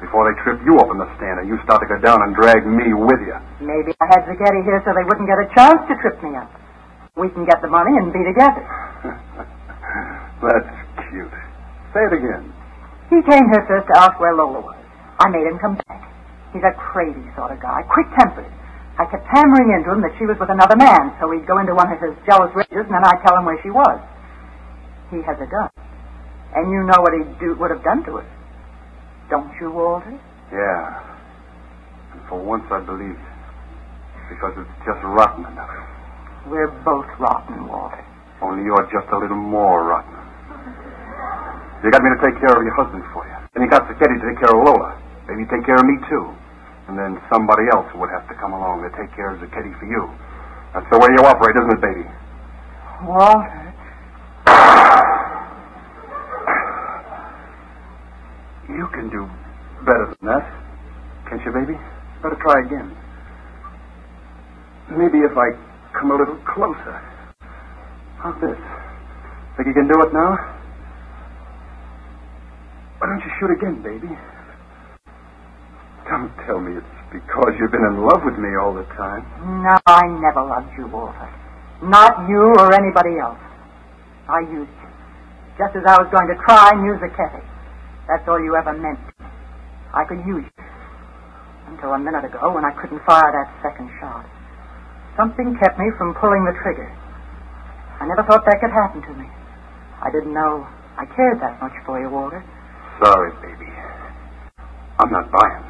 before 0.00 0.30
they 0.30 0.34
trip 0.46 0.60
you 0.62 0.78
up 0.78 0.88
in 0.94 0.98
the 0.98 1.10
stand 1.18 1.42
and 1.42 1.46
you 1.50 1.58
start 1.66 1.82
to 1.82 1.88
go 1.90 1.98
down 1.98 2.22
and 2.22 2.32
drag 2.32 2.62
me 2.64 2.94
with 2.94 3.20
you. 3.26 3.34
Maybe 3.60 3.92
I 3.98 4.06
had 4.08 4.24
Zachetti 4.30 4.62
here 4.62 4.80
so 4.86 4.94
they 4.94 5.04
wouldn't 5.04 5.26
get 5.26 5.36
a 5.42 5.48
chance 5.52 5.80
to 5.90 5.94
trip 5.98 6.16
me 6.22 6.38
up. 6.38 6.48
We 7.18 7.28
can 7.34 7.44
get 7.44 7.58
the 7.60 7.68
money 7.68 7.92
and 7.98 8.14
be 8.14 8.22
together. 8.22 8.62
That's 10.40 10.70
cute. 11.10 11.34
Say 11.92 12.02
it 12.06 12.14
again. 12.14 12.46
He 13.10 13.18
came 13.26 13.42
here 13.50 13.64
first 13.66 13.90
to 13.90 13.94
ask 13.98 14.14
where 14.22 14.38
Lola 14.38 14.62
was. 14.62 14.77
I 15.18 15.28
made 15.30 15.46
him 15.46 15.58
come 15.58 15.76
back. 15.86 16.02
He's 16.54 16.64
a 16.64 16.72
crazy 16.78 17.26
sort 17.36 17.50
of 17.52 17.60
guy, 17.60 17.82
quick-tempered. 17.90 18.48
I 18.98 19.06
kept 19.06 19.26
hammering 19.30 19.70
into 19.78 19.94
him 19.94 20.02
that 20.02 20.14
she 20.18 20.26
was 20.26 20.38
with 20.38 20.50
another 20.50 20.74
man, 20.74 21.14
so 21.20 21.30
he'd 21.30 21.46
go 21.46 21.58
into 21.58 21.74
one 21.74 21.90
of 21.90 21.98
his 22.02 22.14
jealous 22.26 22.50
rages, 22.54 22.86
and 22.86 22.94
then 22.94 23.04
I'd 23.04 23.22
tell 23.22 23.38
him 23.38 23.46
where 23.46 23.58
she 23.62 23.70
was. 23.70 23.98
He 25.10 25.22
has 25.22 25.38
a 25.38 25.46
gun. 25.46 25.70
And 26.56 26.72
you 26.72 26.82
know 26.82 26.98
what 26.98 27.14
he 27.14 27.22
do, 27.38 27.54
would 27.60 27.70
have 27.70 27.84
done 27.84 28.02
to 28.10 28.18
us. 28.18 28.28
Don't 29.30 29.52
you, 29.60 29.70
Walter? 29.70 30.18
Yeah. 30.50 31.04
And 32.14 32.22
for 32.28 32.40
once 32.40 32.64
I 32.70 32.80
believe. 32.80 33.18
Because 34.30 34.54
it's 34.56 34.76
just 34.84 35.00
rotten 35.04 35.44
enough. 35.46 35.70
We're 36.48 36.72
both 36.84 37.06
rotten, 37.18 37.68
Walter. 37.68 38.04
Only 38.40 38.64
you're 38.64 38.88
just 38.90 39.08
a 39.12 39.18
little 39.18 39.36
more 39.36 39.84
rotten. 39.84 40.16
You 41.84 41.90
got 41.90 42.02
me 42.02 42.10
to 42.10 42.20
take 42.24 42.40
care 42.40 42.56
of 42.56 42.64
your 42.64 42.74
husband 42.74 43.04
for 43.12 43.22
you. 43.26 43.36
And 43.54 43.64
you 43.64 43.70
got 43.70 43.86
Zachetti 43.86 44.18
to 44.18 44.26
take 44.26 44.40
care 44.42 44.50
of 44.50 44.64
Lola. 44.64 44.98
Maybe 45.28 45.44
take 45.52 45.64
care 45.68 45.76
of 45.76 45.84
me, 45.84 46.00
too. 46.08 46.24
And 46.88 46.96
then 46.98 47.20
somebody 47.28 47.68
else 47.70 47.86
would 47.94 48.08
have 48.08 48.26
to 48.32 48.34
come 48.40 48.56
along 48.56 48.80
to 48.82 48.90
take 48.96 49.12
care 49.14 49.28
of 49.28 49.40
the 49.44 49.46
kitty 49.52 49.70
for 49.76 49.84
you. 49.84 50.08
That's 50.72 50.88
the 50.88 50.98
way 50.98 51.08
you 51.12 51.20
operate, 51.20 51.56
isn't 51.60 51.76
it, 51.76 51.82
baby? 51.84 52.08
Walter? 53.04 53.68
You 58.68 58.88
can 58.92 59.08
do 59.12 59.28
better 59.84 60.12
than 60.16 60.28
that. 60.28 60.44
Can't 61.28 61.44
you, 61.44 61.52
baby? 61.52 61.76
Better 62.22 62.36
try 62.40 62.64
again. 62.64 62.96
Maybe 64.90 65.18
if 65.20 65.36
I 65.36 65.52
come 65.92 66.10
a 66.10 66.16
little 66.16 66.40
closer. 66.48 66.96
How's 68.18 68.40
this? 68.40 68.56
Think 69.56 69.68
you 69.68 69.74
can 69.74 69.88
do 69.88 70.00
it 70.02 70.12
now? 70.12 70.36
Why 72.98 73.06
don't 73.06 73.20
you 73.20 73.30
shoot 73.38 73.52
again, 73.52 73.82
baby? 73.82 74.08
Tell 76.48 76.64
me 76.64 76.80
it's 76.80 76.96
because 77.12 77.52
you've 77.60 77.68
been 77.68 77.84
in 77.92 78.08
love 78.08 78.24
with 78.24 78.40
me 78.40 78.48
all 78.56 78.72
the 78.72 78.88
time. 78.96 79.20
No, 79.60 79.76
I 79.84 80.00
never 80.08 80.40
loved 80.48 80.72
you, 80.80 80.88
Walter. 80.88 81.28
Not 81.84 82.24
you 82.24 82.40
or 82.56 82.72
anybody 82.72 83.20
else. 83.20 83.36
I 84.32 84.40
used 84.48 84.72
you. 84.72 84.90
Just 85.60 85.76
as 85.76 85.84
I 85.84 86.00
was 86.00 86.08
going 86.08 86.24
to 86.24 86.40
try 86.48 86.72
and 86.72 86.88
use 86.88 86.96
Zachetti. 87.04 87.44
That's 88.08 88.24
all 88.32 88.40
you 88.40 88.56
ever 88.56 88.72
meant. 88.72 88.96
I 89.92 90.08
could 90.08 90.24
use 90.24 90.48
you. 90.48 90.64
Until 91.68 91.92
a 91.92 92.00
minute 92.00 92.24
ago 92.24 92.56
when 92.56 92.64
I 92.64 92.72
couldn't 92.80 93.04
fire 93.04 93.28
that 93.28 93.52
second 93.60 93.92
shot. 94.00 94.24
Something 95.20 95.52
kept 95.60 95.76
me 95.76 95.92
from 96.00 96.16
pulling 96.16 96.48
the 96.48 96.56
trigger. 96.64 96.88
I 98.00 98.08
never 98.08 98.24
thought 98.24 98.48
that 98.48 98.56
could 98.64 98.72
happen 98.72 99.04
to 99.04 99.12
me. 99.20 99.28
I 100.00 100.08
didn't 100.08 100.32
know 100.32 100.64
I 100.96 101.04
cared 101.12 101.44
that 101.44 101.60
much 101.60 101.76
for 101.84 102.00
you, 102.00 102.08
Walter. 102.08 102.40
Sorry, 103.04 103.36
baby. 103.44 103.68
I'm 104.96 105.12
not 105.12 105.28
buying. 105.28 105.67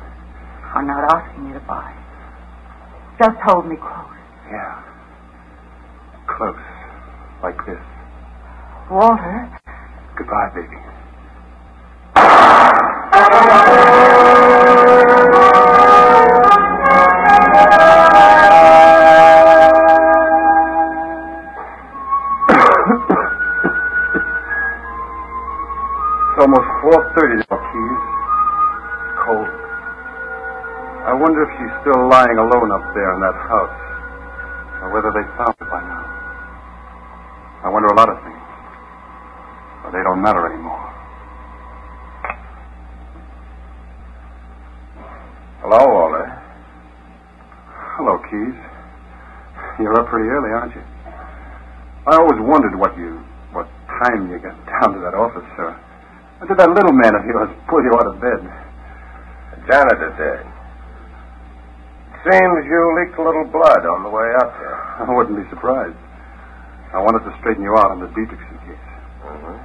I'm 0.75 0.87
not 0.87 1.05
asking 1.15 1.49
you 1.49 1.55
to 1.55 1.61
buy. 1.67 1.93
Just 3.19 3.37
hold 3.45 3.67
me 3.67 3.77
close. 3.77 4.17
Yeah. 4.51 4.83
Close. 6.27 6.57
Like 7.43 7.57
this. 7.67 7.81
Walter, 8.91 9.51
Goodbye, 10.17 10.51
baby. 10.55 10.77
It's 26.39 26.43
almost 26.43 26.69
4.30 27.19 27.48
still 31.83 32.09
lying 32.09 32.39
alone 32.39 32.71
up 32.73 32.85
there 32.95 33.15
in 33.15 33.21
that 33.21 33.39
house. 33.47 33.79
Or 34.83 34.95
whether 34.95 35.11
they 35.11 35.25
found 35.35 35.55
it 35.59 35.69
by 35.71 35.83
now. 35.83 36.05
I 37.65 37.69
wonder 37.69 37.89
a 37.89 37.97
lot 37.99 38.09
of 38.09 38.19
things. 38.23 38.47
But 39.83 39.91
they 39.91 40.03
don't 40.03 40.23
matter 40.23 40.47
anymore. 40.47 40.79
Hello, 45.63 45.83
Walter. 45.83 46.27
Hello, 47.99 48.15
Keyes. 48.31 48.59
You're 49.83 49.99
up 49.99 50.07
pretty 50.07 50.31
early, 50.31 50.51
aren't 50.55 50.75
you? 50.75 50.83
I 52.07 52.17
always 52.17 52.41
wondered 52.41 52.79
what 52.79 52.97
you, 52.97 53.19
what 53.53 53.67
time 54.03 54.31
you 54.31 54.39
got 54.39 54.55
down 54.67 54.95
to 54.95 55.01
that 55.03 55.15
office, 55.15 55.47
sir. 55.59 55.75
Or 56.41 56.47
did 56.47 56.59
that 56.59 56.71
little 56.71 56.95
man 56.95 57.15
of 57.15 57.27
yours 57.27 57.51
pull 57.69 57.83
you 57.83 57.93
out 57.99 58.07
of 58.07 58.21
bed? 58.23 58.41
The 59.51 59.59
janitor 59.67 60.15
did. 60.15 60.58
Seems 62.29 62.61
you 62.69 62.81
leaked 62.93 63.17
a 63.17 63.25
little 63.25 63.49
blood 63.49 63.89
on 63.89 64.05
the 64.05 64.13
way 64.13 64.29
up 64.45 64.53
here. 64.61 64.77
I 65.01 65.09
wouldn't 65.09 65.41
be 65.41 65.49
surprised. 65.49 65.97
I 66.93 67.01
wanted 67.01 67.25
to 67.25 67.33
straighten 67.41 67.65
you 67.65 67.73
out 67.81 67.89
on 67.89 68.05
the 68.05 68.11
Dietrichson 68.13 68.59
case. 68.69 68.89
Mm-hmm. 69.25 69.57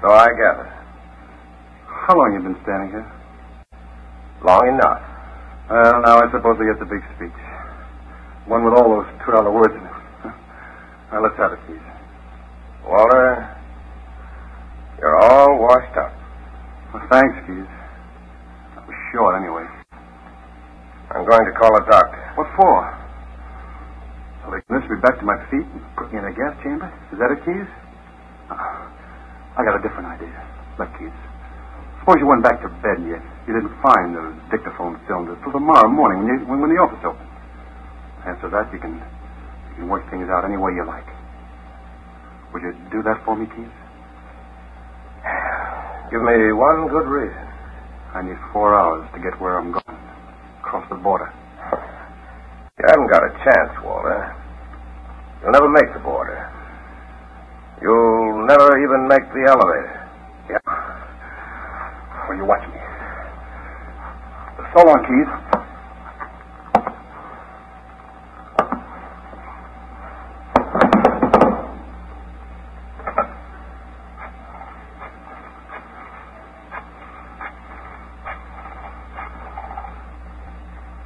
So 0.00 0.08
I 0.08 0.32
gather. 0.32 0.64
How 1.84 2.16
long 2.16 2.32
you 2.32 2.40
been 2.40 2.56
standing 2.64 2.88
here? 2.88 3.04
Long 4.40 4.64
enough. 4.64 5.04
Well, 5.68 6.00
now 6.08 6.24
I 6.24 6.32
suppose 6.32 6.56
we 6.56 6.64
get 6.72 6.80
the 6.80 6.88
big 6.88 7.04
speech. 7.20 7.36
One 8.48 8.64
with 8.64 8.72
all 8.72 8.88
those 8.88 9.10
two 9.20 9.32
dollar 9.36 9.52
words 9.52 9.76
in 9.76 9.84
it. 9.84 9.98
now 11.12 11.20
let's 11.20 11.36
have 11.36 11.52
it, 11.52 11.60
please. 11.68 11.84
Walter, 12.88 13.44
you're 14.96 15.20
all 15.20 15.60
washed 15.60 15.96
up. 16.00 16.16
Well, 16.96 17.04
thanks, 17.12 17.36
Keyes. 17.44 17.77
Going 21.28 21.44
to 21.44 21.52
call 21.60 21.68
a 21.76 21.84
doctor. 21.84 22.24
What 22.40 22.48
for? 22.56 22.76
So 24.40 24.48
they 24.48 24.64
can 24.64 24.80
nurse 24.80 24.88
me 24.88 24.96
back 25.04 25.20
to 25.20 25.26
my 25.28 25.36
feet 25.52 25.66
and 25.76 25.84
put 25.92 26.08
me 26.08 26.16
in 26.16 26.24
a 26.24 26.32
gas 26.32 26.56
chamber? 26.64 26.88
Is 27.12 27.20
that 27.20 27.28
it, 27.36 27.44
Keyes? 27.44 27.68
Uh, 28.48 28.88
I 29.52 29.60
got 29.60 29.76
a 29.76 29.82
different 29.84 30.08
idea. 30.08 30.32
Look, 30.80 30.88
Keyes. 30.96 31.12
Suppose 32.00 32.16
you 32.24 32.28
went 32.32 32.40
back 32.40 32.64
to 32.64 32.72
bed 32.80 33.04
and 33.04 33.12
you, 33.12 33.20
you 33.44 33.52
didn't 33.52 33.76
find 33.84 34.16
those 34.16 34.32
dictaphone 34.48 34.96
cylinders 35.04 35.36
till 35.44 35.52
tomorrow 35.52 35.92
morning 35.92 36.24
when, 36.24 36.28
you, 36.32 36.38
when, 36.48 36.64
when 36.64 36.72
the 36.72 36.80
office 36.80 37.04
opens. 37.04 37.28
After 38.24 38.48
that, 38.48 38.72
you 38.72 38.80
can, 38.80 38.96
you 38.96 39.84
can 39.84 39.86
work 39.92 40.08
things 40.08 40.32
out 40.32 40.48
any 40.48 40.56
way 40.56 40.72
you 40.72 40.88
like. 40.88 41.04
Would 42.56 42.64
you 42.64 42.72
do 42.88 43.04
that 43.04 43.20
for 43.28 43.36
me, 43.36 43.44
Keyes? 43.52 43.74
Give 46.08 46.24
me 46.24 46.56
one 46.56 46.88
good 46.88 47.04
reason. 47.04 47.44
I 48.16 48.24
need 48.24 48.40
four 48.56 48.72
hours 48.72 49.04
to 49.12 49.20
get 49.20 49.36
where 49.36 49.60
I'm 49.60 49.76
going. 49.76 49.87
Across 50.68 50.90
the 50.90 50.96
border. 50.96 51.32
You 52.76 52.84
haven't 52.92 53.08
got 53.10 53.24
a 53.24 53.32
chance, 53.40 53.72
Walter. 53.82 54.36
You'll 55.40 55.52
never 55.52 55.70
make 55.70 55.94
the 55.94 56.00
border. 56.00 56.44
You'll 57.80 58.44
never 58.44 58.76
even 58.76 59.08
make 59.08 59.24
the 59.32 59.48
elevator. 59.48 59.96
Yeah. 60.50 60.58
Well, 62.28 62.36
you 62.36 62.44
watch 62.44 62.68
me. 62.68 62.76
So 64.74 64.84
long, 64.84 65.00
Keyes. 65.08 65.30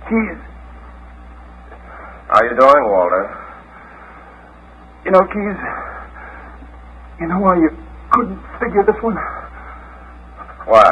Keyes. 0.09 0.41
How 2.29 2.43
you 2.43 2.57
doing, 2.59 2.85
Walter? 2.91 3.39
You 5.13 5.19
know, 5.19 5.29
Keyes, 5.29 5.61
you 7.21 7.27
know 7.29 7.39
why 7.39 7.57
you 7.57 7.69
couldn't 8.13 8.41
figure 8.57 8.81
this 8.81 8.97
one? 9.03 9.15
Why? 10.65 10.89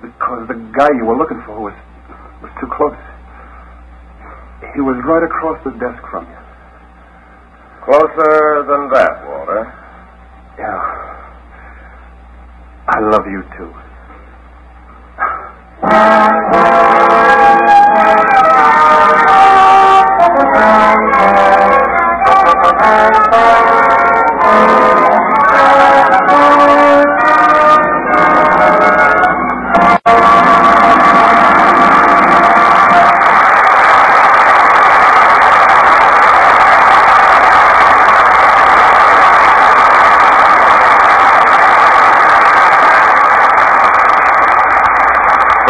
Because 0.00 0.48
the 0.48 0.56
guy 0.72 0.88
you 0.96 1.04
were 1.04 1.18
looking 1.18 1.42
for 1.44 1.60
was 1.60 1.74
was 2.40 2.50
too 2.62 2.68
close. 2.72 2.96
He 4.72 4.80
was 4.80 4.96
right 5.04 5.20
across 5.20 5.60
the 5.68 5.72
desk 5.76 6.00
from 6.10 6.24
you. 6.24 6.40
Closer 7.84 8.64
than 8.64 8.88
that, 8.88 9.20
Walter. 9.28 9.68
Yeah. 10.56 10.80
I 12.88 13.00
love 13.04 13.26
you 13.28 13.44
too. 16.72 16.78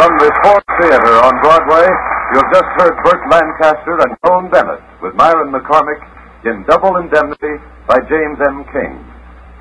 From 0.03 0.19
the 0.19 0.35
Ford 0.43 0.67
Theater 0.83 1.15
on 1.23 1.31
Broadway, 1.47 1.87
you've 2.35 2.51
just 2.51 2.67
heard 2.75 2.91
Burt 3.07 3.23
Lancaster 3.31 4.03
and 4.03 4.19
Joan 4.27 4.51
Bennett 4.51 4.83
with 4.99 5.15
Myron 5.15 5.55
McCormick 5.55 6.03
in 6.43 6.67
Double 6.67 6.99
Indemnity 6.99 7.63
by 7.87 8.03
James 8.11 8.35
M. 8.43 8.67
Cain. 8.75 8.99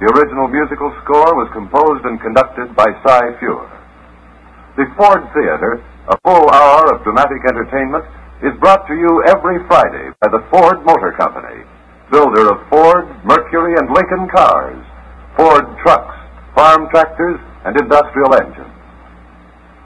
The 0.02 0.10
original 0.18 0.50
musical 0.50 0.90
score 1.06 1.38
was 1.38 1.46
composed 1.54 2.10
and 2.10 2.18
conducted 2.18 2.74
by 2.74 2.90
Cy 3.06 3.38
Feuer. 3.38 3.70
The 4.82 4.90
Ford 4.98 5.30
Theater, 5.38 5.78
a 6.10 6.18
full 6.26 6.50
hour 6.50 6.90
of 6.90 7.06
dramatic 7.06 7.46
entertainment, 7.46 8.10
is 8.42 8.58
brought 8.58 8.90
to 8.90 8.98
you 8.98 9.22
every 9.30 9.62
Friday 9.70 10.10
by 10.26 10.34
the 10.34 10.42
Ford 10.50 10.82
Motor 10.82 11.14
Company, 11.22 11.70
builder 12.10 12.50
of 12.50 12.66
Ford, 12.66 13.06
Mercury, 13.30 13.78
and 13.78 13.94
Lincoln 13.94 14.26
cars, 14.34 14.82
Ford 15.38 15.70
trucks, 15.86 16.18
farm 16.58 16.90
tractors, 16.90 17.38
and 17.62 17.78
industrial 17.78 18.34
engines. 18.42 18.71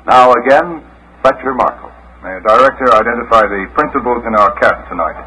Now 0.05 0.29
again, 0.37 0.85
Fletcher 1.21 1.53
Markle. 1.57 1.89
May 2.21 2.37
the 2.37 2.45
director 2.45 2.87
identify 2.93 3.41
the 3.49 3.65
principals 3.73 4.21
in 4.25 4.33
our 4.37 4.53
cast 4.61 4.85
tonight. 4.89 5.17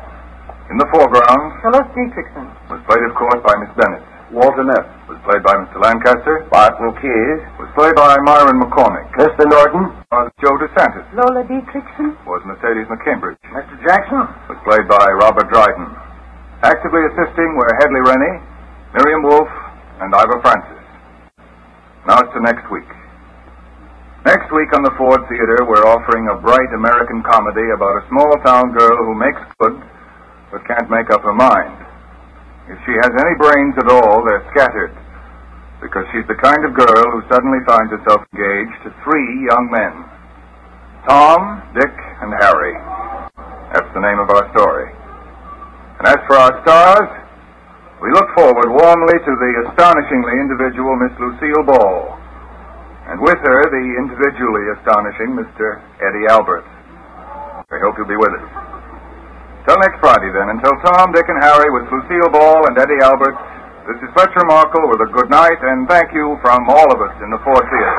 In 0.70 0.78
the 0.78 0.86
foreground 0.94 1.58
Phyllis 1.62 1.88
Dietrichson. 1.98 2.46
was 2.70 2.78
played, 2.86 3.02
of 3.02 3.14
course, 3.18 3.42
by 3.42 3.54
Miss 3.58 3.74
Bennett. 3.74 4.02
Walter 4.30 4.62
Neff. 4.62 4.86
Was 5.08 5.18
played 5.24 5.42
by 5.42 5.56
Mr. 5.56 5.80
Lancaster. 5.82 6.46
Barton 6.52 6.94
Keyes. 7.00 7.40
Was 7.58 7.70
played 7.74 7.96
by 7.98 8.20
Myron 8.22 8.60
McCormick. 8.60 9.08
Mr. 9.18 9.48
Norton. 9.50 9.90
Was 10.12 10.30
Joe 10.38 10.54
DeSantis. 10.62 11.06
Lola 11.16 11.42
Dietrichson. 11.48 12.14
Was 12.28 12.44
Mercedes 12.46 12.86
McCambridge. 12.86 13.40
Mr. 13.50 13.74
Jackson? 13.82 14.30
Was 14.46 14.60
played 14.62 14.86
by 14.86 15.08
Robert 15.18 15.48
Dryden. 15.50 15.90
Actively 16.62 17.02
assisting 17.14 17.54
were 17.56 17.70
Hedley 17.82 18.02
Rainnie, 18.06 18.42
Miriam 18.94 19.22
Wolfe, 19.22 19.56
and 20.02 20.14
Ivor 20.14 20.38
Francis. 20.42 20.82
Now 22.06 22.18
it's 22.22 22.34
to 22.34 22.40
next 22.42 22.66
week. 22.70 22.86
Next 24.26 24.50
week 24.50 24.74
on 24.74 24.82
the 24.82 24.90
Ford 24.98 25.22
Theater, 25.30 25.62
we're 25.62 25.86
offering 25.86 26.26
a 26.26 26.42
bright 26.42 26.74
American 26.74 27.22
comedy 27.22 27.70
about 27.70 28.02
a 28.02 28.06
small 28.10 28.34
town 28.42 28.74
girl 28.74 28.98
who 29.06 29.14
makes 29.14 29.38
good, 29.62 29.78
but 30.50 30.66
can't 30.66 30.90
make 30.90 31.06
up 31.14 31.22
her 31.22 31.38
mind. 31.38 31.78
If 32.66 32.82
she 32.82 32.98
has 32.98 33.14
any 33.14 33.34
brains 33.38 33.78
at 33.78 33.86
all, 33.86 34.26
they're 34.26 34.42
scattered, 34.50 34.90
because 35.78 36.02
she's 36.10 36.26
the 36.26 36.34
kind 36.34 36.66
of 36.66 36.74
girl 36.74 37.04
who 37.14 37.22
suddenly 37.30 37.62
finds 37.62 37.94
herself 37.94 38.26
engaged 38.34 38.78
to 38.82 38.90
three 39.06 39.46
young 39.46 39.70
men 39.70 39.94
Tom, 41.06 41.62
Dick, 41.78 41.94
and 42.18 42.34
Harry. 42.42 42.74
That's 43.70 43.88
the 43.94 44.02
name 44.02 44.18
of 44.18 44.34
our 44.34 44.50
story. 44.50 44.90
And 46.02 46.10
as 46.10 46.18
for 46.26 46.34
our 46.42 46.58
stars, 46.66 47.10
we 48.02 48.10
look 48.10 48.34
forward 48.34 48.66
warmly 48.66 49.14
to 49.14 49.32
the 49.38 49.52
astonishingly 49.70 50.42
individual 50.42 50.98
Miss 50.98 51.14
Lucille 51.22 51.64
Ball 51.70 52.18
and 53.08 53.16
with 53.24 53.40
her 53.40 53.60
the 53.72 53.84
individually 54.04 54.64
astonishing 54.76 55.32
Mr. 55.32 55.80
Eddie 56.04 56.28
Albert. 56.28 56.64
I 57.68 57.80
hope 57.80 57.96
you'll 57.96 58.08
be 58.08 58.20
with 58.20 58.32
us. 58.36 58.46
Till 59.64 59.76
next 59.80 60.00
Friday, 60.00 60.32
then. 60.32 60.48
Until 60.48 60.72
Tom, 60.84 61.12
Dick, 61.12 61.28
and 61.28 61.40
Harry 61.44 61.68
with 61.72 61.88
Lucille 61.92 62.32
Ball 62.32 62.68
and 62.68 62.76
Eddie 62.76 63.00
Albert, 63.04 63.36
this 63.88 63.96
is 64.04 64.08
Fletcher 64.12 64.44
Markle 64.44 64.88
with 64.92 65.00
a 65.00 65.10
good 65.12 65.28
night 65.32 65.56
and 65.64 65.88
thank 65.88 66.12
you 66.12 66.36
from 66.44 66.68
all 66.68 66.88
of 66.92 67.00
us 67.00 67.16
in 67.24 67.32
the 67.32 67.40
Ford 67.40 67.64
Theater. 67.64 67.96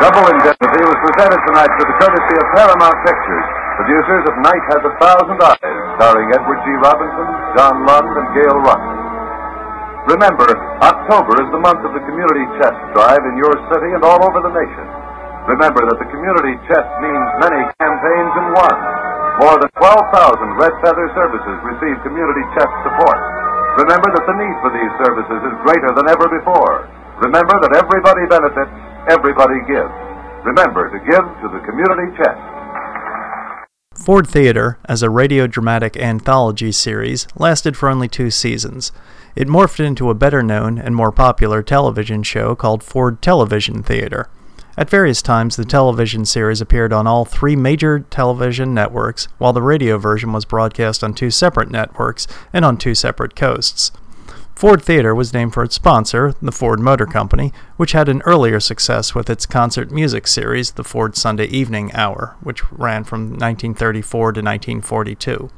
Double 0.00 0.24
Indemnity 0.32 0.82
was 0.88 0.98
presented 1.04 1.40
tonight 1.48 1.72
with 1.76 1.88
the 1.88 1.96
courtesy 2.00 2.34
of 2.40 2.46
Paramount 2.56 2.96
Pictures, 3.04 3.45
producers 3.86 4.26
of 4.26 4.34
Night 4.42 4.64
Has 4.74 4.82
a 4.82 4.94
Thousand 4.98 5.38
Eyes, 5.46 5.78
starring 5.94 6.26
Edward 6.34 6.58
G. 6.66 6.74
Robinson, 6.82 7.28
John 7.54 7.86
Lund, 7.86 8.10
and 8.18 8.28
Gail 8.34 8.58
Russ. 8.66 8.86
Remember, 10.10 10.50
October 10.82 11.38
is 11.38 11.46
the 11.54 11.62
month 11.62 11.86
of 11.86 11.94
the 11.94 12.02
Community 12.02 12.50
Chest 12.58 12.74
Drive 12.98 13.22
in 13.30 13.38
your 13.38 13.54
city 13.70 13.94
and 13.94 14.02
all 14.02 14.18
over 14.26 14.42
the 14.42 14.50
nation. 14.58 14.86
Remember 15.54 15.86
that 15.86 16.02
the 16.02 16.10
Community 16.10 16.58
Chest 16.66 16.90
means 16.98 17.26
many 17.46 17.62
campaigns 17.78 18.32
in 18.34 18.46
one. 18.58 18.80
More 19.46 19.54
than 19.54 19.70
12,000 19.78 20.58
Red 20.58 20.74
Feather 20.82 21.06
services 21.14 21.56
receive 21.70 21.94
Community 22.02 22.42
Chest 22.58 22.74
support. 22.82 23.22
Remember 23.86 24.10
that 24.18 24.26
the 24.26 24.34
need 24.34 24.56
for 24.66 24.74
these 24.74 24.92
services 24.98 25.40
is 25.46 25.62
greater 25.62 25.94
than 25.94 26.10
ever 26.10 26.26
before. 26.26 26.90
Remember 27.22 27.54
that 27.62 27.78
everybody 27.78 28.26
benefits, 28.26 28.74
everybody 29.14 29.62
gives. 29.70 29.94
Remember 30.42 30.90
to 30.90 30.98
give 31.06 31.22
to 31.22 31.46
the 31.54 31.62
Community 31.70 32.10
Chest. 32.18 32.55
Ford 34.06 34.28
Theater, 34.28 34.78
as 34.84 35.02
a 35.02 35.10
radio 35.10 35.48
dramatic 35.48 35.96
anthology 35.96 36.70
series, 36.70 37.26
lasted 37.34 37.76
for 37.76 37.88
only 37.88 38.06
two 38.06 38.30
seasons. 38.30 38.92
It 39.34 39.48
morphed 39.48 39.84
into 39.84 40.10
a 40.10 40.14
better 40.14 40.44
known 40.44 40.78
and 40.78 40.94
more 40.94 41.10
popular 41.10 41.60
television 41.60 42.22
show 42.22 42.54
called 42.54 42.84
Ford 42.84 43.20
Television 43.20 43.82
Theater. 43.82 44.28
At 44.76 44.88
various 44.88 45.22
times, 45.22 45.56
the 45.56 45.64
television 45.64 46.24
series 46.24 46.60
appeared 46.60 46.92
on 46.92 47.08
all 47.08 47.24
three 47.24 47.56
major 47.56 47.98
television 47.98 48.72
networks, 48.72 49.26
while 49.38 49.52
the 49.52 49.60
radio 49.60 49.98
version 49.98 50.32
was 50.32 50.44
broadcast 50.44 51.02
on 51.02 51.12
two 51.12 51.32
separate 51.32 51.72
networks 51.72 52.28
and 52.52 52.64
on 52.64 52.76
two 52.76 52.94
separate 52.94 53.34
coasts. 53.34 53.90
Ford 54.56 54.82
Theater 54.82 55.14
was 55.14 55.34
named 55.34 55.52
for 55.52 55.62
its 55.64 55.74
sponsor, 55.74 56.34
the 56.40 56.50
Ford 56.50 56.80
Motor 56.80 57.04
Company, 57.04 57.52
which 57.76 57.92
had 57.92 58.08
an 58.08 58.22
earlier 58.22 58.58
success 58.58 59.14
with 59.14 59.28
its 59.28 59.44
concert 59.44 59.90
music 59.90 60.26
series, 60.26 60.70
the 60.70 60.82
Ford 60.82 61.14
Sunday 61.14 61.44
Evening 61.44 61.92
Hour, 61.92 62.36
which 62.40 62.62
ran 62.72 63.04
from 63.04 63.28
1934 63.32 64.32
to 64.32 64.40
1942. 64.40 65.50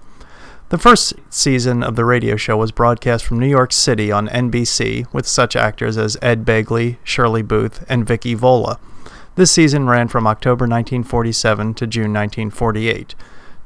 The 0.71 0.79
first 0.79 1.15
season 1.31 1.85
of 1.85 1.95
the 1.95 2.05
radio 2.05 2.35
show 2.35 2.57
was 2.57 2.73
broadcast 2.73 3.25
from 3.25 3.39
New 3.39 3.47
York 3.47 3.73
City 3.73 4.11
on 4.11 4.27
NBC 4.27 5.07
with 5.15 5.29
such 5.29 5.55
actors 5.55 5.97
as 5.97 6.17
Ed 6.21 6.45
Begley, 6.45 6.97
Shirley 7.05 7.43
Booth, 7.43 7.85
and 7.89 8.05
Vicki 8.05 8.35
Vola. 8.35 8.81
This 9.37 9.53
season 9.53 9.87
ran 9.87 10.09
from 10.09 10.27
October 10.27 10.65
1947 10.65 11.75
to 11.75 11.87
June 11.87 12.13
1948. 12.13 13.15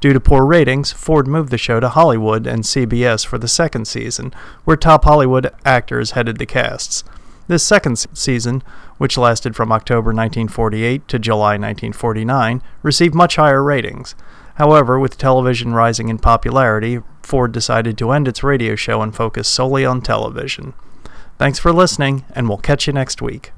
Due 0.03 0.13
to 0.13 0.19
poor 0.19 0.45
ratings, 0.45 0.91
Ford 0.91 1.29
moved 1.29 1.51
the 1.51 1.57
show 1.57 1.79
to 1.79 1.89
Hollywood 1.89 2.45
and 2.45 2.65
CBS 2.65 3.25
for 3.25 3.39
the 3.39 3.47
second 3.47 3.87
season, 3.87 4.35
where 4.65 4.77
top 4.77 5.05
Hollywood 5.05 5.53
actors 5.65 6.11
headed 6.11 6.39
the 6.39 6.45
casts. 6.45 7.05
This 7.47 7.63
second 7.63 8.05
season, 8.13 8.65
which 8.99 9.17
lasted 9.17 9.55
from 9.55 9.71
October 9.71 10.09
1948 10.09 11.07
to 11.07 11.21
July 11.21 11.53
1949, 11.53 12.63
received 12.83 13.15
much 13.15 13.37
higher 13.37 13.63
ratings. 13.63 14.17
However, 14.57 14.99
with 14.99 15.19
television 15.19 15.73
rising 15.73 16.09
in 16.09 16.19
popularity, 16.19 16.99
Ford 17.23 17.53
decided 17.53 17.97
to 17.99 18.11
end 18.11 18.27
its 18.27 18.43
radio 18.43 18.75
show 18.75 19.03
and 19.03 19.15
focus 19.15 19.47
solely 19.47 19.85
on 19.85 20.03
television. 20.03 20.75
Thanks 21.39 21.61
for 21.61 21.73
listening, 21.73 22.25
and 22.35 22.49
we'll 22.49 22.59
catch 22.59 22.89
you 22.89 22.93
next 22.93 23.23
week. 23.23 23.53